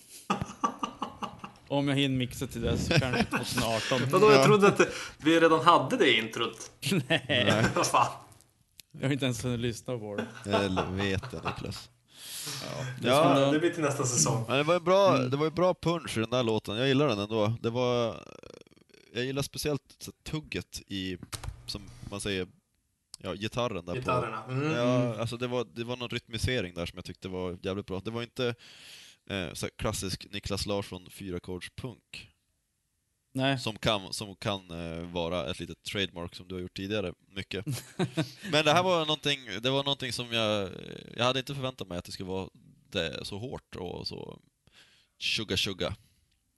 Om 1.74 1.88
jag 1.88 1.96
hinner 1.96 2.18
mixa 2.18 2.48
till 2.48 2.62
dess 2.62 2.86
så 2.88 3.00
kanske 3.00 3.24
2018. 3.24 4.02
Vadå, 4.12 4.32
jag 4.32 4.46
trodde 4.46 4.68
att 4.68 4.82
vi 5.18 5.40
redan 5.40 5.66
hade 5.66 5.98
det 5.98 6.14
introt. 6.14 6.72
Nej, 7.10 7.64
Vad 7.76 7.88
fan. 7.88 8.12
jag 8.92 9.08
har 9.08 9.14
inte 9.14 9.26
ens 9.26 9.46
hunnit 9.46 9.60
lyssna 9.60 9.98
på 9.98 10.16
det. 10.16 10.52
Helvete 10.52 11.42
Niklas. 11.46 11.90
Det 13.02 13.08
Ja, 13.08 13.30
skulle- 13.36 13.52
Det 13.52 13.60
blir 13.60 13.70
till 13.70 13.84
nästa 13.84 14.04
säsong. 14.06 14.46
Men 14.48 14.58
det 14.58 14.64
var 14.64 14.74
ju 14.74 14.80
bra, 14.80 15.18
det 15.18 15.38
var 15.38 15.46
ju 15.46 15.52
bra 15.52 15.74
punch 15.74 16.18
i 16.18 16.20
den 16.20 16.30
där 16.30 16.44
låten, 16.44 16.78
jag 16.78 16.88
gillar 16.88 17.08
den 17.08 17.20
ändå. 17.20 17.54
Det 17.62 17.70
var... 17.70 18.16
Jag 19.14 19.26
gillar 19.26 19.42
speciellt 19.42 19.82
så, 20.00 20.12
tugget 20.24 20.82
i, 20.88 21.18
som 21.66 21.82
man 22.12 22.22
säger, 22.22 22.48
ja, 23.20 23.34
gitarren 23.34 23.86
där 23.86 23.94
på. 23.94 24.00
Gitarrerna. 24.00 24.44
Mm. 24.48 24.72
Ja, 24.72 25.20
alltså 25.20 25.38
det 25.38 25.48
var, 25.48 25.68
det 25.76 25.84
var 25.84 25.98
någon 25.98 26.10
rytmisering 26.10 26.74
där 26.74 26.86
som 26.86 26.98
jag 26.98 27.06
tyckte 27.06 27.28
var 27.28 27.58
jävligt 27.64 27.86
bra. 27.86 28.00
Det 28.06 28.12
var 28.12 28.22
inte 28.22 28.56
eh, 29.30 29.54
så 29.54 29.70
klassisk 29.76 30.26
Niklas 30.32 30.66
Larsson 30.66 31.10
fyrackordspunk 31.10 32.30
Nej, 33.36 33.60
som 33.60 33.78
kan, 33.78 34.14
som 34.14 34.36
kan 34.36 34.72
eh, 34.72 35.12
vara 35.12 35.52
ett 35.52 35.60
litet 35.60 35.84
trademark 35.84 36.36
som 36.36 36.48
du 36.48 36.56
har 36.56 36.62
gjort 36.62 36.78
tidigare, 36.78 37.14
mycket. 37.28 37.66
Men 38.52 38.66
det 38.66 38.74
här 38.74 38.84
var 38.84 39.00
någonting, 39.00 39.40
det 39.62 39.70
var 39.70 39.84
någonting 39.84 40.14
som 40.14 40.32
jag, 40.32 40.70
jag 41.16 41.26
hade 41.26 41.40
inte 41.40 41.56
förväntat 41.56 41.88
mig 41.88 41.98
att 41.98 42.06
det 42.06 42.12
skulle 42.12 42.30
vara 42.30 42.50
det, 42.90 43.26
så 43.26 43.38
hårt 43.38 43.76
och 43.76 44.08
så 44.08 44.40
tjugga 45.18 45.58
tjugga. 45.58 45.96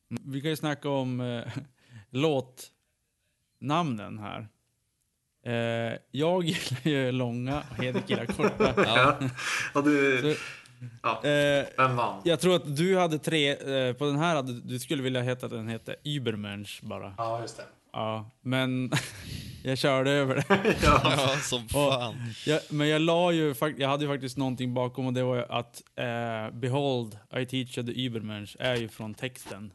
vi 0.10 0.42
kan 0.42 0.50
ju 0.50 0.56
snacka 0.56 0.90
om 0.90 1.22
eh, 1.22 1.44
låtnamnen 2.10 4.20
här. 4.20 4.48
Eh, 5.46 5.98
jag 6.12 6.44
gillar 6.44 6.88
ju 6.88 7.12
långa 7.12 7.64
och 7.70 7.84
Hedek 7.84 8.10
gillar 8.10 8.26
korta. 8.26 8.74
Ja, 8.78 9.20
Ja, 9.74 9.82
du, 9.82 10.22
Så, 10.22 10.36
ja. 11.04 11.24
eh, 11.24 11.66
Vem 11.78 11.96
vann? 11.96 12.22
jag 12.24 12.40
tror 12.40 12.56
att 12.56 12.76
du 12.78 12.98
hade 12.98 13.20
tre, 13.20 13.50
eh, 13.52 13.94
på 13.94 14.06
den 14.06 14.18
här 14.18 14.36
hade 14.36 14.62
du 14.62 14.80
skulle 14.80 15.04
vilja 15.04 15.22
heta 15.22 15.46
att 15.46 15.52
den 15.52 15.68
hette 15.68 15.96
Übermensch 16.04 16.80
bara. 16.84 17.14
Ja, 17.18 17.42
just 17.42 17.58
det. 17.58 17.64
Ja, 17.94 18.32
men 18.42 18.92
jag 19.64 19.78
körde 19.78 20.12
över 20.12 20.36
det. 20.36 20.46
Ja. 20.84 21.02
ja 21.04 21.28
som 21.42 21.68
fan. 21.68 22.16
Jag, 22.46 22.62
men 22.70 22.88
jag 22.88 23.02
la 23.02 23.32
ju, 23.32 23.56
jag 23.78 23.90
hade 23.90 24.06
ju 24.06 24.12
faktiskt 24.12 24.38
någonting 24.38 24.74
bakom 24.74 25.06
och 25.06 25.14
det 25.14 25.24
var 25.24 25.36
ju 25.36 25.44
att 25.50 25.84
eh, 25.96 26.56
Behold, 26.60 27.18
I 27.38 27.46
teach 27.46 27.76
the 27.76 28.06
Übermensch 28.06 28.56
är 28.60 28.76
ju 28.76 28.88
från 28.88 29.14
texten 29.14 29.72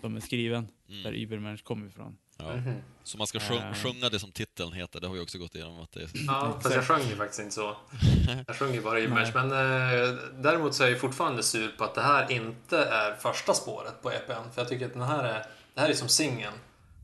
som 0.00 0.16
är 0.16 0.20
skriven, 0.20 0.68
där 1.04 1.12
Übermensch 1.12 1.64
kommer 1.64 1.86
ifrån. 1.86 2.16
Ja. 2.46 2.56
Mhm. 2.56 2.82
Så 3.04 3.18
man 3.18 3.26
ska 3.26 3.40
sjung, 3.40 3.58
Eh. 3.58 3.74
sjunga 3.74 4.08
det 4.08 4.18
som 4.18 4.32
titeln 4.32 4.72
heter, 4.72 5.00
det 5.00 5.06
har 5.06 5.14
vi 5.14 5.20
också 5.20 5.38
gått 5.38 5.54
igenom. 5.54 5.80
Att 5.80 5.92
det 5.92 6.02
är... 6.02 6.08
Ja, 6.26 6.58
fast 6.62 6.74
jag 6.74 6.84
sjöng 6.84 7.02
ju 7.08 7.16
faktiskt 7.16 7.40
inte 7.40 7.54
så. 7.54 7.76
Jag 8.46 8.56
sjöng 8.56 8.74
ju 8.74 8.80
bara 8.82 9.00
Immers. 9.00 9.34
Men 9.34 9.52
eh, 9.52 10.14
däremot 10.34 10.74
så 10.74 10.84
är 10.84 10.88
jag 10.88 11.00
fortfarande 11.00 11.42
sur 11.42 11.68
på 11.78 11.84
att 11.84 11.94
det 11.94 12.02
här 12.02 12.32
inte 12.32 12.78
är 12.84 13.14
första 13.16 13.54
spåret 13.54 14.02
på 14.02 14.10
EPn. 14.12 14.32
För 14.54 14.60
jag 14.60 14.68
tycker 14.68 14.86
att 14.86 14.92
den 14.92 15.02
här 15.02 15.24
är, 15.24 15.46
det 15.74 15.80
här 15.80 15.88
är 15.88 15.94
som 15.94 16.08
singeln, 16.08 16.54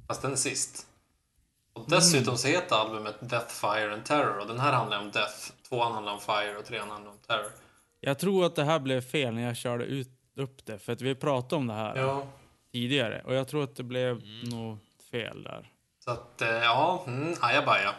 fast 0.07 0.22
den 0.22 0.32
är 0.32 0.36
sist. 0.36 0.86
Och 1.72 1.84
dessutom 1.89 2.36
så 2.36 2.49
heter 2.49 2.76
albumet 2.76 3.16
Death, 3.20 3.49
Fire 3.55 3.93
and 3.95 4.05
Terror 4.05 4.39
och 4.39 4.47
den 4.47 4.61
här 4.61 4.72
handlar 4.72 5.01
om 5.01 5.11
Death, 5.11 5.53
tvåan 5.68 5.93
handlar 5.93 6.12
om 6.12 6.20
Fire 6.20 6.57
och 6.59 6.64
trean 6.64 6.91
handlar 6.91 7.11
om 7.12 7.18
Terror. 7.26 7.51
Jag 8.01 8.18
tror 8.18 8.47
att 8.47 8.57
det 8.57 8.64
här 8.64 8.78
blev 8.78 9.01
fel 9.01 9.34
när 9.34 9.43
jag 9.43 9.57
körde 9.57 9.84
ut, 9.84 10.09
upp 10.36 10.66
det, 10.66 10.78
för 10.78 10.93
att 10.93 11.01
vi 11.01 11.14
pratade 11.14 11.57
om 11.57 11.66
det 11.66 11.74
här 11.74 11.97
Ja, 11.97 12.26
tidigare. 12.72 13.22
Och 13.26 13.34
jag 13.34 13.49
tror 13.49 13.64
att 13.64 13.76
det 13.76 13.82
blev 13.82 14.22
nog 14.43 14.78
fel 15.11 15.43
där. 15.43 15.71
så 16.05 16.11
att 16.11 16.43
eh, 16.43 16.49
ja, 16.49 17.05
mm, 17.07 17.35
ajabaja. 17.41 17.95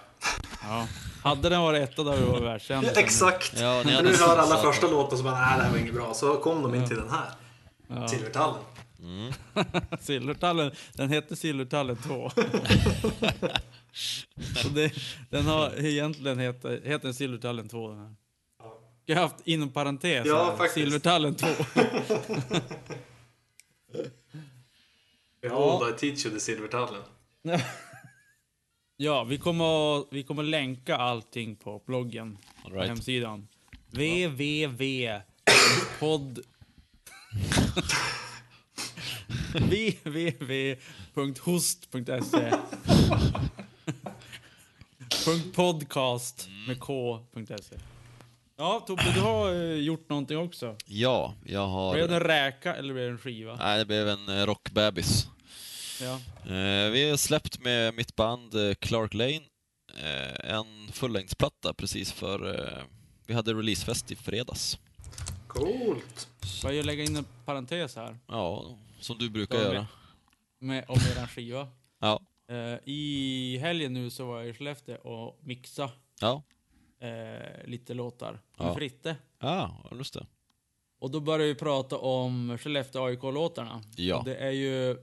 Ja. 0.63 0.87
Hade 1.23 1.49
den 1.49 1.61
varit 1.61 1.89
etta 1.89 2.03
då 2.03 2.09
hade 2.09 2.21
vi 2.21 2.27
varit 2.31 2.43
världskändisar. 2.43 3.01
Exakt! 3.01 3.53
Ja, 3.59 3.67
hade 3.77 4.01
du 4.01 4.17
hör 4.17 4.37
alla 4.37 4.47
satt- 4.55 4.61
första 4.61 4.87
låten 4.87 5.17
så 5.17 5.23
bara, 5.23 5.33
nej 5.41 5.57
det 5.57 5.63
här 5.63 5.71
var 5.71 5.77
inget 5.77 5.93
bra. 5.93 6.13
Så 6.13 6.35
kom 6.37 6.61
de 6.61 6.75
in 6.75 6.87
till 6.87 6.97
den 6.97 7.09
här, 7.09 7.29
Ja. 7.87 8.07
Silvertallen. 8.07 8.61
Mm. 9.01 9.33
Silvertallen, 9.99 10.71
den 10.93 11.09
hette 11.09 11.35
Silvertallen 11.35 11.95
2. 11.97 12.31
Så 14.55 14.69
det, 14.69 14.93
den 15.29 15.45
har 15.45 15.85
egentligen 15.85 16.39
heter, 16.39 16.69
heter 16.83 16.99
den 17.03 17.13
Silvertallen 17.13 17.69
2 17.69 17.89
den 17.89 17.99
här. 17.99 18.15
Jag 19.05 19.15
har 19.15 19.23
haft 19.23 19.35
inom 19.47 19.69
parentes 19.69 20.27
Ja, 20.27 20.55
här. 20.59 20.67
Silvertallen 20.67 21.35
2. 21.35 21.47
Behold, 25.41 25.89
I 25.89 25.97
teach 25.97 26.25
you 26.25 26.33
the 26.33 26.39
Silvertallen. 26.39 27.03
Ja, 29.01 29.23
vi 29.23 29.37
kommer, 29.37 30.05
vi 30.13 30.23
kommer 30.23 30.43
länka 30.43 30.97
allting 30.97 31.55
på 31.55 31.81
bloggen, 31.85 32.37
All 32.63 32.71
på 32.71 32.77
right. 32.77 32.89
hemsidan. 32.89 33.47
www.pod... 33.91 35.19
www.host.se 41.15 42.53
.podcast 45.55 46.49
med 46.67 46.79
k.se 46.79 47.75
Ja, 48.61 48.83
Tobbe, 48.87 49.11
du 49.13 49.19
har 49.21 49.53
eh, 49.53 49.73
gjort 49.75 50.09
någonting 50.09 50.37
också. 50.37 50.75
Ja, 50.85 51.33
jag 51.45 51.67
har... 51.67 51.93
Blev 51.93 52.07
det 52.09 52.15
en 52.15 52.23
räka 52.23 52.75
eller 52.75 52.93
blev 52.93 53.05
det 53.05 53.11
en 53.11 53.17
skiva? 53.17 53.55
Nej, 53.55 53.79
det 53.79 53.85
blev 53.85 54.07
en 54.09 54.29
eh, 54.29 54.45
rockbebis. 54.45 55.27
Ja. 56.01 56.13
Eh, 56.43 56.89
vi 56.91 57.09
har 57.09 57.17
släppt 57.17 57.59
med 57.59 57.93
mitt 57.93 58.15
band 58.15 58.55
eh, 58.55 58.73
Clark 58.75 59.13
Lane 59.13 59.41
eh, 59.97 60.51
en 60.55 60.91
fullängdsplatta 60.91 61.73
precis 61.73 62.11
för... 62.11 62.55
Eh, 62.55 62.83
vi 63.27 63.33
hade 63.33 63.53
releasefest 63.53 64.11
i 64.11 64.15
fredags. 64.15 64.77
Coolt! 65.47 66.27
Får 66.61 66.71
jag 66.71 66.85
lägga 66.85 67.03
in 67.03 67.15
en 67.15 67.25
parentes 67.45 67.95
här? 67.95 68.17
Ja, 68.27 68.77
som 68.99 69.17
du 69.17 69.29
brukar 69.29 69.57
Ja, 69.57 69.63
göra. 69.63 69.87
Med, 70.59 70.85
om 70.87 70.97
eran 71.15 71.27
skiva. 71.27 71.67
Ja. 71.99 72.19
Eh, 72.49 72.77
I 72.85 73.57
helgen 73.61 73.93
nu 73.93 74.09
så 74.09 74.25
var 74.25 74.39
jag 74.39 74.49
i 74.49 74.53
Skellefteå 74.53 74.95
och 74.97 75.39
mixa 75.43 75.89
Ja. 76.21 76.43
Eh, 76.99 77.65
lite 77.65 77.93
låtar 77.93 78.39
Ja. 78.57 78.75
Fritte. 78.75 79.17
Ja, 79.39 79.89
just 79.91 80.13
det. 80.13 80.27
Och 80.99 81.11
då 81.11 81.19
började 81.19 81.43
vi 81.45 81.55
prata 81.55 81.97
om 81.97 82.57
Skellefteå 82.57 83.03
AIK-låtarna. 83.05 83.81
Ja. 83.95 84.17
Och 84.17 84.25
det 84.25 84.35
är 84.35 84.51
ju, 84.51 84.97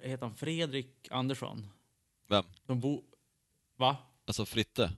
heter 0.00 0.26
han 0.26 0.34
Fredrik 0.34 1.08
Andersson? 1.10 1.66
Vem? 2.28 2.44
De 2.66 2.80
bo... 2.80 3.04
Va? 3.76 3.96
Alltså 4.24 4.44
Fritte? 4.46 4.92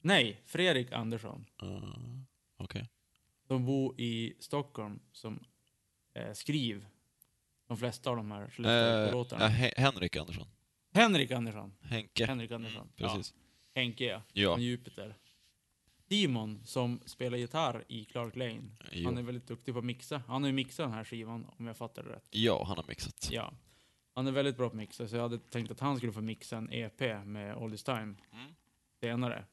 Nej, 0.00 0.42
Fredrik 0.46 0.92
Andersson. 0.92 1.46
Uh, 1.62 1.84
Okej. 2.56 2.88
De 3.48 3.64
bor 3.66 4.00
i 4.00 4.36
Stockholm 4.40 5.00
som 5.12 5.44
eh, 6.14 6.32
skriv 6.32 6.86
de 7.68 7.76
flesta 7.76 8.10
av 8.10 8.16
de 8.16 8.30
här 8.30 8.48
Skellefteå 8.50 8.70
Eh, 8.72 9.04
AIK-låtarna. 9.04 9.44
ja, 9.44 9.48
He- 9.50 9.72
Henrik 9.80 10.16
Andersson. 10.16 10.46
Henrik 10.92 11.30
Andersson. 11.30 11.72
Henke. 11.80 12.26
Henrik 12.26 12.50
Andersson. 12.50 12.88
Precis. 12.96 13.34
Ja, 13.36 13.42
Henke, 13.76 14.04
ja. 14.04 14.22
Ja. 14.32 14.54
Från 14.54 14.62
Jupiter. 14.62 15.14
Simon, 16.08 16.60
som 16.64 17.00
spelar 17.06 17.38
gitarr 17.38 17.84
i 17.88 18.04
Clark 18.04 18.36
Lane. 18.36 18.62
Jo. 18.92 19.04
Han 19.08 19.18
är 19.18 19.22
väldigt 19.22 19.46
duktig 19.46 19.74
på 19.74 19.78
att 19.78 19.84
mixa. 19.84 20.22
Han 20.26 20.42
har 20.42 20.48
ju 20.48 20.52
mixat 20.54 20.84
den 20.86 20.92
här 20.92 21.04
skivan, 21.04 21.46
om 21.58 21.66
jag 21.66 21.76
fattar 21.76 22.02
det 22.02 22.10
rätt. 22.10 22.28
Ja, 22.30 22.64
han 22.64 22.76
har 22.76 22.84
mixat. 22.88 23.28
Ja. 23.32 23.52
Han 24.14 24.26
är 24.26 24.32
väldigt 24.32 24.56
bra 24.56 24.68
på 24.68 24.72
att 24.72 24.76
mixa, 24.76 25.08
så 25.08 25.16
jag 25.16 25.22
hade 25.22 25.38
tänkt 25.38 25.70
att 25.70 25.80
han 25.80 25.96
skulle 25.96 26.12
få 26.12 26.20
mixa 26.20 26.56
en 26.56 26.72
EP 26.72 27.00
med 27.24 27.56
All 27.56 27.70
This 27.70 27.84
Time 27.84 28.14
Mm. 28.32 28.54
senare. 29.00 29.44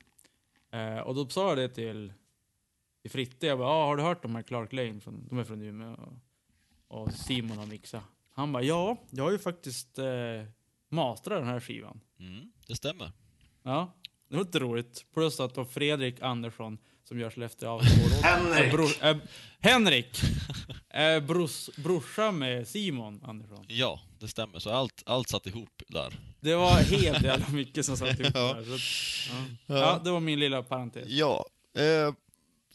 Eh, 0.72 0.98
och 1.00 1.16
då 1.16 1.30
sa 1.30 1.50
jag 1.50 1.58
det 1.58 1.70
till, 1.70 2.14
till 3.02 3.12
Fritte. 3.12 3.48
Jag 3.48 3.58
bara, 3.58 3.68
ah, 3.70 3.86
har 3.86 3.98
du 3.98 4.04
hört 4.04 4.22
de 4.22 4.36
här 4.36 4.42
Clark 4.44 4.74
Lane? 4.74 5.00
Från, 5.00 5.28
de 5.28 5.38
är 5.40 5.44
från 5.44 5.62
Umeå. 5.62 5.94
Och, 6.88 7.02
och 7.02 7.14
Simon 7.14 7.58
har 7.58 7.66
mixat. 7.66 8.04
Han 8.32 8.52
bara, 8.52 8.64
ja, 8.64 8.98
jag 9.10 9.24
har 9.24 9.32
ju 9.32 9.40
faktiskt 9.40 10.00
eh, 10.00 10.06
mastrat 10.90 11.40
den 11.40 11.48
här 11.48 11.60
skivan. 11.60 12.00
Mm, 12.20 12.52
det 12.68 12.76
stämmer. 12.76 13.12
Ja, 13.64 13.94
det 14.34 14.38
var 14.38 14.46
lite 14.46 14.60
roligt. 14.60 15.06
Plus 15.14 15.40
att 15.40 15.56
då 15.56 15.66
Fredrik 15.66 16.22
Andersson, 16.22 16.78
som 17.08 17.20
gör 17.20 17.30
Skellefteå 17.30 17.70
av 17.70 17.82
Henrik! 17.84 18.60
Är 18.66 18.72
bror, 18.72 18.90
är, 19.02 19.20
Henrik! 19.60 20.22
Är 20.90 21.22
bros, 21.22 21.70
brorsa 21.76 22.32
med 22.32 22.68
Simon 22.68 23.22
Andersson. 23.24 23.66
Ja, 23.68 24.00
det 24.20 24.28
stämmer. 24.28 24.60
Så 24.60 24.70
allt, 24.70 25.04
allt 25.06 25.30
satt 25.30 25.46
ihop 25.48 25.82
där. 25.88 26.20
Det 26.40 26.56
var 26.56 26.72
helt 26.76 27.24
jävla 27.24 27.48
mycket 27.50 27.86
som 27.86 27.98
satt 27.98 28.20
ihop 28.20 28.32
Ja. 28.36 28.54
där. 28.54 28.78
Så, 28.78 28.78
ja. 29.66 29.76
ja, 29.78 30.02
det 30.04 30.12
var 30.12 30.20
min 30.20 30.40
lilla 30.40 30.64
parentes. 30.64 31.08
Ja, 31.08 31.46
eh, 31.78 32.14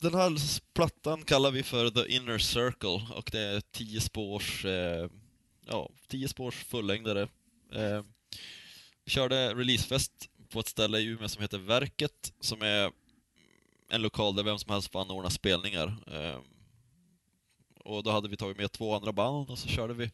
den 0.01 0.15
här 0.15 0.33
plattan 0.75 1.23
kallar 1.23 1.51
vi 1.51 1.63
för 1.63 1.91
The 1.91 2.13
Inner 2.17 2.39
Circle 2.39 3.15
och 3.15 3.29
det 3.33 3.41
är 3.41 3.61
10 3.61 4.01
spårs, 4.01 4.65
eh, 4.65 5.09
ja, 5.67 5.91
10 6.09 6.29
spårs 6.29 6.55
fullängdare. 6.55 7.23
Eh, 7.75 8.03
vi 9.05 9.11
körde 9.11 9.55
releasefest 9.55 10.13
på 10.49 10.61
ett 10.61 10.69
ställe 10.69 10.99
i 10.99 11.05
Umeå 11.05 11.29
som 11.29 11.43
heter 11.43 11.59
Verket, 11.59 12.33
som 12.41 12.63
är 12.63 12.93
en 13.89 14.03
lokal 14.03 14.37
där 14.37 14.43
vem 14.43 14.59
som 14.59 14.73
helst 14.73 14.93
får 14.93 15.01
anordna 15.01 15.31
spelningar. 15.31 15.97
Eh, 16.07 16.41
och 17.85 18.03
då 18.03 18.11
hade 18.11 18.29
vi 18.29 18.37
tagit 18.37 18.57
med 18.57 18.73
två 18.73 18.95
andra 18.95 19.13
band 19.13 19.51
och 19.51 19.59
så 19.59 19.69
körde 19.69 19.95
vi 19.95 20.11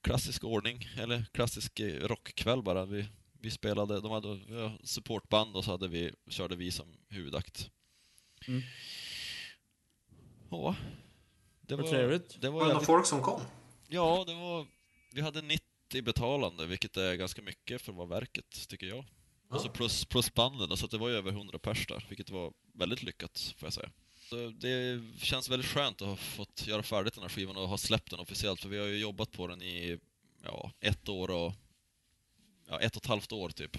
klassisk 0.00 0.44
ordning, 0.44 0.88
eller 0.98 1.24
klassisk 1.32 1.80
eh, 1.80 2.08
rockkväll 2.08 2.62
bara. 2.62 2.84
Vi, 2.84 3.08
vi 3.32 3.50
spelade, 3.50 4.00
de 4.00 4.10
hade 4.10 4.38
supportband 4.84 5.56
och 5.56 5.64
så 5.64 5.70
hade 5.70 5.88
vi, 5.88 6.12
körde 6.28 6.56
vi 6.56 6.70
som 6.70 6.86
huvudakt. 7.08 7.70
Mm. 8.48 8.62
Ja. 10.50 10.76
Det 11.60 11.76
Vad 11.76 11.84
var, 11.84 11.92
trevligt. 11.92 12.40
det 12.40 12.50
Var 12.50 12.60
var 12.60 12.66
det 12.66 12.72
några 12.72 12.86
folk 12.86 13.06
som 13.06 13.22
kom? 13.22 13.40
Ja, 13.88 14.24
det 14.26 14.34
var... 14.34 14.66
Vi 15.12 15.20
hade 15.20 15.42
90 15.42 15.69
betalande, 15.92 16.66
vilket 16.66 16.96
är 16.96 17.14
ganska 17.14 17.42
mycket 17.42 17.82
för 17.82 17.92
vara 17.92 18.06
verket, 18.06 18.68
tycker 18.68 18.86
jag. 18.86 19.04
Och 19.50 19.60
så 19.60 19.68
plus, 19.68 20.04
plus 20.04 20.34
banden, 20.34 20.76
så 20.76 20.84
att 20.84 20.90
det 20.90 20.98
var 20.98 21.08
ju 21.08 21.14
över 21.14 21.30
100 21.30 21.58
pers 21.58 21.86
där, 21.86 22.06
vilket 22.08 22.30
var 22.30 22.52
väldigt 22.74 23.02
lyckat, 23.02 23.54
får 23.58 23.66
jag 23.66 23.72
säga. 23.72 23.90
Så 24.30 24.50
det 24.50 25.02
känns 25.18 25.48
väldigt 25.48 25.70
skönt 25.70 26.02
att 26.02 26.08
ha 26.08 26.16
fått 26.16 26.66
göra 26.66 26.82
färdigt 26.82 27.14
den 27.14 27.22
här 27.22 27.28
skivan 27.28 27.56
och 27.56 27.68
ha 27.68 27.78
släppt 27.78 28.10
den 28.10 28.20
officiellt, 28.20 28.60
för 28.60 28.68
vi 28.68 28.78
har 28.78 28.86
ju 28.86 28.98
jobbat 28.98 29.32
på 29.32 29.46
den 29.46 29.62
i 29.62 29.98
ja, 30.44 30.72
ett 30.80 31.08
år 31.08 31.30
och... 31.30 31.52
Ja, 32.68 32.80
ett 32.80 32.96
och 32.96 33.02
ett 33.02 33.08
halvt 33.08 33.32
år 33.32 33.48
typ. 33.48 33.76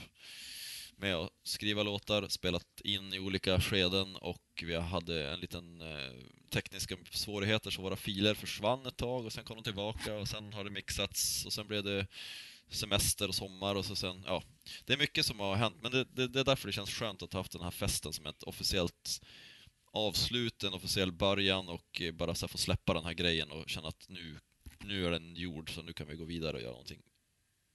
Med 0.95 1.15
att 1.15 1.31
skriva 1.43 1.83
låtar, 1.83 2.27
spelat 2.27 2.81
in 2.83 3.13
i 3.13 3.19
olika 3.19 3.61
skeden 3.61 4.15
och 4.15 4.63
vi 4.63 4.75
hade 4.75 5.29
en 5.29 5.39
liten 5.39 5.81
eh, 5.81 6.11
tekniska 6.51 6.97
svårigheter 7.11 7.71
så 7.71 7.81
våra 7.81 7.95
filer 7.95 8.33
försvann 8.33 8.85
ett 8.85 8.97
tag 8.97 9.25
och 9.25 9.33
sen 9.33 9.43
kom 9.43 9.55
de 9.55 9.63
tillbaka 9.63 10.13
och 10.13 10.27
sen 10.27 10.53
har 10.53 10.63
det 10.63 10.69
mixats 10.69 11.45
och 11.45 11.53
sen 11.53 11.67
blev 11.67 11.83
det 11.83 12.07
semester 12.69 13.27
och 13.27 13.35
sommar 13.35 13.75
och 13.75 13.85
så 13.85 13.95
sen, 13.95 14.23
ja. 14.27 14.43
Det 14.85 14.93
är 14.93 14.97
mycket 14.97 15.25
som 15.25 15.39
har 15.39 15.55
hänt 15.55 15.75
men 15.81 15.91
det, 15.91 16.03
det, 16.03 16.27
det 16.27 16.39
är 16.39 16.43
därför 16.43 16.67
det 16.67 16.73
känns 16.73 16.89
skönt 16.89 17.21
att 17.21 17.33
ha 17.33 17.39
haft 17.39 17.51
den 17.51 17.61
här 17.61 17.71
festen 17.71 18.13
som 18.13 18.25
ett 18.25 18.43
officiellt 18.43 19.21
avslut, 19.93 20.63
en 20.63 20.73
officiell 20.73 21.11
början 21.11 21.69
och 21.69 22.01
bara 22.13 22.35
så 22.35 22.47
få 22.47 22.57
släppa 22.57 22.93
den 22.93 23.05
här 23.05 23.13
grejen 23.13 23.51
och 23.51 23.69
känna 23.69 23.87
att 23.87 24.05
nu, 24.09 24.39
nu 24.79 25.05
är 25.07 25.11
den 25.11 25.35
gjord 25.35 25.75
så 25.75 25.81
nu 25.81 25.93
kan 25.93 26.07
vi 26.07 26.15
gå 26.15 26.25
vidare 26.25 26.57
och 26.57 26.61
göra 26.61 26.71
någonting 26.71 27.01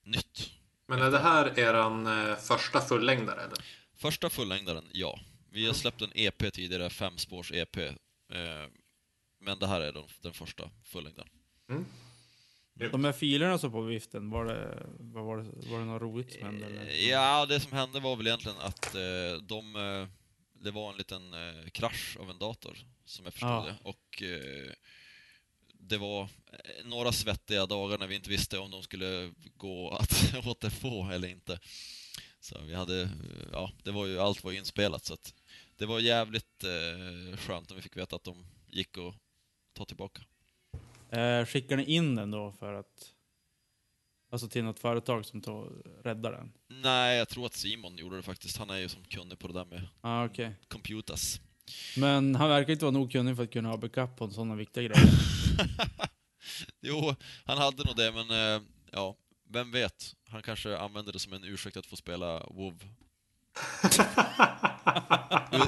nytt. 0.05 0.51
Men 0.87 1.03
är 1.03 1.11
det 1.11 1.19
här 1.19 1.59
eran 1.59 2.07
eh, 2.07 2.37
första 2.37 2.81
fullängdare 2.81 3.41
eller? 3.41 3.59
Första 3.97 4.31
fullängdaren, 4.31 4.89
ja. 4.93 5.21
Vi 5.51 5.67
har 5.67 5.75
släppt 5.75 6.03
en 6.03 6.13
EP 6.15 6.53
tidigare, 6.53 6.91
fem 6.91 7.19
spårs 7.19 7.53
EP. 7.53 7.77
Eh, 8.33 8.71
men 9.41 9.59
det 9.59 9.67
här 9.67 9.81
är 9.81 9.93
den, 9.93 10.05
den 10.23 10.33
första 10.33 10.71
fullängdaren. 10.85 11.29
De 12.91 13.05
här 13.05 13.13
filerna 13.13 13.59
som 13.59 13.73
på 13.73 13.83
viften, 13.83 14.31
var 14.31 14.45
det, 14.45 14.87
vad 14.99 15.25
var 15.25 15.37
det, 15.37 15.71
var 15.71 15.79
det 15.79 15.85
något 15.85 16.03
roligt 16.03 16.33
som 16.33 16.43
hände? 16.43 16.67
Eller? 16.67 16.87
Eh, 16.87 17.09
Ja, 17.09 17.47
det 17.47 17.61
som 17.61 17.73
hände 17.73 18.01
var 18.01 18.17
väl 18.17 18.27
egentligen 18.27 18.59
att 18.59 18.95
eh, 18.95 19.43
de... 19.43 19.73
Det 20.59 20.71
var 20.71 20.91
en 20.93 20.97
liten 20.99 21.35
krasch 21.73 22.17
av 22.21 22.31
en 22.31 22.39
dator, 22.39 22.79
som 23.05 23.25
jag 23.25 23.33
förstod 23.35 23.51
Ja. 23.51 23.65
det. 23.67 23.77
Och 23.89 24.23
det 25.73 25.97
var 25.99 26.29
några 26.85 27.13
svettiga 27.13 27.67
dagar 27.67 27.99
när 27.99 28.07
vi 28.07 28.15
inte 28.15 28.31
visste 28.31 28.59
om 28.59 28.71
de 28.71 28.83
skulle 28.83 29.33
gå 29.57 29.91
att 29.91 30.35
återfå 30.47 31.11
eller 31.11 31.29
inte. 31.29 31.61
Så 32.41 32.61
vi 32.63 32.75
hade, 32.75 33.11
ja, 33.53 33.73
det 33.83 33.91
var 33.91 34.07
ju, 34.07 34.19
allt 34.21 34.45
var 34.45 34.53
ju 34.53 34.59
inspelat 34.59 35.05
så 35.05 35.15
att 35.15 35.35
det 35.77 35.87
var 35.87 36.01
jävligt 36.01 36.65
eh, 36.65 37.37
skönt 37.37 37.69
när 37.69 37.77
vi 37.77 37.83
fick 37.83 37.97
veta 37.97 38.17
att 38.17 38.25
de 38.25 38.47
gick 38.67 38.99
att 38.99 39.15
ta 39.75 39.85
tillbaka. 39.85 40.23
Eh, 41.11 41.45
skickar 41.45 41.77
ni 41.77 41.85
in 41.85 42.15
den 42.15 42.31
då 42.31 42.53
för 42.53 42.75
att... 42.75 43.13
Alltså 44.31 44.49
till 44.49 44.65
något 44.65 44.79
företag 44.79 45.27
som 45.27 45.41
tar, 45.41 45.73
räddar 46.03 46.33
den? 46.33 46.53
Nej, 46.69 47.19
jag 47.19 47.29
tror 47.29 47.47
att 47.47 47.55
Simon 47.55 47.97
gjorde 47.97 48.17
det 48.17 48.23
faktiskt. 48.23 48.57
Han 48.57 48.71
är 48.71 48.77
ju 48.77 48.89
som 48.89 49.05
kunnig 49.05 49.39
på 49.39 49.49
det 49.49 49.55
där 49.55 49.65
med 49.65 49.89
ah, 50.01 50.25
okej. 50.25 50.53
computers. 50.69 51.41
Men 51.97 52.35
han 52.35 52.49
verkar 52.49 52.73
inte 52.73 52.85
vara 52.85 52.93
nog 52.93 53.13
kunnig 53.13 53.37
för 53.37 53.45
att 53.45 53.53
kunna 53.53 53.69
ha 53.69 53.77
backup 53.77 54.17
på 54.17 54.31
sådana 54.31 54.55
viktiga 54.55 54.85
grejer. 54.85 55.11
Jo, 56.81 57.15
han 57.45 57.59
hade 57.59 57.85
nog 57.85 57.97
det, 57.97 58.13
men 58.13 58.31
eh, 58.31 58.63
ja, 58.93 59.17
vem 59.49 59.71
vet? 59.71 60.15
Han 60.29 60.43
kanske 60.43 60.79
använde 60.79 61.13
det 61.13 61.19
som 61.19 61.33
en 61.33 61.45
ursäkt 61.45 61.77
att 61.77 61.87
få 61.87 61.97
spela 61.97 62.47
WoW. 62.51 62.75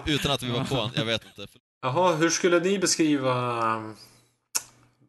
Utan 0.07 0.33
att 0.33 0.43
vi 0.43 0.51
var 0.51 0.65
på 0.65 0.91
jag 0.95 1.05
vet 1.05 1.25
inte. 1.25 1.47
Jaha, 1.83 2.15
hur 2.15 2.31
skulle 2.31 2.61
ni 2.61 2.79
beskriva 2.79 3.77
um, 3.77 3.97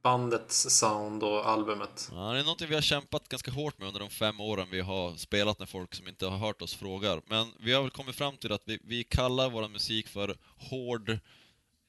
bandets 0.04 0.70
sound 0.70 1.24
och 1.24 1.50
albumet? 1.50 2.10
Ja, 2.12 2.32
det 2.34 2.40
är 2.40 2.44
någonting 2.44 2.70
vi 2.70 2.76
har 2.76 2.82
kämpat 2.82 3.30
ganska 3.30 3.52
hårt 3.52 3.78
med 3.78 3.88
under 3.88 4.00
de 4.00 4.10
fem 4.10 4.42
åren 4.42 4.68
vi 4.72 4.82
har 4.82 5.16
spelat 5.16 5.60
när 5.60 5.66
folk 5.66 5.96
som 5.96 6.08
inte 6.08 6.26
har 6.26 6.38
hört 6.38 6.62
oss 6.62 6.76
frågar. 6.76 7.22
Men 7.26 7.52
vi 7.60 7.74
har 7.74 7.82
väl 7.82 7.92
kommit 7.92 8.16
fram 8.16 8.38
till 8.38 8.52
att 8.52 8.64
vi, 8.66 8.80
vi 8.84 9.04
kallar 9.04 9.50
vår 9.50 9.68
musik 9.68 10.08
för 10.08 10.38
hård 10.58 11.20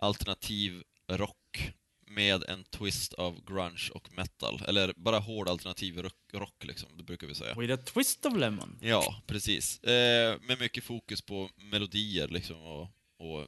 alternativ 0.01 0.82
rock 1.11 1.72
med 2.20 2.44
en 2.48 2.64
twist 2.64 3.12
av 3.12 3.44
grunge 3.44 3.90
och 3.94 4.12
metal. 4.16 4.62
Eller 4.68 4.92
bara 4.96 5.18
hård 5.18 5.48
alternativ 5.48 5.98
rock, 6.02 6.14
rock 6.32 6.64
liksom, 6.64 6.88
det 6.96 7.02
brukar 7.02 7.26
vi 7.26 7.34
säga. 7.34 7.54
With 7.54 7.74
a 7.74 7.76
twist 7.76 8.26
of 8.26 8.36
lemon. 8.36 8.78
Ja, 8.82 9.22
precis. 9.26 9.80
Eh, 9.84 10.40
med 10.40 10.60
mycket 10.60 10.84
fokus 10.84 11.22
på 11.22 11.50
melodier 11.56 12.28
liksom 12.28 12.62
och, 12.62 12.82
och 13.18 13.46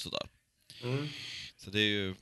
sådär. 0.00 0.28
Mm. 0.82 1.08
Så 1.56 1.70
det 1.70 1.80
är 1.80 1.88
ju... 1.88 2.14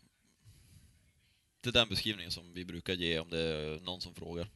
Det 1.60 1.68
är 1.68 1.72
den 1.72 1.88
beskrivningen 1.88 2.32
som 2.32 2.52
vi 2.52 2.64
brukar 2.64 2.94
ge 2.94 3.18
om 3.18 3.30
det 3.30 3.38
är 3.42 3.80
någon 3.80 4.00
som 4.00 4.14
frågar. 4.14 4.48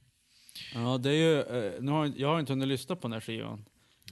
Ja, 0.75 0.99
det 0.99 1.11
är 1.11 1.15
ju... 1.15 1.41
Eh, 1.41 1.83
nu 1.83 1.91
har, 1.93 2.13
jag 2.17 2.29
har 2.29 2.41
inte 2.41 2.53
hunnit 2.53 2.69
lyssna 2.69 2.97
på 2.97 3.03
den 3.09 3.13
här 3.13 3.21
skivan. 3.21 3.65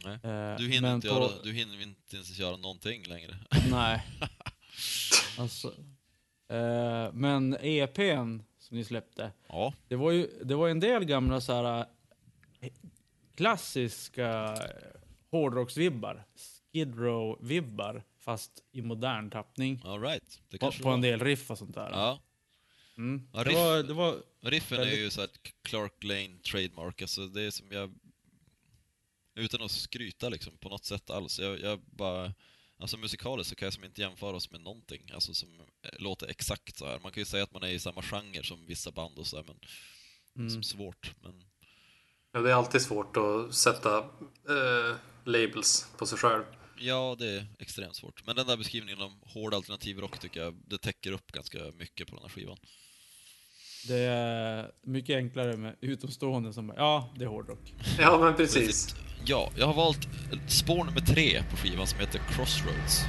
Nej. 0.04 0.14
Eh, 0.14 0.56
Du 0.58 0.68
hinner, 0.68 0.94
inte 0.94 1.08
på- 1.08 1.14
göra, 1.14 1.42
du 1.42 1.52
hinner 1.52 1.82
inte 1.82 2.16
ens 2.16 2.38
göra 2.38 2.56
någonting 2.56 3.02
längre. 3.06 3.36
Nej. 3.70 4.02
Alltså, 5.38 5.74
eh, 6.50 7.12
men 7.12 7.56
EPn 7.60 8.38
som 8.58 8.76
ni 8.76 8.84
släppte, 8.84 9.32
Ja, 9.48 9.74
det 9.88 9.96
var 9.96 10.10
ju 10.10 10.26
det 10.44 10.54
var 10.54 10.68
en 10.68 10.80
del 10.80 11.04
gamla 11.04 11.40
så 11.40 11.52
här 11.52 11.86
eh, 12.60 12.68
klassiska 13.34 14.56
hårdrocksvibbar. 15.30 16.24
Skid 16.72 16.94
Row-vibbar, 16.94 18.02
fast 18.18 18.64
i 18.72 18.82
modern 18.82 19.30
tappning. 19.30 19.80
all 19.84 20.00
right. 20.00 20.40
Det 20.48 20.58
På, 20.58 20.66
kanske 20.66 20.82
på 20.82 20.88
en 20.88 21.00
del 21.00 21.20
riff 21.20 21.50
och 21.50 21.58
sånt 21.58 21.74
där. 21.74 21.90
Ja. 21.90 22.20
Mm. 22.96 23.28
Ja, 23.32 23.44
Det, 23.44 23.50
riff- 23.50 23.54
var, 23.54 23.82
det 23.82 23.92
var... 23.94 24.16
Riffen 24.40 24.80
är 24.80 24.84
ju 24.96 25.10
så 25.10 25.20
här 25.20 25.28
ett 25.28 25.40
Clark 25.62 26.04
Lane 26.04 26.38
trademark, 26.50 27.02
alltså 27.02 27.26
det 27.26 27.42
är 27.42 27.50
som 27.50 27.66
jag... 27.70 27.94
Utan 29.34 29.62
att 29.62 29.70
skryta 29.70 30.28
liksom 30.28 30.56
på 30.56 30.68
något 30.68 30.84
sätt 30.84 31.10
alls. 31.10 31.38
Jag, 31.38 31.60
jag 31.60 31.80
bara... 31.80 32.34
Alltså 32.80 32.96
musikaliskt 32.96 33.48
så 33.50 33.54
kan 33.56 33.66
jag 33.66 33.72
som 33.72 33.84
inte 33.84 34.00
jämföra 34.00 34.36
oss 34.36 34.50
med 34.50 34.60
någonting, 34.60 35.10
alltså 35.14 35.34
som 35.34 35.48
eh, 35.82 35.90
låter 35.98 36.26
exakt 36.26 36.76
så 36.78 36.86
här. 36.86 36.98
Man 37.02 37.12
kan 37.12 37.20
ju 37.20 37.24
säga 37.24 37.42
att 37.42 37.52
man 37.52 37.62
är 37.62 37.68
i 37.68 37.78
samma 37.78 38.02
genre 38.02 38.42
som 38.44 38.66
vissa 38.66 38.90
band 38.90 39.18
och 39.18 39.26
sådär, 39.26 39.44
men 39.46 39.56
Mm. 40.36 40.50
som 40.50 40.62
svårt. 40.62 41.12
Men 41.22 41.44
Ja, 42.32 42.40
det 42.40 42.50
är 42.50 42.54
alltid 42.54 42.82
svårt 42.82 43.16
att 43.16 43.54
sätta 43.54 43.98
eh, 43.98 44.96
labels 45.24 45.86
på 45.98 46.06
sig 46.06 46.18
själv. 46.18 46.42
ja, 46.78 47.16
det 47.18 47.26
är 47.30 47.46
extremt 47.58 47.96
svårt. 47.96 48.26
Men 48.26 48.36
den 48.36 48.46
där 48.46 48.56
beskrivningen 48.56 49.02
om 49.02 49.20
hård 49.22 49.54
alternativ 49.54 49.98
rock 49.98 50.18
tycker 50.18 50.40
jag, 50.40 50.54
det 50.66 50.78
täcker 50.78 51.12
upp 51.12 51.32
ganska 51.32 51.58
mycket 51.78 52.08
på 52.08 52.14
den 52.14 52.22
här 52.22 52.28
skivan. 52.30 52.58
Det 53.88 53.98
är 53.98 54.70
mycket 54.82 55.16
enklare 55.16 55.56
med 55.56 55.76
utomstående 55.80 56.52
som 56.52 56.66
bara, 56.66 56.76
ja, 56.78 57.14
det 57.18 57.24
är 57.24 57.28
hårdrock. 57.28 57.74
Ja, 57.98 58.18
men 58.18 58.36
precis. 58.36 58.94
Ja, 59.24 59.50
jag 59.56 59.66
har 59.66 59.74
valt 59.74 60.08
spår 60.46 60.84
nummer 60.84 61.00
tre 61.00 61.42
på 61.50 61.56
skivan 61.56 61.86
som 61.86 62.00
heter 62.00 62.20
Crossroads. 62.30 63.04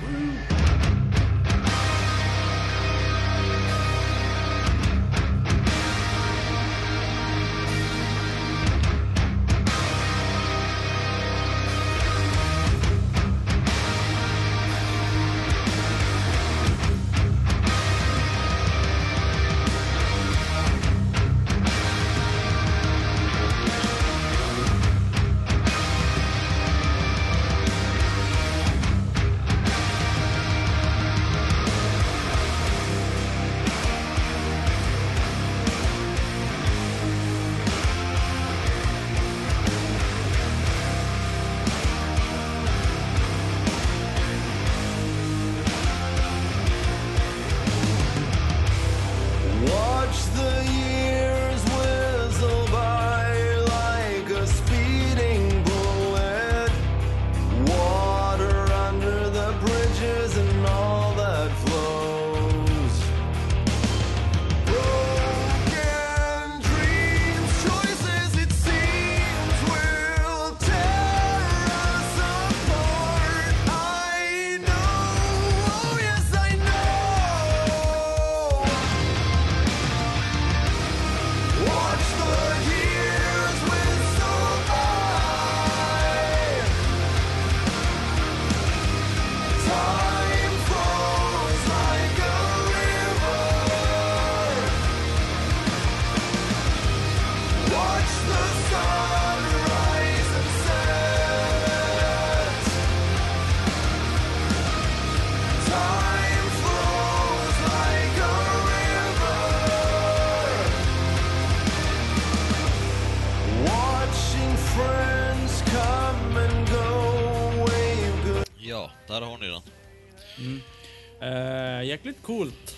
Jäkligt 121.92 122.24
coolt 122.24 122.78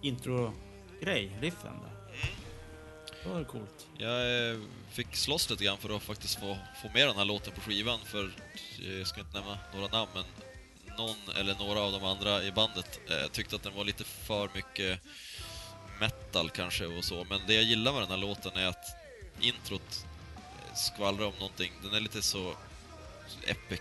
intro-grej, 0.00 1.38
riffen 1.40 1.80
där. 1.82 2.20
Det 3.22 3.28
var 3.28 3.44
coolt. 3.44 3.86
Jag 3.98 4.50
eh, 4.50 4.60
fick 4.90 5.16
slåss 5.16 5.50
lite 5.50 5.64
grann 5.64 5.78
för 5.78 5.96
att 5.96 6.02
faktiskt 6.02 6.40
få, 6.40 6.58
få 6.82 6.88
med 6.94 7.08
den 7.08 7.16
här 7.16 7.24
låten 7.24 7.52
på 7.52 7.60
skivan, 7.60 7.98
för 8.04 8.32
eh, 8.82 8.98
jag 8.98 9.06
ska 9.06 9.20
inte 9.20 9.38
nämna 9.38 9.58
några 9.74 9.88
namn, 9.88 10.10
men 10.14 10.24
någon 10.98 11.36
eller 11.36 11.54
några 11.54 11.80
av 11.80 11.92
de 11.92 12.04
andra 12.04 12.42
i 12.42 12.52
bandet 12.52 13.00
eh, 13.10 13.30
tyckte 13.32 13.56
att 13.56 13.62
den 13.62 13.74
var 13.74 13.84
lite 13.84 14.04
för 14.04 14.50
mycket 14.54 15.00
metal 16.00 16.50
kanske 16.50 16.86
och 16.86 17.04
så, 17.04 17.26
men 17.30 17.40
det 17.46 17.54
jag 17.54 17.64
gillar 17.64 17.92
med 17.92 18.02
den 18.02 18.10
här 18.10 18.16
låten 18.16 18.52
är 18.56 18.66
att 18.66 18.86
introt 19.40 20.06
eh, 20.36 20.74
skvallrar 20.74 21.26
om 21.26 21.34
någonting, 21.38 21.72
den 21.82 21.94
är 21.94 22.00
lite 22.00 22.22
så 22.22 22.54
epic 23.46 23.80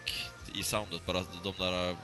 i 0.55 0.63
soundet, 0.63 1.05
bara 1.05 1.23
de 1.43 1.53
där 1.57 1.95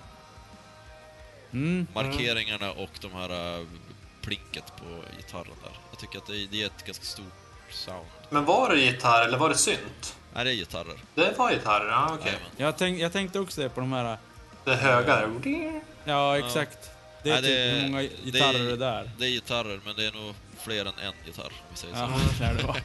Mm. 1.54 1.88
markeringarna 1.94 2.72
och 2.72 2.90
de 3.02 3.12
här 3.14 3.60
eh, 3.60 3.66
plinket 4.22 4.66
på 4.78 5.02
gitarren 5.18 5.54
där. 5.64 5.72
Jag 5.92 6.00
tycker 6.00 6.18
att 6.18 6.28
det, 6.28 6.38
är- 6.38 6.48
det 6.52 6.62
är 6.62 6.66
ett 6.66 6.86
ganska 6.86 7.06
stort 7.06 7.26
sound. 7.72 8.06
Men 8.30 8.46
var 8.46 8.70
det 8.70 8.80
gitarr 8.82 9.26
eller 9.26 9.38
var 9.38 9.50
det 9.50 9.56
synt? 9.58 10.16
Nej, 10.34 10.46
det 10.46 10.52
är 10.52 10.56
gitarrer. 10.56 10.98
Det 11.16 11.38
var 11.38 11.52
gitarr, 11.52 11.86
ja 11.86 12.06
okej. 12.14 12.26
Jajamän. 12.26 12.48
Jag, 12.58 12.78
tänk, 12.78 13.00
jag 13.00 13.14
tänkte 13.14 13.40
också 13.40 13.62
det 13.62 13.70
på 13.70 13.80
de 13.80 13.94
här... 13.94 14.18
Det 14.66 14.76
höga 14.76 15.16
där. 15.16 15.82
Ja, 16.04 16.38
exakt. 16.38 16.90
Det 17.24 17.30
är 17.30 17.34
Nej, 17.34 17.44
typ 17.44 17.52
det- 17.52 17.80
hur 17.82 17.90
många 17.90 18.02
det 18.02 18.10
gitarrer 18.24 18.60
är- 18.60 18.64
det 18.66 18.72
är 18.74 18.78
där. 18.78 19.12
Det 19.18 19.26
är 19.26 19.30
gitarrer, 19.30 19.80
men 19.86 19.96
det 19.96 20.06
är 20.06 20.12
nog 20.12 20.34
fler 20.64 20.82
än 20.82 20.88
en 20.88 21.14
gitarr, 21.26 21.46
om 21.46 21.52
vi 21.72 21.78
säger 21.78 21.94
så. 21.94 22.00
Ja, 22.00 22.20
där 22.48 22.54
det 22.54 22.64
var 22.64 22.82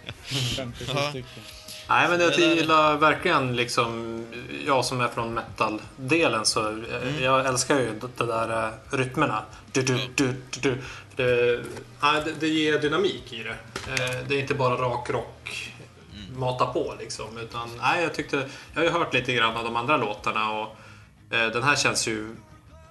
57 0.57 0.93
Ja. 0.97 1.11
stycken. 1.11 1.43
Nej, 1.89 2.09
men 2.09 2.21
jag 2.21 2.39
gillar 2.39 2.97
verkligen 2.97 3.57
liksom, 3.57 4.23
jag 4.67 4.85
som 4.85 5.01
är 5.01 5.09
från 5.09 5.35
metal-delen 5.35 6.45
så 6.47 6.69
eh, 6.69 7.23
jag 7.23 7.47
älskar 7.47 7.79
ju 7.79 8.01
de 8.17 8.27
där 8.27 8.67
eh, 8.67 8.97
rytmerna. 8.97 9.45
Du, 9.73 9.83
du, 9.83 9.99
du, 10.15 10.43
du. 10.61 10.79
Det, 11.17 11.61
nej, 12.03 12.23
det, 12.25 12.33
det 12.41 12.49
ger 12.49 12.79
dynamik 12.79 13.33
i 13.33 13.43
det. 13.43 13.51
Eh, 13.51 14.27
Det 14.29 14.35
är 14.35 14.41
inte 14.41 14.55
bara 14.55 14.75
rak 14.75 15.11
rock, 15.11 15.73
mata 16.37 16.67
på 16.67 16.95
liksom. 16.99 17.39
Utan, 17.39 17.71
nej, 17.81 18.03
jag 18.03 18.15
tyckte, 18.15 18.37
jag 18.75 18.81
har 18.81 18.85
ju 18.85 18.91
hört 18.91 19.15
lite 19.15 19.33
grann 19.33 19.57
av 19.57 19.65
de 19.65 19.77
andra 19.77 19.97
låtarna 19.97 20.51
och 20.51 20.77
eh, 21.31 21.47
den 21.49 21.63
här 21.63 21.77
känns 21.77 22.09
ju 22.09 22.37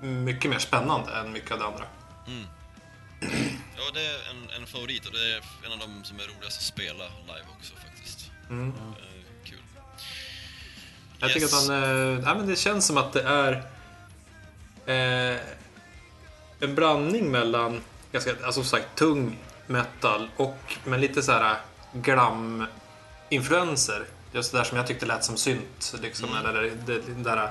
mycket 0.02 0.52
mer 0.52 0.60
spännande 0.60 1.12
än 1.14 1.32
mycket 1.32 1.52
av 1.52 1.60
det 1.60 1.66
andra. 1.66 1.86
Ja, 3.78 3.84
det 3.94 4.06
är 4.06 4.16
en, 4.32 4.62
en 4.62 4.68
favorit 4.68 5.06
och 5.06 5.14
det 5.14 5.32
är 5.32 5.42
en 5.66 5.72
av 5.72 5.80
de 5.80 6.04
som 6.04 6.20
är 6.20 6.24
roligast 6.24 6.58
att 6.58 6.64
spela 6.64 7.04
live 7.04 7.46
också 7.60 7.74
faktiskt. 7.76 7.91
Mm. 8.52 8.74
Kul. 9.44 9.58
Jag 11.20 11.30
Yes. 11.30 11.34
tycker 11.34 11.48
att 11.48 11.54
han, 11.54 11.68
nej, 12.22 12.36
men 12.36 12.48
det 12.48 12.56
känns 12.56 12.86
som 12.88 12.98
att 12.98 13.14
det 13.14 13.22
är 13.22 13.54
eh, 14.86 15.38
en 16.60 16.76
blandning 16.76 17.32
mellan, 17.32 17.82
ganska, 18.12 18.32
alltså 18.32 18.52
som 18.52 18.64
sagt, 18.64 18.88
tung 18.96 19.38
metal 19.68 20.30
och 20.38 20.78
med 20.84 21.00
lite 21.00 21.24
så 21.24 21.32
här 21.32 21.58
glam-influenser. 21.94 24.06
Just 24.34 24.52
det 24.52 24.58
där 24.58 24.66
som 24.66 24.78
jag 24.78 24.88
tyckte 24.88 25.06
lät 25.06 25.24
som 25.24 25.38
synt. 25.38 25.94
Liksom, 26.02 26.30
eller 26.38 26.62
det, 26.62 26.70
det, 26.70 27.00
det 27.00 27.24
där... 27.24 27.50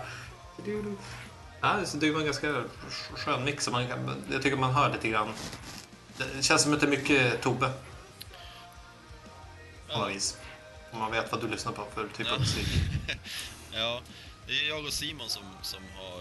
Ja, 1.61 1.77
så 1.85 1.97
det 1.97 2.11
var 2.11 2.21
en 2.21 2.27
ganska 2.27 2.63
skön 3.17 3.45
mix. 3.45 3.71
Man 3.71 3.89
kan, 3.89 4.23
jag 4.33 4.43
tycker 4.43 4.57
man 4.57 4.75
hör 4.75 4.91
lite 4.93 5.09
grann. 5.09 5.29
Det 6.17 6.43
känns 6.43 6.63
som 6.63 6.73
att 6.73 6.81
det 6.81 6.87
är 6.87 6.91
mycket 6.91 7.41
Tobbe. 7.43 7.71
På 9.93 9.99
något 9.99 10.11
vis. 10.11 10.37
Om 10.93 10.99
man 10.99 11.11
vet 11.13 11.33
vad 11.33 11.41
du 11.41 11.49
lyssnar 11.49 11.73
på 11.73 11.87
för 11.95 12.09
typ 12.09 12.27
Ja. 12.27 12.35
av 12.35 12.41
musik. 12.41 12.67
Ja, 13.73 14.03
det 14.47 14.53
är 14.53 14.69
jag 14.69 14.85
och 14.85 14.93
Simon 14.93 15.29
som, 15.29 15.43
som 15.63 15.83
har 15.97 16.21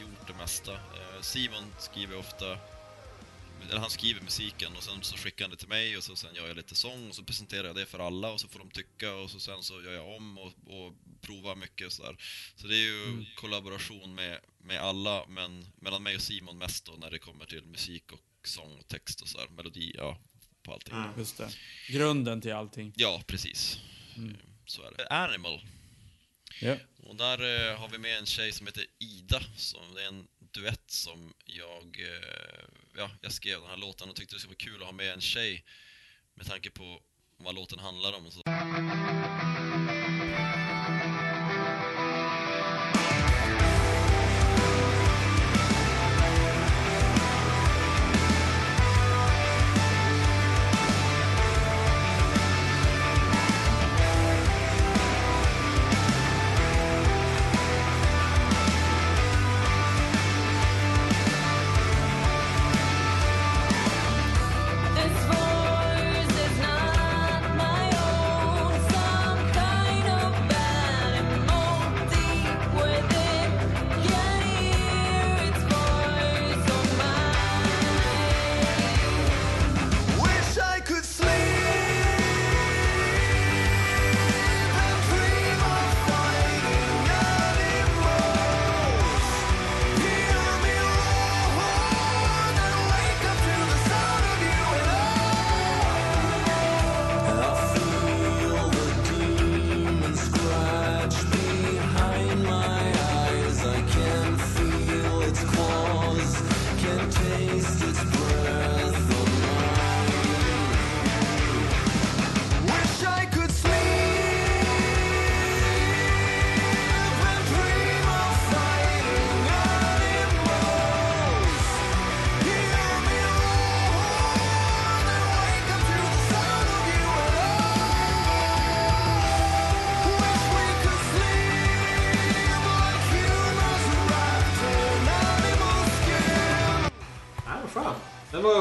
gjort 0.00 0.26
det 0.26 0.34
mesta. 0.34 0.72
Eh, 0.72 1.20
Simon 1.20 1.64
skriver 1.78 2.16
ofta, 2.18 2.58
eller 3.70 3.78
han 3.80 3.90
skriver 3.90 4.20
musiken 4.22 4.76
och 4.76 4.82
sen 4.82 5.02
så 5.02 5.16
skickar 5.16 5.44
han 5.44 5.50
det 5.50 5.56
till 5.56 5.68
mig 5.68 5.96
och 5.96 6.04
så 6.04 6.16
sen 6.16 6.34
gör 6.34 6.46
jag 6.48 6.56
lite 6.56 6.74
sång 6.74 7.08
och 7.08 7.14
så 7.14 7.22
presenterar 7.24 7.64
jag 7.66 7.76
det 7.76 7.86
för 7.86 7.98
alla 7.98 8.30
och 8.32 8.40
så 8.40 8.48
får 8.48 8.58
de 8.58 8.70
tycka 8.70 9.14
och 9.14 9.30
så 9.30 9.40
sen 9.40 9.62
så 9.62 9.82
gör 9.82 9.92
jag 9.92 10.16
om 10.16 10.38
och, 10.38 10.46
och 10.46 10.92
provar 11.20 11.54
mycket 11.56 11.86
och 11.86 11.92
sådär. 11.92 12.16
Så 12.56 12.66
det 12.66 12.74
är 12.76 12.84
ju 12.86 13.24
kollaboration 13.36 14.14
med, 14.14 14.40
med 14.58 14.80
alla, 14.80 15.24
men 15.28 15.66
mellan 15.76 16.02
mig 16.02 16.16
och 16.16 16.22
Simon 16.22 16.58
mest 16.58 16.84
då 16.84 16.92
när 16.92 17.10
det 17.10 17.18
kommer 17.18 17.44
till 17.44 17.64
musik 17.66 18.12
och 18.12 18.20
sång 18.48 18.78
och 18.78 18.88
text 18.88 19.20
och 19.20 19.28
sådär, 19.28 19.48
melodi, 19.56 19.92
ja, 19.96 20.18
på 20.66 20.72
allting. 20.72 20.94
Mm. 20.94 21.10
Just 21.18 21.38
det. 21.38 21.48
Grunden 21.88 22.40
till 22.40 22.52
allting. 22.52 22.92
Ja, 22.96 23.22
precis. 23.26 23.80
Mm. 24.16 24.30
Eh, 24.30 24.36
Så 24.66 24.82
är 24.82 24.92
det. 24.96 25.06
Animal. 25.08 25.60
Ja. 26.60 26.76
Och 27.02 27.16
där 27.16 27.70
eh, 27.70 27.78
har 27.78 27.88
vi 27.88 27.98
med 27.98 28.18
en 28.18 28.26
tjej 28.26 28.52
som 28.52 28.66
heter 28.66 28.84
Ida, 28.98 29.40
som 29.56 29.94
det 29.94 30.02
är 30.02 30.08
en 30.08 30.26
duett 30.38 30.90
som 30.90 31.34
jag, 31.44 31.96
eh, 32.00 32.64
ja, 32.96 33.10
jag 33.20 33.32
skrev 33.32 33.60
den 33.60 33.70
här 33.70 33.76
låten 33.76 34.08
och 34.10 34.16
tyckte 34.16 34.34
det 34.34 34.38
skulle 34.40 34.54
vara 34.54 34.72
kul 34.72 34.80
att 34.82 34.86
ha 34.88 34.92
med 34.92 35.12
en 35.12 35.20
tjej 35.20 35.64
med 36.34 36.46
tanke 36.46 36.70
på 36.70 37.00
vad 37.36 37.54
låten 37.54 37.78
handlar 37.78 38.12
om. 38.12 38.26
och 38.26 38.32
Så. 38.32 38.42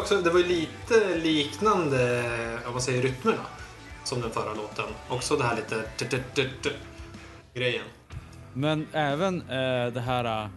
Också, 0.05 0.21
det 0.21 0.29
var 0.29 0.39
ju 0.39 0.45
lite 0.45 1.17
liknande, 1.17 2.59
om 2.65 2.71
man 2.71 2.81
säger 2.81 3.01
rytmerna, 3.01 3.45
som 4.03 4.21
den 4.21 4.31
förra 4.31 4.53
låten. 4.53 4.85
Också 5.09 5.35
det 5.35 5.43
här 5.43 5.55
lite 5.55 5.81
t- 5.81 6.05
t- 6.05 6.23
t- 6.35 6.49
t- 6.63 6.69
grejen. 7.53 7.83
Men 8.53 8.87
även 8.91 9.41
eh, 9.41 9.93
det 9.93 10.01
här 10.05 10.43
eh, 10.43 10.49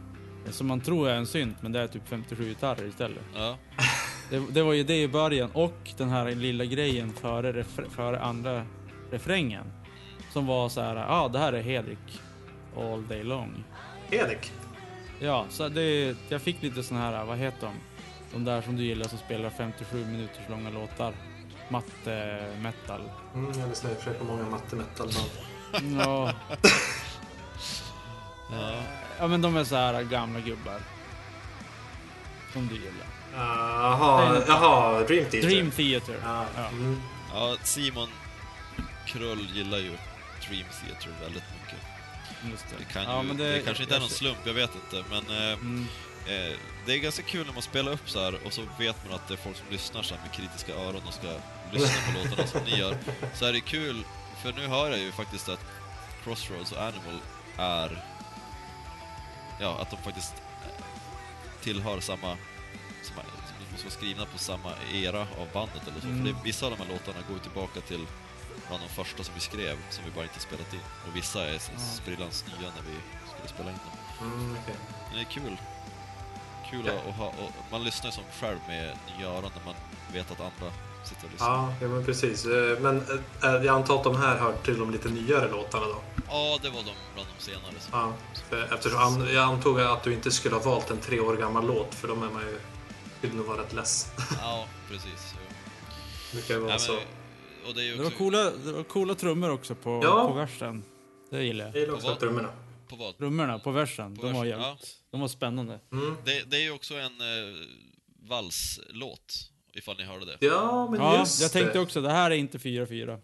som 0.50 0.66
man 0.66 0.80
tror 0.80 1.08
är 1.08 1.14
en 1.14 1.26
synt, 1.26 1.56
men 1.60 1.72
det 1.72 1.80
är 1.80 1.86
typ 1.86 2.02
57 2.08 2.44
gitarrer 2.48 2.86
istället. 2.88 3.22
Ja, 3.34 3.58
Det, 4.30 4.42
det 4.50 4.62
var 4.62 4.72
ju 4.72 4.82
det 4.84 5.02
i 5.02 5.08
början 5.08 5.50
och 5.52 5.90
den 5.96 6.08
här 6.08 6.30
lilla 6.34 6.64
grejen 6.64 7.12
före, 7.12 7.52
refr- 7.52 7.90
före 7.90 8.20
andra 8.20 8.66
refrängen. 9.10 9.64
Som 10.32 10.46
var 10.46 10.68
så 10.68 10.80
här, 10.80 10.96
ja 10.96 11.06
ah, 11.08 11.28
det 11.28 11.38
här 11.38 11.52
är 11.52 11.62
Hedrik 11.62 12.20
all 12.76 13.06
day 13.06 13.22
long. 13.22 13.64
Edik. 14.10 14.52
Ja, 15.20 15.46
så 15.50 15.68
det, 15.68 16.16
jag 16.28 16.42
fick 16.42 16.62
lite 16.62 16.82
sån 16.82 16.96
här, 16.96 17.24
vad 17.24 17.38
heter 17.38 17.66
de? 17.66 17.74
De 18.32 18.44
där 18.44 18.62
som 18.62 18.76
du 18.76 18.82
gillar 18.84 19.08
som 19.08 19.18
spelar 19.18 19.50
57 19.50 20.04
minuters 20.04 20.48
långa 20.48 20.70
låtar. 20.70 21.14
Matte, 21.68 22.46
metal. 22.58 23.00
Mm, 23.34 23.60
jag 23.60 23.68
lyssnar 23.68 23.90
i 23.90 23.94
och 23.94 23.96
för 23.98 24.04
sig 24.04 24.14
på 24.18 24.24
många 24.24 24.42
matte 24.50 24.76
metal-band. 24.76 25.30
Ja. 26.00 26.32
ja 29.18 29.26
men 29.26 29.42
de 29.42 29.56
är 29.56 29.64
så 29.64 29.76
här 29.76 30.02
gamla 30.02 30.40
gubbar. 30.40 30.80
Som 32.52 32.68
du 32.68 32.74
gillar. 32.74 33.06
Jaha, 33.34 34.32
Nej, 34.32 34.42
jaha, 34.48 35.00
Dream 35.00 35.24
Theater. 35.30 35.48
Dream 35.48 35.70
Theater. 35.70 36.16
Ja. 36.22 36.44
Ja. 36.56 36.68
Mm. 36.68 37.00
ja 37.34 37.56
Simon 37.62 38.08
Krull 39.06 39.46
gillar 39.54 39.78
ju 39.78 39.92
Dream 40.48 40.66
Theater 40.80 41.10
väldigt 41.22 41.44
mycket. 41.60 41.78
Just 42.50 42.64
det. 42.70 42.76
Det, 42.78 42.92
kan 42.92 43.02
ju, 43.02 43.08
ja, 43.08 43.22
men 43.22 43.36
det, 43.36 43.62
kanske 43.64 43.82
inte 43.82 43.96
är 43.96 44.00
någon 44.00 44.08
slump, 44.08 44.38
jag 44.44 44.54
vet 44.54 44.70
inte, 44.74 45.04
men 45.10 45.36
eh, 45.36 45.52
Mm. 45.52 45.86
Eh, 46.26 46.56
det 46.88 46.94
är 46.94 46.98
ganska 46.98 47.22
kul 47.22 47.46
när 47.46 47.52
man 47.52 47.62
spelar 47.62 47.92
upp 47.92 48.10
så 48.10 48.20
här 48.20 48.46
och 48.46 48.52
så 48.52 48.62
vet 48.78 48.96
man 49.04 49.14
att 49.14 49.28
det 49.28 49.34
är 49.34 49.38
folk 49.38 49.56
som 49.56 49.66
lyssnar 49.70 50.02
så 50.02 50.14
med 50.14 50.32
kritiska 50.32 50.74
öron 50.74 51.02
och 51.06 51.14
ska 51.14 51.28
lyssna 51.72 51.96
på 52.06 52.18
låtarna 52.28 52.48
som 52.48 52.60
ni 52.64 52.78
gör. 52.78 52.96
Så 53.34 53.44
är 53.44 53.52
det 53.52 53.60
kul, 53.60 54.04
för 54.42 54.52
nu 54.52 54.66
hör 54.66 54.90
jag 54.90 54.98
ju 54.98 55.12
faktiskt 55.12 55.48
att 55.48 55.60
Crossroads 56.24 56.72
och 56.72 56.82
Animal 56.82 57.20
är... 57.56 58.04
Ja, 59.60 59.78
att 59.80 59.90
de 59.90 59.96
faktiskt 59.96 60.34
eh, 60.34 60.84
tillhör 61.62 62.00
samma, 62.00 62.36
samma 63.02 63.22
måste 63.72 63.86
vara 63.86 63.94
skrivna 63.94 64.26
på 64.26 64.38
samma 64.38 64.72
era 64.92 65.20
av 65.20 65.48
bandet 65.52 65.82
eller 65.82 66.00
så. 66.00 66.06
För 66.06 66.24
det, 66.24 66.34
vissa 66.44 66.66
av 66.66 66.72
de 66.72 66.78
här 66.84 66.92
låtarna 66.92 67.18
går 67.30 67.38
tillbaka 67.38 67.80
till 67.80 68.06
bland 68.68 68.82
de 68.82 68.88
första 68.88 69.24
som 69.24 69.34
vi 69.34 69.40
skrev, 69.40 69.76
som 69.90 70.04
vi 70.04 70.10
bara 70.10 70.24
inte 70.24 70.40
spelat 70.40 70.74
in. 70.74 70.80
Och 71.08 71.16
vissa 71.16 71.48
är 71.48 71.58
sprillans 71.78 72.44
nya 72.46 72.68
när 72.76 72.82
vi 72.90 72.96
skulle 73.30 73.48
spela 73.48 73.70
in 73.70 73.78
dem. 73.86 74.28
Mm. 74.28 74.52
Men 75.08 75.14
det 75.14 75.20
är 75.20 75.24
kul. 75.24 75.56
Kul 76.70 76.82
Ja. 76.86 76.92
att, 77.08 77.14
ha, 77.16 77.26
och 77.26 77.50
man 77.70 77.84
lyssnar 77.84 78.10
som 78.10 78.24
själv 78.40 78.58
med 78.68 78.96
nya 79.18 79.28
öron 79.28 79.50
när 79.56 79.64
man 79.64 79.74
vet 80.12 80.30
att 80.30 80.40
andra 80.40 80.72
sitter 81.04 81.24
och 81.26 81.30
lyssnar. 81.32 81.48
Ja, 81.48 81.74
ja, 81.80 81.88
men 81.88 82.04
precis. 82.04 82.46
Eh, 82.46 82.78
Men 82.80 82.96
eh, 83.42 83.50
jag 83.50 83.66
antar 83.68 83.96
att 83.96 84.04
de 84.04 84.16
här 84.16 84.38
hör 84.38 84.52
till 84.64 84.78
de 84.78 84.90
lite 84.90 85.08
nyare 85.08 85.50
låtarna 85.50 85.86
då? 85.86 86.00
Ja, 86.28 86.58
det 86.62 86.68
var 86.68 86.76
de 86.82 86.90
bland 87.14 87.28
de 87.38 87.44
senare. 87.44 87.72
Så. 87.78 87.88
Ja, 87.92 88.12
för- 88.50 88.74
eftersom 88.74 89.26
jag 89.34 89.44
antog 89.44 89.80
att 89.80 90.02
du 90.02 90.12
inte 90.12 90.30
skulle 90.30 90.54
ha 90.56 90.62
valt 90.62 90.90
en 90.90 90.98
tre 90.98 91.20
år 91.20 91.36
gammal 91.36 91.66
låt 91.66 91.94
för 91.94 92.08
då 92.08 92.14
är 92.14 92.18
man 92.18 92.42
ju... 92.42 92.60
Skulle 93.18 93.34
nog 93.34 93.46
vara 93.46 93.60
rätt 93.62 93.72
less. 93.72 94.12
Ja, 94.40 94.66
precis. 94.90 95.34
Det 96.32 96.46
kan 96.48 96.56
ju 96.56 96.62
vara 96.62 96.78
så. 96.78 96.92
men, 96.92 97.00
och 97.68 97.74
det 97.74 97.80
är 97.80 97.84
ju 97.84 97.92
Det 97.92 97.98
var 97.98 98.06
också... 98.06 98.18
coola, 98.18 98.44
det 98.64 98.72
var 98.72 98.82
coola 98.82 99.14
trummor 99.14 99.50
också 99.50 99.74
på, 99.74 100.00
Ja. 100.04 100.28
på 100.28 100.34
versen. 100.34 100.84
Det 101.30 101.42
gillar 101.42 101.64
jag. 101.64 101.74
Jag 101.74 101.80
gillar 101.80 101.94
också 101.94 102.16
trummorna. 102.16 102.48
På 102.88 102.96
vad? 102.96 103.18
Trummorna 103.18 103.58
på 103.58 103.70
versen, 103.70 104.16
På 104.16 104.22
de 104.26 104.32
var 104.34 104.44
versen, 104.44 104.60
jävligt... 104.60 104.96
De 105.10 105.20
var 105.20 105.28
spännande. 105.28 105.80
Mm. 105.92 106.16
Det, 106.24 106.50
det 106.50 106.56
är 106.56 106.60
ju 106.60 106.70
också 106.70 106.94
en 106.94 107.20
eh, 107.20 107.66
valslåt, 108.28 109.50
ifall 109.72 109.96
ni 109.96 110.04
hörde 110.04 110.24
det. 110.24 110.36
Ja, 110.40 110.90
men 110.90 111.00
Ja, 111.00 111.18
just 111.18 111.40
jag 111.40 111.52
tänkte 111.52 111.72
det. 111.72 111.80
också, 111.80 112.00
det 112.00 112.10
här 112.12 112.30
är 112.30 112.34
inte 112.34 112.58
4-4. 112.58 113.20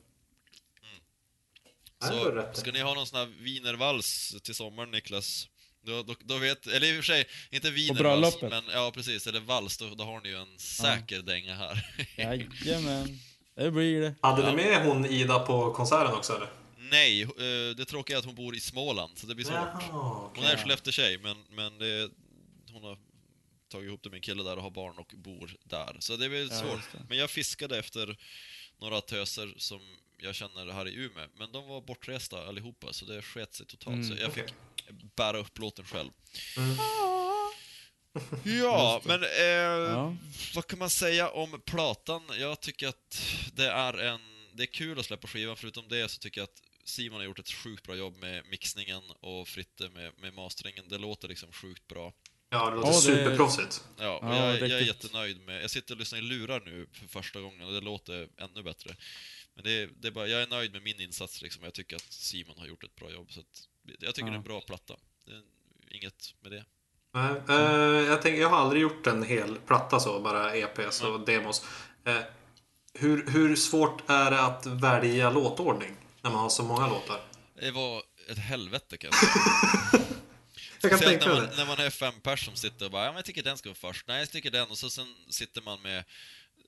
Nej, 2.02 2.10
det 2.34 2.50
Så 2.54 2.60
ska 2.60 2.72
ni 2.72 2.80
ha 2.80 2.94
någon 2.94 3.06
sån 3.06 3.18
här 3.18 3.26
wienervals 3.40 4.36
till 4.42 4.54
sommaren, 4.54 4.90
Niklas? 4.90 5.48
Då, 5.82 6.02
då, 6.02 6.14
då 6.20 6.38
vet, 6.38 6.66
eller 6.66 6.86
i 6.86 6.92
och 6.92 6.96
för 6.96 7.02
sig, 7.02 7.26
inte 7.50 7.70
wienervals, 7.70 8.42
men 8.42 8.62
ja 8.72 8.90
precis, 8.94 9.26
eller 9.26 9.40
vals, 9.40 9.78
då, 9.78 9.94
då 9.94 10.04
har 10.04 10.20
ni 10.20 10.28
ju 10.28 10.36
en 10.36 10.58
säker 10.58 11.22
dänga 11.22 11.54
här. 11.54 11.86
Jajamän. 12.16 13.18
Det 13.56 13.70
blir 13.70 14.00
det. 14.00 14.14
Hade 14.20 14.50
ni 14.50 14.56
med 14.56 14.86
hon 14.86 15.06
Ida 15.06 15.38
på 15.38 15.70
konserten 15.72 16.14
också 16.14 16.36
eller? 16.36 16.48
Nej, 16.90 17.22
eh, 17.22 17.76
det 17.76 17.84
tråkiga 17.84 18.16
är 18.16 18.18
att 18.18 18.24
hon 18.24 18.34
bor 18.34 18.56
i 18.56 18.60
Småland, 18.60 19.18
så 19.18 19.26
det 19.26 19.34
blir 19.34 19.44
svårt. 19.44 19.54
Jaha, 19.54 20.30
Hon 20.34 20.44
är 20.44 20.56
Skellefteå-tjej, 20.56 21.18
men, 21.18 21.36
men 21.50 21.78
det, 21.78 22.10
hon 22.72 22.84
har 22.84 22.98
tagit 23.68 23.86
ihop 23.88 24.02
det 24.02 24.10
med 24.10 24.16
en 24.16 24.22
kille 24.22 24.42
där 24.42 24.56
och 24.56 24.62
har 24.62 24.70
barn 24.70 24.98
och 24.98 25.12
bor 25.16 25.56
där. 25.64 25.96
Så 25.98 26.16
det 26.16 26.28
blir 26.28 26.48
svårt. 26.48 26.92
det. 26.92 26.98
Men 27.08 27.18
jag 27.18 27.30
fiskade 27.30 27.78
efter 27.78 28.16
några 28.80 29.00
töser 29.00 29.54
som 29.56 29.80
jag 30.18 30.34
känner 30.34 30.72
här 30.72 30.88
i 30.88 30.94
Umeå, 30.94 31.26
men 31.38 31.52
de 31.52 31.68
var 31.68 31.80
bortresta 31.80 32.46
allihopa, 32.48 32.92
så 32.92 33.04
det 33.04 33.22
sket 33.22 33.54
sig 33.54 33.66
totalt. 33.66 34.06
så 34.08 34.14
jag 34.20 34.32
fick 34.32 34.54
bära 35.16 35.38
upp 35.38 35.58
låten 35.58 35.84
själv. 35.84 36.10
Ja, 38.44 39.02
men 39.04 39.22
eh, 39.22 39.30
Ja. 39.40 40.16
vad 40.54 40.66
kan 40.66 40.78
man 40.78 40.90
säga 40.90 41.28
om 41.28 41.60
platan? 41.64 42.22
Jag 42.38 42.60
tycker 42.60 42.88
att 42.88 43.22
det 43.52 43.66
är 43.70 43.98
en... 43.98 44.20
Det 44.56 44.62
är 44.62 44.66
kul 44.66 44.98
att 44.98 45.06
släppa 45.06 45.26
skivan, 45.28 45.56
förutom 45.56 45.88
det 45.88 46.08
så 46.08 46.18
tycker 46.18 46.40
jag 46.40 46.44
att 46.44 46.62
Simon 46.84 47.16
har 47.18 47.24
gjort 47.24 47.38
ett 47.38 47.50
sjukt 47.50 47.86
bra 47.86 47.96
jobb 47.96 48.16
med 48.20 48.42
mixningen 48.50 49.02
och 49.20 49.48
Fritte 49.48 49.88
med, 49.88 50.12
med 50.18 50.34
masteringen. 50.34 50.84
Det 50.88 50.98
låter 50.98 51.28
liksom 51.28 51.52
sjukt 51.52 51.86
bra. 51.88 52.12
Ja, 52.50 52.70
det 52.70 52.76
låter 52.76 52.88
Ja, 52.88 52.94
det- 52.96 53.00
superproffsigt. 53.02 53.84
Ja, 53.98 54.18
och 54.18 54.28
Ja, 54.28 54.36
jag, 54.56 54.68
jag 54.68 54.80
är 54.80 54.84
jättenöjd 54.86 55.40
med... 55.46 55.62
Jag 55.62 55.70
sitter 55.70 55.94
och 55.94 55.98
lyssnar 55.98 56.18
i 56.18 56.22
lurar 56.22 56.62
nu 56.66 56.86
för 56.92 57.06
första 57.08 57.40
gången 57.40 57.66
och 57.66 57.72
det 57.72 57.80
låter 57.80 58.28
ännu 58.36 58.62
bättre. 58.62 58.96
Men 59.54 59.64
det, 59.64 59.70
är- 59.82 59.90
det 60.00 60.08
är 60.08 60.12
bara, 60.12 60.26
jag 60.26 60.42
är 60.42 60.46
nöjd 60.46 60.72
med 60.72 60.82
min 60.82 61.00
insats 61.00 61.42
liksom. 61.42 61.64
Jag 61.64 61.74
tycker 61.74 61.96
att 61.96 62.12
Simon 62.12 62.58
har 62.58 62.66
gjort 62.66 62.84
ett 62.84 62.96
bra 62.96 63.10
jobb. 63.12 63.32
Så 63.32 63.40
att, 63.40 63.68
jag 64.00 64.14
tycker 64.14 64.26
Ja. 64.28 64.30
det 64.30 64.34
är 64.36 64.38
en 64.38 64.42
bra 64.42 64.60
platta. 64.60 64.96
Det 65.26 65.32
är 65.32 65.42
inget 65.96 66.34
med 66.40 66.52
det. 66.52 66.64
Nej, 67.14 67.34
eh, 67.48 68.08
jag, 68.08 68.22
tänker, 68.22 68.40
jag 68.40 68.48
har 68.48 68.56
aldrig 68.58 68.82
gjort 68.82 69.06
en 69.06 69.22
hel 69.22 69.56
platta 69.66 70.00
så, 70.00 70.20
bara 70.20 70.54
EPs 70.54 71.02
och 71.02 71.20
demos. 71.20 71.64
Eh, 72.04 72.18
hur, 72.94 73.30
hur 73.30 73.56
svårt 73.56 74.10
är 74.10 74.30
det 74.30 74.40
att 74.42 74.66
välja 74.66 75.30
låtordning 75.30 75.96
när 76.24 76.30
man 76.30 76.40
har 76.40 76.48
så 76.48 76.62
många 76.62 76.86
låtar? 76.88 77.20
Det 77.60 77.70
var 77.70 78.02
ett 78.28 78.38
helvete 78.38 78.96
kan 78.96 79.10
jag 79.12 79.18
säga. 79.90 80.04
Jag 80.82 80.90
kan 80.90 81.00
tänka 81.00 81.26
när 81.28 81.34
man, 81.34 81.42
det. 81.50 81.56
när 81.56 81.66
man 81.66 81.78
är 81.78 81.90
fem 81.90 82.20
personer 82.22 82.56
som 82.56 82.56
sitter 82.56 82.84
och 82.84 82.92
bara 82.92 83.04
ja, 83.04 83.10
men 83.10 83.16
jag 83.16 83.24
tycker 83.24 83.42
den 83.42 83.58
ska 83.58 83.68
vara 83.68 83.92
först. 83.92 84.08
Nej, 84.08 84.18
jag 84.18 84.30
tycker 84.30 84.50
den. 84.50 84.70
Och 84.70 84.78
så 84.78 84.90
sen 84.90 85.14
sitter 85.30 85.62
man 85.62 85.82
med 85.82 86.04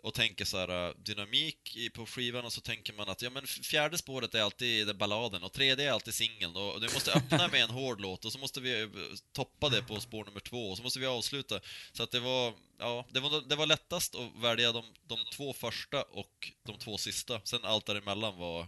och 0.02 0.14
tänker 0.14 0.44
så 0.44 0.59
här 0.59 0.88
äh, 0.88 0.94
dynamik 0.96 1.78
på 1.94 2.07
skivan 2.07 2.44
och 2.44 2.52
så 2.52 2.61
tänker 2.61 2.92
man 2.92 3.09
att 3.09 3.22
ja 3.22 3.30
men 3.30 3.46
fjärde 3.46 3.98
spåret 3.98 4.34
är 4.34 4.42
alltid 4.42 4.86
den 4.86 4.98
balladen 4.98 5.42
och 5.42 5.52
tredje 5.52 5.88
är 5.88 5.92
alltid 5.92 6.14
singeln 6.14 6.57
och 6.57 6.80
du 6.80 6.86
måste 6.94 7.12
öppna 7.12 7.48
med 7.48 7.62
en 7.62 7.70
hård 7.70 8.00
låt 8.00 8.24
och 8.24 8.32
så 8.32 8.38
måste 8.38 8.61
vi 8.61 8.82
eh, 8.82 8.88
toppa 9.32 9.68
det 9.68 9.82
på 9.82 10.00
spår 10.00 10.24
nummer 10.24 10.40
två 10.40 10.70
och 10.70 10.76
så 10.76 10.82
måste 10.82 10.98
vi 10.98 11.07
avsluta. 11.07 11.61
Så 11.92 12.02
att 12.02 12.11
det 12.11 12.20
var, 12.20 12.54
ja, 12.78 13.07
det 13.11 13.20
var, 13.20 13.48
det 13.48 13.57
var 13.57 13.66
lättast 13.66 14.14
att 14.14 14.42
välja 14.42 14.72
de, 14.72 14.84
de 15.07 15.18
två 15.32 15.52
första 15.52 16.02
och 16.02 16.52
de 16.62 16.78
två 16.78 16.98
sista. 16.98 17.40
Sen 17.44 17.61
allt 17.64 17.86
däremellan 17.86 18.36
var 18.36 18.66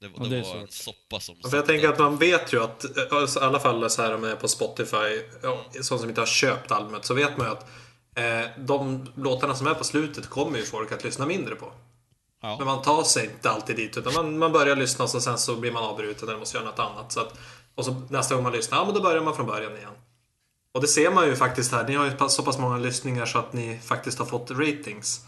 det, 0.00 0.08
var- 0.08 0.14
Ja, 0.18 0.24
det 0.30 0.36
det 0.36 0.42
var 0.42 0.56
en 0.56 0.68
soppa 0.68 1.20
som 1.20 1.36
För 1.50 1.56
jag 1.56 1.66
tänker 1.66 1.88
att 1.88 1.98
man 1.98 2.16
vet 2.18 2.52
ju 2.52 2.62
att, 2.62 3.12
alltså, 3.12 3.40
i 3.40 3.42
alla 3.42 3.60
fall 3.60 3.90
så 3.90 4.02
här 4.02 4.14
om 4.14 4.22
jag 4.22 4.32
är 4.32 4.36
på 4.36 4.48
Spotify, 4.48 5.22
ja, 5.42 5.64
sånt 5.82 6.00
som 6.00 6.08
inte 6.08 6.20
har 6.20 6.26
köpt 6.26 6.70
albumet, 6.72 7.04
så 7.04 7.14
vet 7.14 7.36
man 7.36 7.46
ju 7.46 7.52
att 7.52 7.66
eh, 8.14 8.50
de 8.64 9.06
låtarna 9.14 9.54
som 9.54 9.66
är 9.66 9.74
på 9.74 9.84
slutet 9.84 10.30
kommer 10.30 10.58
ju 10.58 10.64
folk 10.64 10.92
att 10.92 11.04
lyssna 11.04 11.26
mindre 11.26 11.54
på. 11.54 11.72
Ja. 12.42 12.56
Men 12.58 12.66
man 12.66 12.82
tar 12.82 13.02
sig 13.02 13.24
inte 13.24 13.50
alltid 13.50 13.76
dit, 13.76 13.96
utan 13.96 14.14
man, 14.14 14.38
man 14.38 14.52
börjar 14.52 14.76
lyssna 14.76 15.04
och 15.04 15.10
sen 15.10 15.38
så 15.38 15.56
blir 15.56 15.72
man 15.72 15.82
avbruten 15.84 16.28
eller 16.28 16.38
måste 16.38 16.56
göra 16.56 16.66
något 16.66 16.78
annat. 16.78 17.12
Så 17.12 17.20
att, 17.20 17.38
och 17.74 17.84
så 17.84 18.02
nästa 18.10 18.34
gång 18.34 18.44
man 18.44 18.52
lyssnar, 18.52 18.78
ja 18.78 18.84
men 18.84 18.94
då 18.94 19.00
börjar 19.02 19.22
man 19.22 19.36
från 19.36 19.46
början 19.46 19.76
igen. 19.76 19.92
Och 20.72 20.80
det 20.80 20.88
ser 20.88 21.10
man 21.10 21.26
ju 21.26 21.36
faktiskt 21.36 21.72
här, 21.72 21.88
ni 21.88 21.94
har 21.94 22.04
ju 22.04 22.28
så 22.28 22.42
pass 22.42 22.58
många 22.58 22.78
lyssningar 22.78 23.26
så 23.26 23.38
att 23.38 23.52
ni 23.52 23.80
faktiskt 23.84 24.18
har 24.18 24.26
fått 24.26 24.50
ratings. 24.50 25.20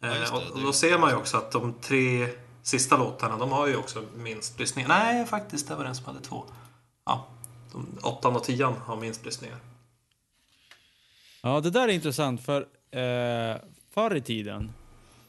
Ja, 0.00 0.08
Eh, 0.08 0.14
det, 0.20 0.28
och, 0.30 0.42
och 0.52 0.62
då 0.62 0.72
ser 0.72 0.98
man 0.98 1.10
ju 1.10 1.16
också 1.16 1.36
att 1.36 1.52
de 1.52 1.74
tre 1.80 2.28
sista 2.68 2.96
låtarna, 2.96 3.36
de 3.38 3.52
har 3.52 3.66
ju 3.66 3.76
också 3.76 4.04
minst 4.16 4.58
lyssningar. 4.58 4.88
Nej, 4.88 5.26
faktiskt, 5.26 5.68
det 5.68 5.74
var 5.74 5.84
den 5.84 5.94
som 5.94 6.04
hade 6.04 6.20
två. 6.20 6.44
Ja, 7.04 7.26
de, 7.72 7.98
åttan 8.02 8.36
och 8.36 8.44
tian 8.44 8.72
har 8.76 8.96
minst 8.96 9.24
lyssningar. 9.24 9.58
Ja, 11.42 11.60
det 11.60 11.70
där 11.70 11.88
är 11.88 11.92
intressant 11.92 12.44
för 12.44 12.60
eh, 12.90 13.56
förr 13.90 14.16
i 14.16 14.20
tiden 14.20 14.72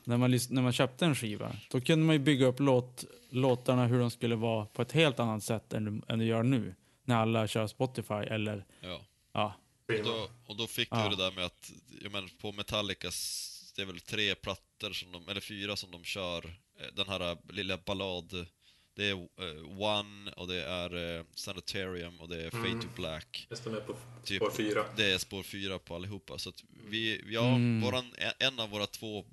när 0.04 0.18
man, 0.18 0.32
när 0.50 0.62
man 0.62 0.74
köpte 0.74 1.06
en 1.06 1.16
skiva, 1.16 1.56
då 1.72 1.82
kunde 1.82 2.06
man 2.06 2.16
ju 2.16 2.20
bygga 2.20 2.46
upp 2.46 2.60
låt, 2.60 3.06
låtarna 3.30 3.88
hur 3.88 4.00
de 4.00 4.12
skulle 4.12 4.36
vara 4.36 4.66
på 4.66 4.82
ett 4.82 4.92
helt 4.92 5.20
annat 5.20 5.44
sätt 5.44 5.74
än, 5.74 6.04
än 6.08 6.20
du 6.20 6.26
gör 6.26 6.44
nu. 6.44 6.76
När 7.04 7.16
alla 7.16 7.48
kör 7.48 7.68
Spotify 7.68 8.14
eller 8.14 8.66
Ja. 8.82 9.02
ja. 9.34 9.54
Och 9.88 10.06
då, 10.06 10.28
och 10.46 10.56
då 10.58 10.68
fick 10.68 10.88
Ja. 10.92 11.04
du 11.10 11.16
det 11.16 11.24
där 11.24 11.32
med 11.32 11.46
att, 11.46 11.72
jag 12.04 12.12
menar, 12.12 12.30
på 12.42 12.52
Metallicas, 12.52 13.74
det 13.76 13.82
är 13.82 13.86
väl 13.86 14.00
tre 14.00 14.36
plattor 14.36 14.92
som 14.94 15.12
de, 15.12 15.30
eller 15.30 15.42
fyra 15.42 15.76
som 15.76 15.92
de 15.92 16.04
kör, 16.04 16.54
den 16.94 17.08
här 17.08 17.38
lilla 17.54 17.78
ballad, 17.78 18.48
det 18.94 19.06
är 19.06 19.14
eh, 19.14 19.82
One 19.82 20.32
och 20.32 20.48
det 20.48 20.64
är 20.64 21.18
eh, 21.18 21.26
Sanitarium 21.36 22.20
och 22.20 22.30
det 22.30 22.44
är 22.44 22.52
Fade 22.52 22.82
to 22.82 22.88
Black. 22.96 23.46
Det 23.50 23.56
stämmer 23.56 23.80
på 23.80 23.96
Typ. 24.24 24.38
spår 24.38 24.52
fyra. 24.52 24.86
Det 24.98 25.12
är 25.12 25.18
spår 25.18 25.44
fyra 25.44 25.80
på 25.80 25.96
allihopa. 25.96 26.38
Så 26.38 26.50
att 26.50 26.64
vi, 26.90 27.24
ja, 27.28 27.58
våran, 27.84 28.14
en 28.40 28.60
av 28.60 28.70
våra 28.70 28.88
två 28.88 29.26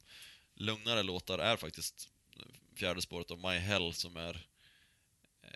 lugnare 0.54 1.02
låtar 1.02 1.38
är 1.38 1.56
faktiskt 1.56 2.08
fjärde 2.74 3.02
spåret 3.02 3.30
av 3.30 3.38
My 3.38 3.58
Hell 3.58 3.94
som 3.94 4.16
är 4.16 4.46
eh, 5.42 5.50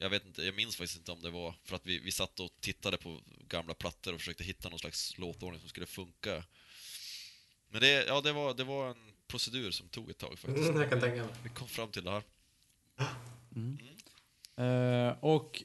jag 0.00 0.10
vet 0.10 0.26
inte, 0.26 0.42
jag 0.42 0.54
minns 0.54 0.76
faktiskt 0.76 0.98
inte 0.98 1.12
om 1.12 1.22
det 1.22 1.30
var 1.30 1.54
för 1.64 1.76
att 1.76 1.86
vi, 1.86 1.98
vi 1.98 2.12
satt 2.12 2.40
och 2.40 2.50
tittade 2.60 2.96
på 2.96 3.20
gamla 3.48 3.74
plattor 3.74 4.14
och 4.14 4.20
försökte 4.20 4.44
hitta 4.44 4.68
någon 4.68 4.78
slags 4.78 5.18
låtordning 5.18 5.60
som 5.60 5.68
skulle 5.68 5.86
funka. 5.86 6.44
Men 7.68 7.80
det, 7.80 8.06
ja, 8.06 8.20
det, 8.20 8.32
var, 8.32 8.54
det 8.54 8.64
var 8.64 8.90
en 8.90 9.11
procedur 9.32 9.70
som 9.70 9.88
tog 9.88 10.10
ett 10.10 10.18
tag 10.18 10.38
faktiskt. 10.38 10.68
Mm, 10.68 10.80
jag 10.80 10.90
kan 10.90 11.00
tänka 11.00 11.16
mig. 11.16 11.34
Vi 11.42 11.48
kom 11.48 11.68
fram 11.68 11.88
till 11.88 12.04
det 12.04 12.10
här. 12.10 12.22
Eh, 14.56 15.16
och 15.20 15.62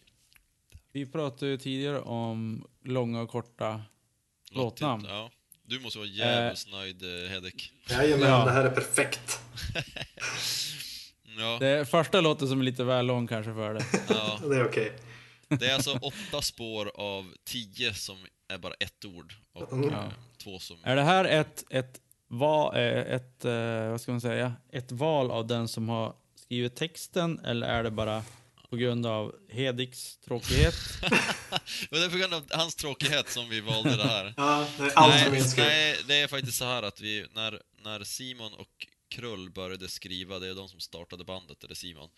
vi 0.91 1.05
pratade 1.05 1.51
ju 1.51 1.57
tidigare 1.57 1.99
om 1.99 2.67
långa 2.83 3.21
och 3.21 3.29
korta 3.29 3.81
låtnamn. 4.51 5.05
Ja. 5.09 5.31
Du 5.63 5.79
måste 5.79 5.99
vara 5.99 6.07
jävligt 6.09 6.71
nöjd, 6.71 7.03
eh, 7.03 7.29
Hedek. 7.29 7.71
Jajamän, 7.89 8.29
Ja. 8.29 8.45
det 8.45 8.51
här 8.51 8.65
är 8.65 8.71
perfekt. 8.71 9.39
Ja, 11.39 11.57
Det 11.59 11.67
är 11.67 11.85
första 11.85 12.21
låten 12.21 12.47
som 12.47 12.59
är 12.59 12.63
lite 12.63 12.83
väl 12.83 13.05
lång 13.05 13.27
kanske 13.27 13.53
för 13.53 13.73
det. 13.73 13.85
ja. 14.09 14.39
Det 14.49 14.55
är 14.55 14.67
okej. 14.67 14.91
Det 15.47 15.65
är 15.69 15.73
alltså 15.75 15.91
åtta 16.01 16.41
spår 16.41 16.91
av 16.95 17.33
tio 17.43 17.93
som 17.93 18.17
är 18.47 18.57
bara 18.57 18.73
ett 18.73 19.05
ord 19.05 19.33
och 19.53 19.73
Mm. 19.73 19.89
eh, 19.89 20.09
två 20.37 20.59
som... 20.59 20.77
Är 20.83 20.95
det 20.95 21.03
här 21.03 21.25
ett, 21.25 21.63
ett, 21.69 22.01
va, 22.27 22.77
eh, 22.77 23.13
ett, 23.15 23.45
eh, 23.45 23.89
vad 23.89 24.01
ska 24.01 24.11
man 24.11 24.21
säga, 24.21 24.53
ett 24.71 24.91
val 24.91 25.31
av 25.31 25.47
den 25.47 25.67
som 25.67 25.89
har 25.89 26.15
skrivit 26.35 26.75
texten 26.75 27.39
eller 27.39 27.67
är 27.67 27.83
det 27.83 27.91
bara 27.91 28.23
på 28.69 28.75
grund 28.75 29.05
av 29.05 29.35
Hediks 29.49 30.17
tråkighet? 30.17 30.75
Men 31.89 31.99
det 31.99 32.05
är 32.05 32.09
på 32.09 32.17
grund 32.17 32.33
av 32.33 32.43
hans 32.51 32.75
tråkighet 32.75 33.29
som 33.29 33.49
vi 33.49 33.61
valde 33.61 33.95
det 33.95 34.03
här. 34.03 34.33
Ja, 34.37 34.67
det 34.77 34.83
är 34.83 35.31
nej, 35.31 35.43
nej, 35.57 35.97
det 36.07 36.15
är 36.15 36.27
faktiskt 36.27 36.57
så 36.57 36.65
här 36.65 36.83
att 36.83 37.01
vi, 37.01 37.25
när, 37.33 37.61
när 37.83 38.03
Simon 38.03 38.53
och 38.53 38.87
Krull 39.09 39.49
började 39.49 39.87
skriva, 39.87 40.39
det 40.39 40.47
är 40.47 40.55
de 40.55 40.69
som 40.69 40.79
startade 40.79 41.23
bandet, 41.23 41.63
eller 41.63 41.75
Simon, 41.75 42.09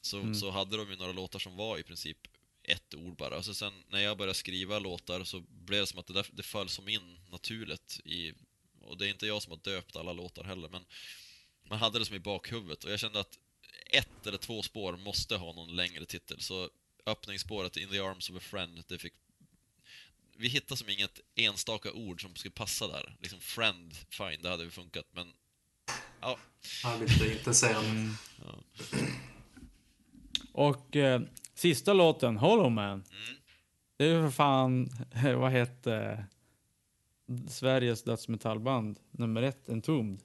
så, 0.00 0.34
så 0.34 0.50
hade 0.50 0.76
de 0.76 0.90
ju 0.90 0.96
några 0.96 1.12
låtar 1.12 1.38
som 1.38 1.56
var 1.56 1.78
i 1.78 1.82
princip 1.82 2.18
ett 2.62 2.94
ord 2.94 3.16
bara. 3.16 3.36
Och 3.36 3.44
så 3.44 3.54
sen 3.54 3.72
när 3.88 4.00
jag 4.00 4.18
började 4.18 4.34
skriva 4.34 4.78
låtar 4.78 5.24
så 5.24 5.40
blev 5.40 5.80
det 5.80 5.86
som 5.86 5.98
att 5.98 6.06
det, 6.06 6.12
där, 6.12 6.26
det 6.32 6.42
föll 6.42 6.68
som 6.68 6.88
in 6.88 7.18
naturligt 7.30 8.00
i 8.04 8.32
Och 8.88 8.98
det 8.98 9.06
är 9.06 9.10
inte 9.10 9.26
jag 9.26 9.42
som 9.42 9.50
har 9.50 9.58
döpt 9.58 9.96
alla 9.96 10.12
låtar 10.12 10.44
heller, 10.44 10.68
men 10.68 10.84
man 11.68 11.78
hade 11.78 11.98
det 11.98 12.04
som 12.04 12.16
i 12.16 12.20
bakhuvudet 12.20 12.84
och 12.84 12.90
jag 12.90 13.00
kände 13.00 13.20
att 13.20 13.38
ett 13.90 14.26
eller 14.26 14.38
två 14.38 14.62
spår 14.62 14.96
måste 14.96 15.36
ha 15.36 15.52
någon 15.52 15.76
längre 15.76 16.04
titel, 16.04 16.40
så 16.40 16.70
öppningsspåret 17.06 17.76
In 17.76 17.88
the 17.88 17.98
arms 17.98 18.30
of 18.30 18.36
a 18.36 18.40
friend, 18.40 18.84
det 18.88 18.98
fick... 18.98 19.14
Vi 20.36 20.48
hittade 20.48 20.78
som 20.78 20.88
inget 20.88 21.20
enstaka 21.34 21.92
ord 21.92 22.22
som 22.22 22.36
skulle 22.36 22.52
passa 22.52 22.88
där. 22.88 23.16
Liksom 23.20 23.40
friend, 23.40 23.94
fine, 24.10 24.42
det 24.42 24.48
hade 24.48 24.64
ju 24.64 24.70
funkat, 24.70 25.06
men... 25.12 25.32
Ja, 26.20 26.38
Ja, 26.84 26.96
lite 27.00 27.32
intetsägande. 27.32 27.90
Mm. 27.90 28.14
Och 30.52 30.96
eh, 30.96 31.20
sista 31.54 31.92
låten, 31.92 32.36
Hollow 32.36 32.70
Man. 32.70 32.92
Mm. 32.92 33.04
Det 33.96 34.04
är 34.04 34.08
ju 34.08 34.22
för 34.22 34.30
fan, 34.30 34.88
vad 35.36 35.52
hette 35.52 36.24
Sveriges 37.48 38.02
dödsmetallband 38.02 38.98
nummer 39.10 39.42
ett, 39.42 39.68
Entombed. 39.68 40.20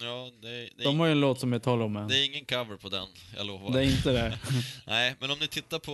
ja 0.00 0.30
det, 0.42 0.48
det, 0.48 0.82
är 0.82 0.84
De 0.84 1.00
har 1.00 1.06
ju 1.06 1.12
en 1.12 1.20
låt 1.20 1.40
som 1.40 1.52
heter 1.52 1.70
Hollow 1.70 1.90
Man. 1.90 2.08
det 2.08 2.18
är 2.18 2.24
ingen 2.26 2.44
cover 2.44 2.76
på 2.76 2.88
den, 2.88 3.08
jag 3.36 3.46
lovar. 3.46 3.72
Det 3.72 3.78
är 3.84 3.96
inte 3.96 4.12
det. 4.12 4.38
Nej, 4.86 5.14
men 5.20 5.30
om 5.30 5.38
ni 5.38 5.48
tittar 5.48 5.78
på 5.78 5.92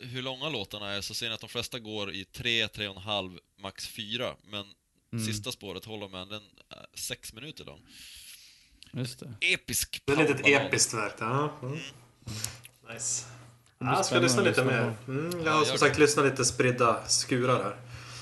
eh, 0.00 0.06
hur 0.08 0.22
långa 0.22 0.48
låtarna 0.48 0.90
är 0.92 1.00
så 1.00 1.14
ser 1.14 1.28
ni 1.28 1.34
att 1.34 1.40
de 1.40 1.48
flesta 1.48 1.78
går 1.78 2.12
i 2.12 2.24
3, 2.24 2.66
3,5, 2.66 3.38
max 3.60 3.88
4. 3.88 4.34
Men 4.50 4.64
Mm. 5.12 5.24
sista 5.26 5.52
spåret, 5.52 5.84
Hollow 5.84 6.10
Man, 6.10 6.28
den 6.28 6.42
är 6.70 6.86
6 6.94 7.32
minuter 7.32 7.64
lång. 7.64 7.80
Just 8.92 9.20
det. 9.20 9.34
Episk 9.40 10.02
Det 10.04 10.12
är 10.12 10.16
lite 10.16 10.32
ett 10.32 10.46
episkt 10.46 10.94
verk. 10.94 11.14
Ja. 11.18 11.52
Mm. 11.62 11.72
Nice. 12.92 13.26
blir 13.78 13.88
Ja, 13.90 13.96
jag 13.96 14.06
ska 14.06 14.18
lyssna 14.18 14.42
lite 14.42 14.64
mer. 14.64 14.94
Mm, 15.08 15.30
jag 15.38 15.46
Ja, 15.46 15.50
har 15.52 15.64
som 15.64 15.78
sagt 15.78 15.98
lyssnat 15.98 16.24
lite 16.24 16.44
spridda 16.44 17.08
skurar 17.08 17.62
här. 17.62 17.76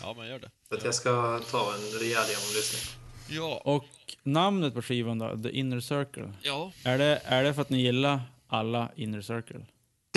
Ja, 0.05 0.15
men 0.17 0.29
gör 0.29 0.39
det. 0.39 0.51
Så 0.69 0.75
att 0.75 0.85
jag 0.85 0.95
ska 0.95 1.41
ta 1.51 1.75
en 1.75 1.81
rejäl 2.01 2.25
genomlyssning. 2.29 2.97
Ja, 3.29 3.63
Och 3.65 3.85
namnet 4.23 4.75
på 4.75 4.83
skivan 4.83 5.19
då, 5.19 5.43
The 5.43 5.51
Inner 5.51 5.81
Circle. 5.81 6.33
ja. 6.43 6.73
Är 6.85 6.99
det, 6.99 7.23
är 7.25 7.45
det 7.45 7.55
för 7.55 7.63
att 7.63 7.71
ni 7.71 7.83
gillar 7.83 8.21
alla 8.49 8.93
Inner 8.97 9.21
Circle? 9.23 9.67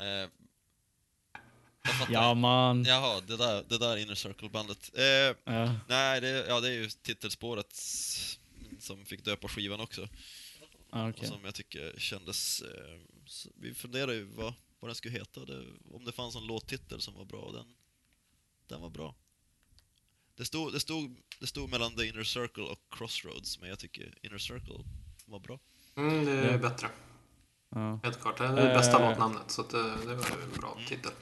Eh. 0.00 0.28
Ja, 2.10 2.34
man. 2.34 2.84
Jaha, 2.84 3.20
det 3.26 3.36
där, 3.36 3.64
det 3.68 3.78
där 3.78 3.96
Inner 3.96 4.14
Circle-bandet. 4.14 4.90
Eh, 4.98 5.54
Ja. 5.54 5.74
nej, 5.88 6.20
det, 6.20 6.28
ja, 6.48 6.60
det 6.60 6.68
är 6.68 6.72
ju 6.72 6.88
titelspåret 6.88 7.66
som 8.80 9.04
fick 9.04 9.24
döpa 9.24 9.48
skivan 9.48 9.80
också. 9.80 10.08
Ah, 10.90 11.02
Och 11.02 11.08
okej. 11.10 11.28
som 11.28 11.44
jag 11.44 11.54
tycker 11.54 11.94
kändes... 11.98 12.62
Eh, 12.62 12.98
vi 13.60 13.74
funderade 13.74 14.14
ju 14.14 14.24
vad, 14.24 14.54
vad 14.80 14.88
den 14.88 14.94
skulle 14.94 15.14
heta, 15.18 15.40
det, 15.44 15.64
om 15.94 16.04
det 16.04 16.12
fanns 16.12 16.36
en 16.36 16.46
låttitel 16.46 17.00
som 17.00 17.14
var 17.14 17.24
bra. 17.24 17.50
Den, 17.52 17.66
den 18.70 18.80
var 18.80 18.90
bra. 18.90 19.14
Det 20.36 20.44
stod, 20.44 20.72
det, 20.72 20.80
stod, 20.80 21.16
det 21.40 21.46
stod 21.46 21.70
mellan 21.70 21.96
The 21.96 22.06
Inner 22.06 22.22
Circle 22.24 22.62
och 22.64 22.78
Crossroads, 22.90 23.58
men 23.60 23.68
jag 23.68 23.78
tycker 23.78 24.14
Inner 24.22 24.38
Circle 24.38 24.84
var 25.26 25.38
bra. 25.40 25.58
Mm, 25.96 26.24
det 26.24 26.32
är 26.32 26.52
Ja. 26.52 26.58
bättre. 26.58 26.88
Ja. 27.74 28.00
Helt 28.02 28.20
klart. 28.20 28.38
Det 28.38 28.44
är 28.44 28.52
det 28.68 28.74
bästa 28.74 29.02
Eh. 29.02 29.08
låtnamnet. 29.10 29.50
Så 29.50 29.60
att 29.60 29.70
det, 29.70 29.82
det 29.82 30.14
var 30.14 30.24
en 30.42 30.60
bra 30.60 30.78
titel. 30.88 31.12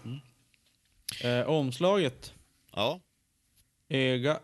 Eh, 1.23 1.47
omslaget, 1.47 2.35
Ja, 2.73 3.01
öga. 3.89 4.41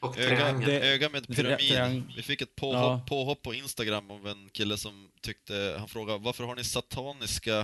Och 0.00 0.18
öga, 0.18 0.80
öga 0.82 1.08
med 1.08 1.26
pyramid. 1.36 1.58
triang- 1.58 2.12
Vi 2.16 2.22
fick 2.22 2.40
ett 2.42 2.56
påhopp, 2.56 2.74
Ja. 3.00 3.04
påhopp 3.08 3.42
på 3.42 3.54
Instagram 3.54 4.10
av 4.10 4.26
en 4.28 4.48
kille 4.52 4.76
som 4.76 5.10
tyckte, 5.20 5.76
han 5.78 5.88
frågade 5.88 6.18
varför 6.18 6.44
har 6.44 6.54
ni 6.56 6.64
sataniska 6.64 7.58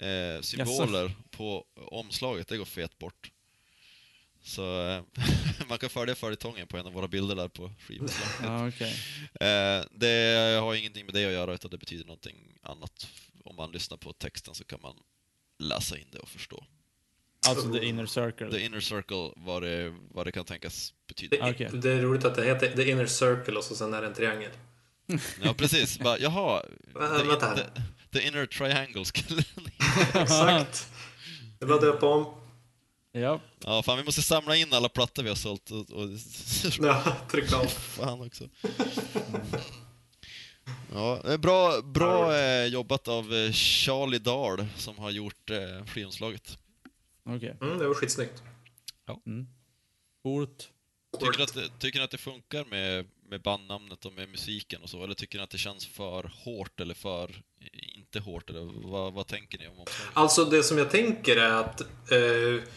eh, 0.00 0.40
symboler 0.40 1.12
på 1.30 1.66
omslaget? 1.76 2.48
Det 2.48 2.56
går 2.56 2.64
fet 2.64 2.98
bort. 2.98 3.30
Så 4.44 4.88
eh, 4.88 5.02
man 5.68 5.78
kan 5.78 5.90
följa 5.90 6.14
följetongen 6.14 6.66
på 6.66 6.76
en 6.76 6.86
av 6.86 6.92
våra 6.92 7.08
bilder 7.08 7.36
där 7.36 7.48
på 7.48 7.70
skivomslaget. 7.78 8.74
Okej. 8.74 8.94
Eh, 9.40 9.84
det 9.90 10.58
har 10.60 10.74
ingenting 10.74 11.06
med 11.06 11.14
det 11.14 11.26
att 11.26 11.32
göra, 11.32 11.54
utan 11.54 11.70
det 11.70 11.78
betyder 11.78 12.04
någonting 12.04 12.36
annat. 12.62 13.08
Om 13.44 13.56
man 13.56 13.72
lyssnar 13.72 13.96
på 13.96 14.12
texten 14.12 14.54
så 14.54 14.64
kan 14.64 14.80
man 14.82 14.96
läsa 15.58 15.98
in 15.98 16.06
det 16.12 16.18
och 16.18 16.28
förstå. 16.28 16.64
Alltså 17.48 17.72
The 17.72 17.84
Inner 17.84 18.06
The 18.06 18.12
Circle. 18.12 18.60
inner 18.60 18.80
circle, 18.80 19.32
vad 19.36 19.62
det, 19.62 19.94
vad 20.10 20.26
det 20.26 20.32
kan 20.32 20.44
tänkas 20.44 20.94
betyda. 21.08 21.36
Det, 21.36 21.50
Okej. 21.50 21.70
det 21.72 21.92
är 21.92 22.02
roligt 22.02 22.24
att 22.24 22.34
det 22.34 22.44
heter 22.44 22.76
The 22.76 22.90
Inner 22.90 23.06
Circle 23.06 23.54
och 23.54 23.64
så 23.64 23.74
sen 23.74 23.94
är 23.94 24.00
det 24.00 24.06
en 24.06 24.14
triangel. 24.14 24.50
Ja, 25.42 25.54
precis. 25.54 25.98
Bara, 26.04 26.18
jaha, 26.18 26.62
the, 26.92 27.56
the, 27.56 27.62
the 28.12 28.26
inner 28.26 28.46
triangle 28.46 29.04
skulle 29.04 29.42
Exakt. 30.14 30.88
Det 31.58 31.74
att 31.74 31.80
döpa 31.80 32.06
om. 32.06 32.43
Ja. 33.16 33.40
Ja, 33.64 33.82
fan 33.82 33.98
vi 33.98 34.04
måste 34.04 34.22
samla 34.22 34.56
in 34.56 34.72
alla 34.72 34.88
plattor 34.88 35.22
vi 35.22 35.28
har 35.28 35.36
sålt 35.36 35.70
och... 35.70 35.90
och 35.90 36.08
Ja, 36.80 37.02
trycka 37.30 37.56
av. 37.60 37.64
fan 37.66 38.20
också. 38.26 38.48
Ja, 40.92 41.20
det 41.24 41.32
är 41.32 41.38
bra, 41.38 41.82
bra 41.82 42.36
eh, 42.36 42.66
jobbat 42.66 43.08
av 43.08 43.34
eh, 43.34 43.52
Charlie 43.52 44.18
Dahl 44.18 44.66
som 44.76 44.98
har 44.98 45.10
gjort 45.10 45.50
eh, 45.50 45.84
skivomslaget. 45.86 46.58
Okej. 47.24 47.56
Mm, 47.60 47.78
det 47.78 47.86
var 47.86 47.94
skitsnyggt. 47.94 48.42
Coolt. 50.22 50.68
Tycker 51.20 51.38
ni 51.38 51.42
att, 51.44 51.80
tycker 51.80 51.98
ni 51.98 52.04
att 52.04 52.10
det 52.10 52.18
funkar 52.18 52.64
med, 52.64 53.06
med 53.28 53.42
bandnamnet 53.42 54.04
och 54.04 54.12
med 54.12 54.28
musiken 54.28 54.82
och 54.82 54.90
så? 54.90 55.04
Eller 55.04 55.14
tycker 55.14 55.38
ni 55.38 55.44
att 55.44 55.50
det 55.50 55.58
känns 55.58 55.86
för 55.86 56.30
hårt 56.44 56.80
eller 56.80 56.94
för 56.94 57.42
inte 57.96 58.20
hårt? 58.20 58.50
Eller 58.50 58.88
vad, 58.88 59.12
vad 59.12 59.26
tänker 59.26 59.58
ni 59.58 59.66
om 59.68 59.78
omslaget? 59.78 60.10
Alltså 60.12 60.44
det 60.44 60.62
som 60.62 60.78
jag 60.78 60.90
tänker 60.90 61.36
är 61.36 61.50
att 61.52 61.80
eh, 61.80 62.68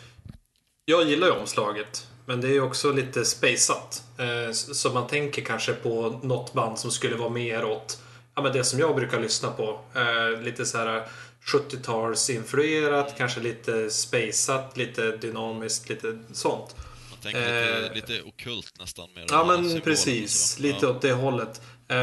jag 0.90 1.10
gillar 1.10 1.28
ju 1.28 1.34
omslaget. 1.34 2.08
Men 2.26 2.42
det 2.42 2.48
är 2.48 2.52
ju 2.52 2.62
också 2.62 2.92
lite 2.92 3.26
spaceat. 3.26 4.04
Eh, 4.18 4.52
så 4.54 4.90
man 4.94 5.08
tänker 5.08 5.42
kanske 5.42 5.74
på 5.74 6.20
något 6.24 6.54
band 6.54 6.80
som 6.80 6.92
skulle 6.92 7.16
vara 7.16 7.30
mer 7.30 7.66
åt 7.66 8.00
ja, 8.36 8.42
men 8.42 8.54
det 8.54 8.64
som 8.64 8.80
jag 8.80 8.96
brukar 8.96 9.20
lyssna 9.20 9.52
på. 9.52 9.80
Eh, 9.96 10.42
lite 10.42 10.66
så 10.66 10.78
här 10.78 11.08
70-talsinfluerat, 11.46 13.14
kanske 13.18 13.40
lite 13.40 13.90
spaceat, 13.90 14.78
lite 14.78 15.12
dynamiskt, 15.18 15.90
lite 15.90 16.18
sånt. 16.34 16.76
Man 17.12 17.20
tänker 17.22 17.40
lite, 17.40 17.88
eh, 17.88 17.94
lite 17.94 18.22
okult 18.24 18.74
nästan. 18.80 19.10
Med 19.16 19.26
Ja 19.30 19.46
men 19.46 19.82
precis, 19.82 20.60
lite 20.60 20.78
Ja. 20.86 20.90
åt 20.90 21.02
det 21.02 21.12
hållet. 21.14 21.62
Eh, 21.88 21.98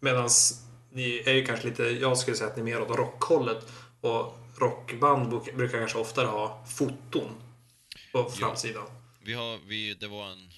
Medan 0.00 0.28
ni 0.92 1.22
är 1.26 1.32
ju 1.32 1.46
kanske 1.46 1.66
lite, 1.68 1.82
jag 1.82 2.18
skulle 2.18 2.36
säga 2.36 2.50
att 2.50 2.56
ni 2.56 2.60
är 2.62 2.64
mer 2.64 2.80
åt 2.82 2.96
rockhållet. 2.98 3.66
Och 4.00 4.38
rockband 4.58 5.28
bruk- 5.30 5.56
brukar 5.56 5.78
kanske 5.78 5.98
oftare 5.98 6.26
ha 6.26 6.64
foton 6.76 7.30
på 8.24 8.30
framsidan. 8.30 8.86
Vi 9.22 9.32
har, 9.34 9.58
vi, 9.58 9.94
det 9.94 10.08
var 10.08 10.30
en... 10.30 10.50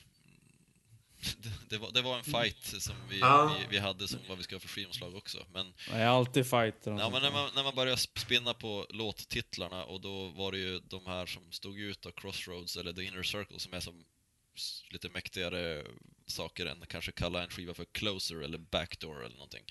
Det 1.68 1.78
var, 1.78 1.90
det 1.92 2.02
var 2.02 2.18
en 2.18 2.24
fight 2.24 2.82
som 2.82 2.94
vi, 3.10 3.18
Ja. 3.20 3.56
vi, 3.60 3.66
vi 3.70 3.78
hade 3.78 4.08
som 4.08 4.18
vad 4.28 4.38
vi 4.38 4.44
ska 4.44 4.54
ha 4.54 4.60
för 4.60 4.68
skivomslag 4.68 5.14
också. 5.14 5.46
Men, 5.52 5.72
Jag 5.88 5.96
är 6.00 6.06
alltid 6.06 6.46
fighter. 6.50 6.90
ja, 6.90 7.10
men 7.10 7.22
när, 7.22 7.30
man, 7.30 7.50
när 7.54 7.62
man 7.64 7.74
började 7.74 7.96
sp- 7.96 8.18
spinna 8.18 8.54
på 8.54 8.86
låttitlarna 8.90 9.84
och 9.84 10.00
då 10.00 10.28
var 10.28 10.52
det 10.52 10.58
ju 10.58 10.78
de 10.80 11.06
här 11.06 11.26
som 11.26 11.52
stod 11.52 11.78
ut 11.80 12.06
av 12.06 12.10
Crossroads 12.10 12.76
eller 12.76 12.92
The 12.92 13.02
Inner 13.04 13.22
Circle 13.22 13.58
som 13.58 13.74
är 13.74 13.80
som 13.80 14.04
lite 14.90 15.08
mäktigare 15.08 15.86
saker 16.26 16.66
än 16.66 16.84
kanske 16.88 17.12
kalla 17.12 17.42
en 17.42 17.50
skiva 17.50 17.74
för 17.74 17.84
Closer 17.84 18.42
eller 18.42 18.58
Backdoor 18.58 19.24
eller 19.24 19.36
någonting. 19.36 19.64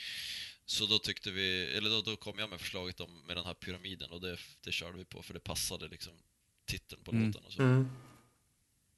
Så 0.66 0.86
då 0.86 1.00
tyckte 1.00 1.32
vi, 1.32 1.66
eller 1.66 1.90
då, 1.90 2.02
då 2.02 2.16
kom 2.16 2.40
jag 2.40 2.50
med 2.50 2.62
förslaget 2.62 3.00
om, 3.00 3.22
med 3.28 3.38
den 3.38 3.46
här 3.46 3.54
pyramiden 3.54 4.12
och 4.12 4.22
det, 4.22 4.38
det 4.64 4.72
körde 4.72 4.98
vi 4.98 5.06
på 5.06 5.24
för 5.24 5.34
det 5.34 5.40
passade 5.40 5.88
liksom 5.88 6.14
titeln 6.70 7.02
på 7.06 7.12
Mm. 7.12 7.28
låten 7.28 7.42
och 7.46 7.52
så. 7.54 7.62
Mm. 7.62 7.90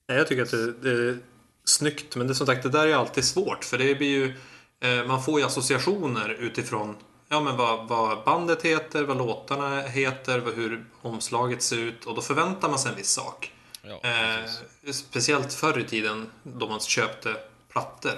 Nej, 0.07 0.17
Jag 0.17 0.28
tycker 0.28 0.41
att 0.43 0.51
det, 0.51 0.72
det 0.74 0.89
är 1.09 1.17
snyggt, 1.65 2.15
men 2.15 2.28
det 2.28 2.36
som 2.36 2.47
sagt, 2.47 2.63
det 2.63 2.69
där 2.69 2.88
är 2.88 2.95
alltid 2.95 3.24
svårt. 3.26 3.63
För 3.65 3.78
det 3.78 3.95
blir 3.95 4.07
ju, 4.09 4.36
eh, 4.80 5.05
man 5.07 5.24
får 5.24 5.39
ju 5.39 5.45
associationer 5.45 6.30
utifrån 6.30 6.95
ja, 7.28 7.41
men 7.41 7.57
vad, 7.57 7.88
vad 7.88 8.24
bandet 8.24 8.61
heter, 8.61 9.03
vad 9.03 9.17
låtarna 9.17 9.82
heter, 9.82 10.39
vad, 10.39 10.53
hur 10.53 10.86
omslaget 11.01 11.61
ser 11.61 11.78
ut. 11.78 12.05
Och 12.05 12.15
då 12.15 12.22
förväntar 12.22 12.69
man 12.69 12.80
sig 12.80 12.91
en 12.91 12.97
viss 12.97 13.09
sak. 13.11 13.51
Ja, 13.84 14.01
Eh, 14.03 14.91
speciellt 14.91 15.53
förr 15.53 15.80
i 15.80 15.84
tiden 15.84 16.30
då 16.43 16.67
man 16.67 16.80
köpte 16.80 17.36
plattor 17.69 18.11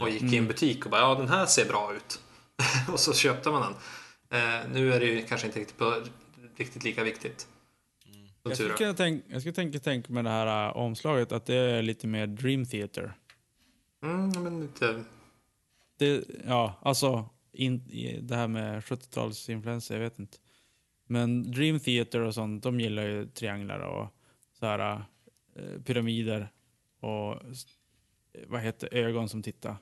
och 0.00 0.10
gick 0.10 0.22
i 0.22 0.36
en 0.36 0.46
butik 0.46 0.84
och 0.84 0.90
bara 0.90 1.00
ja 1.00 1.14
den 1.14 1.28
här 1.28 1.46
ser 1.46 1.64
bra 1.64 1.94
ut. 1.94 2.20
och 2.92 3.00
så 3.00 3.12
köpte 3.12 3.50
man 3.50 3.62
den. 3.62 3.74
Eh, 4.40 4.60
nu 4.72 4.94
är 4.94 5.00
det 5.00 5.06
ju 5.06 5.26
kanske 5.26 5.46
inte 5.46 5.60
riktigt, 5.60 5.78
på, 5.78 6.02
riktigt 6.56 6.84
lika 6.84 7.04
viktigt. 7.04 7.46
Jag 8.48 8.56
skulle, 8.56 8.94
tänka, 8.94 9.26
jag 9.32 9.40
skulle 9.40 9.54
tänka, 9.54 9.78
tänka 9.78 10.12
med 10.12 10.24
det 10.24 10.30
här 10.30 10.68
äh, 10.68 10.76
omslaget 10.76 11.32
att 11.32 11.46
det 11.46 11.54
är 11.54 11.82
lite 11.82 12.06
mer 12.06 12.26
Dream 12.26 12.66
Theater. 12.66 13.12
Mm, 14.02 14.42
men 14.42 14.60
lite... 14.60 15.04
Det, 15.98 16.24
ja, 16.46 16.78
alltså 16.82 17.28
in, 17.52 17.84
det 18.22 18.36
här 18.36 18.48
med 18.48 18.80
70-talsinfluenser, 18.80 19.92
jag 19.92 20.00
vet 20.00 20.18
inte. 20.18 20.38
Men 21.06 21.52
Dream 21.52 21.80
Theater 21.80 22.20
och 22.20 22.34
sånt, 22.34 22.62
de 22.62 22.80
gillar 22.80 23.02
ju 23.02 23.26
trianglar 23.26 23.78
och 23.78 24.08
så 24.58 24.66
här 24.66 25.04
eh, 25.56 25.82
pyramider 25.84 26.48
och 27.00 27.40
vad 28.46 28.60
heter 28.60 28.94
ögon 28.94 29.28
som 29.28 29.42
tittar. 29.42 29.76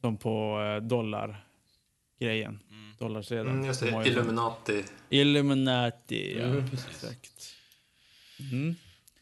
Som 0.00 0.16
på 0.16 0.60
eh, 0.60 0.86
dollargrejen. 0.86 2.58
Mm. 2.70 2.94
Dollarsedeln. 2.98 3.50
Mm, 3.50 3.64
just 3.64 3.80
det, 3.80 4.02
Illuminati. 4.06 4.84
Illuminati, 5.08 6.38
ja. 6.38 6.44
Mm. 6.44 6.64
Exakt. 6.64 7.59
Mm. 8.52 8.74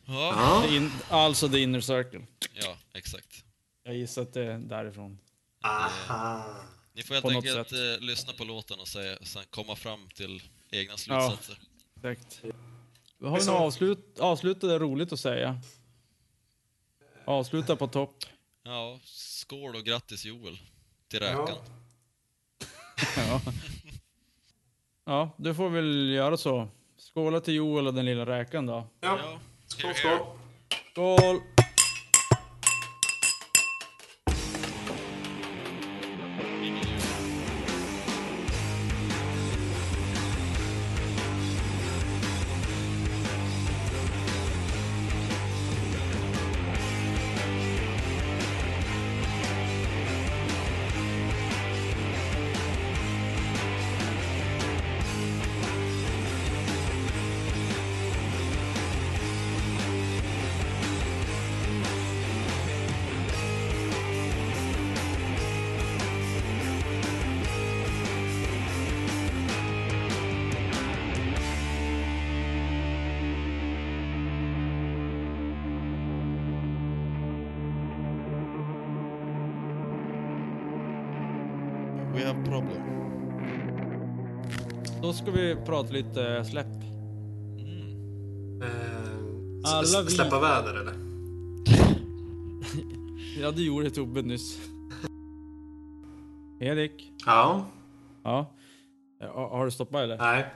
Ja, 0.04 0.32
Ja. 0.62 0.68
The 0.68 0.76
in, 0.76 0.90
alltså 1.08 1.48
The 1.48 1.58
Inner 1.58 1.80
Circle. 1.80 2.26
ja, 2.54 2.76
exakt. 2.94 3.44
Jag 3.82 3.96
gissar 3.96 4.22
att 4.22 4.32
det 4.32 4.42
är 4.42 4.58
därifrån. 4.58 5.18
Aha. 5.64 6.56
Ni 6.92 7.02
får 7.02 7.14
helt 7.14 7.22
På 7.24 7.30
något 7.30 7.44
enkelt 7.46 7.68
sätt. 7.68 7.98
eh, 8.00 8.06
lyssna 8.06 8.32
på 8.32 8.44
låten 8.44 8.80
och 8.80 8.88
säga, 8.88 9.18
sen 9.22 9.42
komma 9.50 9.76
fram 9.76 10.08
till 10.14 10.42
egna 10.70 10.96
slutsatser. 10.96 11.58
Exakt. 12.02 12.42
Har 13.22 13.40
vi 13.40 13.46
något 13.46 13.60
avslut, 13.60 14.18
avslutade 14.18 14.78
roligt 14.78 15.12
att 15.12 15.20
säga? 15.20 15.60
Avsluta 17.24 17.76
på 17.76 17.86
topp. 17.88 18.24
Ja, 18.62 19.00
skål 19.04 19.76
och 19.76 19.84
grattis 19.84 20.24
Joel. 20.24 20.58
Till 21.08 21.20
räkan. 21.20 21.56
Ja. 23.16 23.40
ja, 25.04 25.30
du 25.38 25.54
får 25.54 25.68
väl 25.70 26.08
göra 26.10 26.36
så. 26.36 26.68
Skåla 27.18 27.40
till 27.40 27.54
Joel 27.54 27.86
och 27.86 27.94
den 27.94 28.04
lilla 28.04 28.26
räkan 28.26 28.66
då. 28.66 28.86
Ja. 29.00 29.18
Ja, 29.22 29.38
Skål, 29.66 29.94
skål. 29.94 30.18
Skål! 30.92 31.40
Ska 85.32 85.40
vi 85.40 85.56
prata 85.66 85.92
lite 85.92 86.44
släpp. 86.44 86.66
Eh, 88.62 89.72
Alla 89.74 89.82
s- 89.82 89.96
vi- 90.06 90.10
Släppa 90.10 90.40
väder 90.40 90.74
eller? 90.80 90.92
Ja, 93.40 93.50
det 93.50 93.62
gjorde 93.62 93.90
Tobbe 93.90 94.22
nyss. 94.22 94.58
Erik? 96.60 97.12
Ja. 97.26 97.64
Ja. 98.24 98.50
Har 99.34 99.64
du 99.64 99.70
stoppat 99.70 100.00
eller? 100.02 100.18
Nej. 100.18 100.46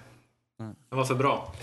Nej. 0.59 0.75
Det 0.91 0.97
var 0.97 1.05
för 1.05 1.15
bra. 1.15 1.55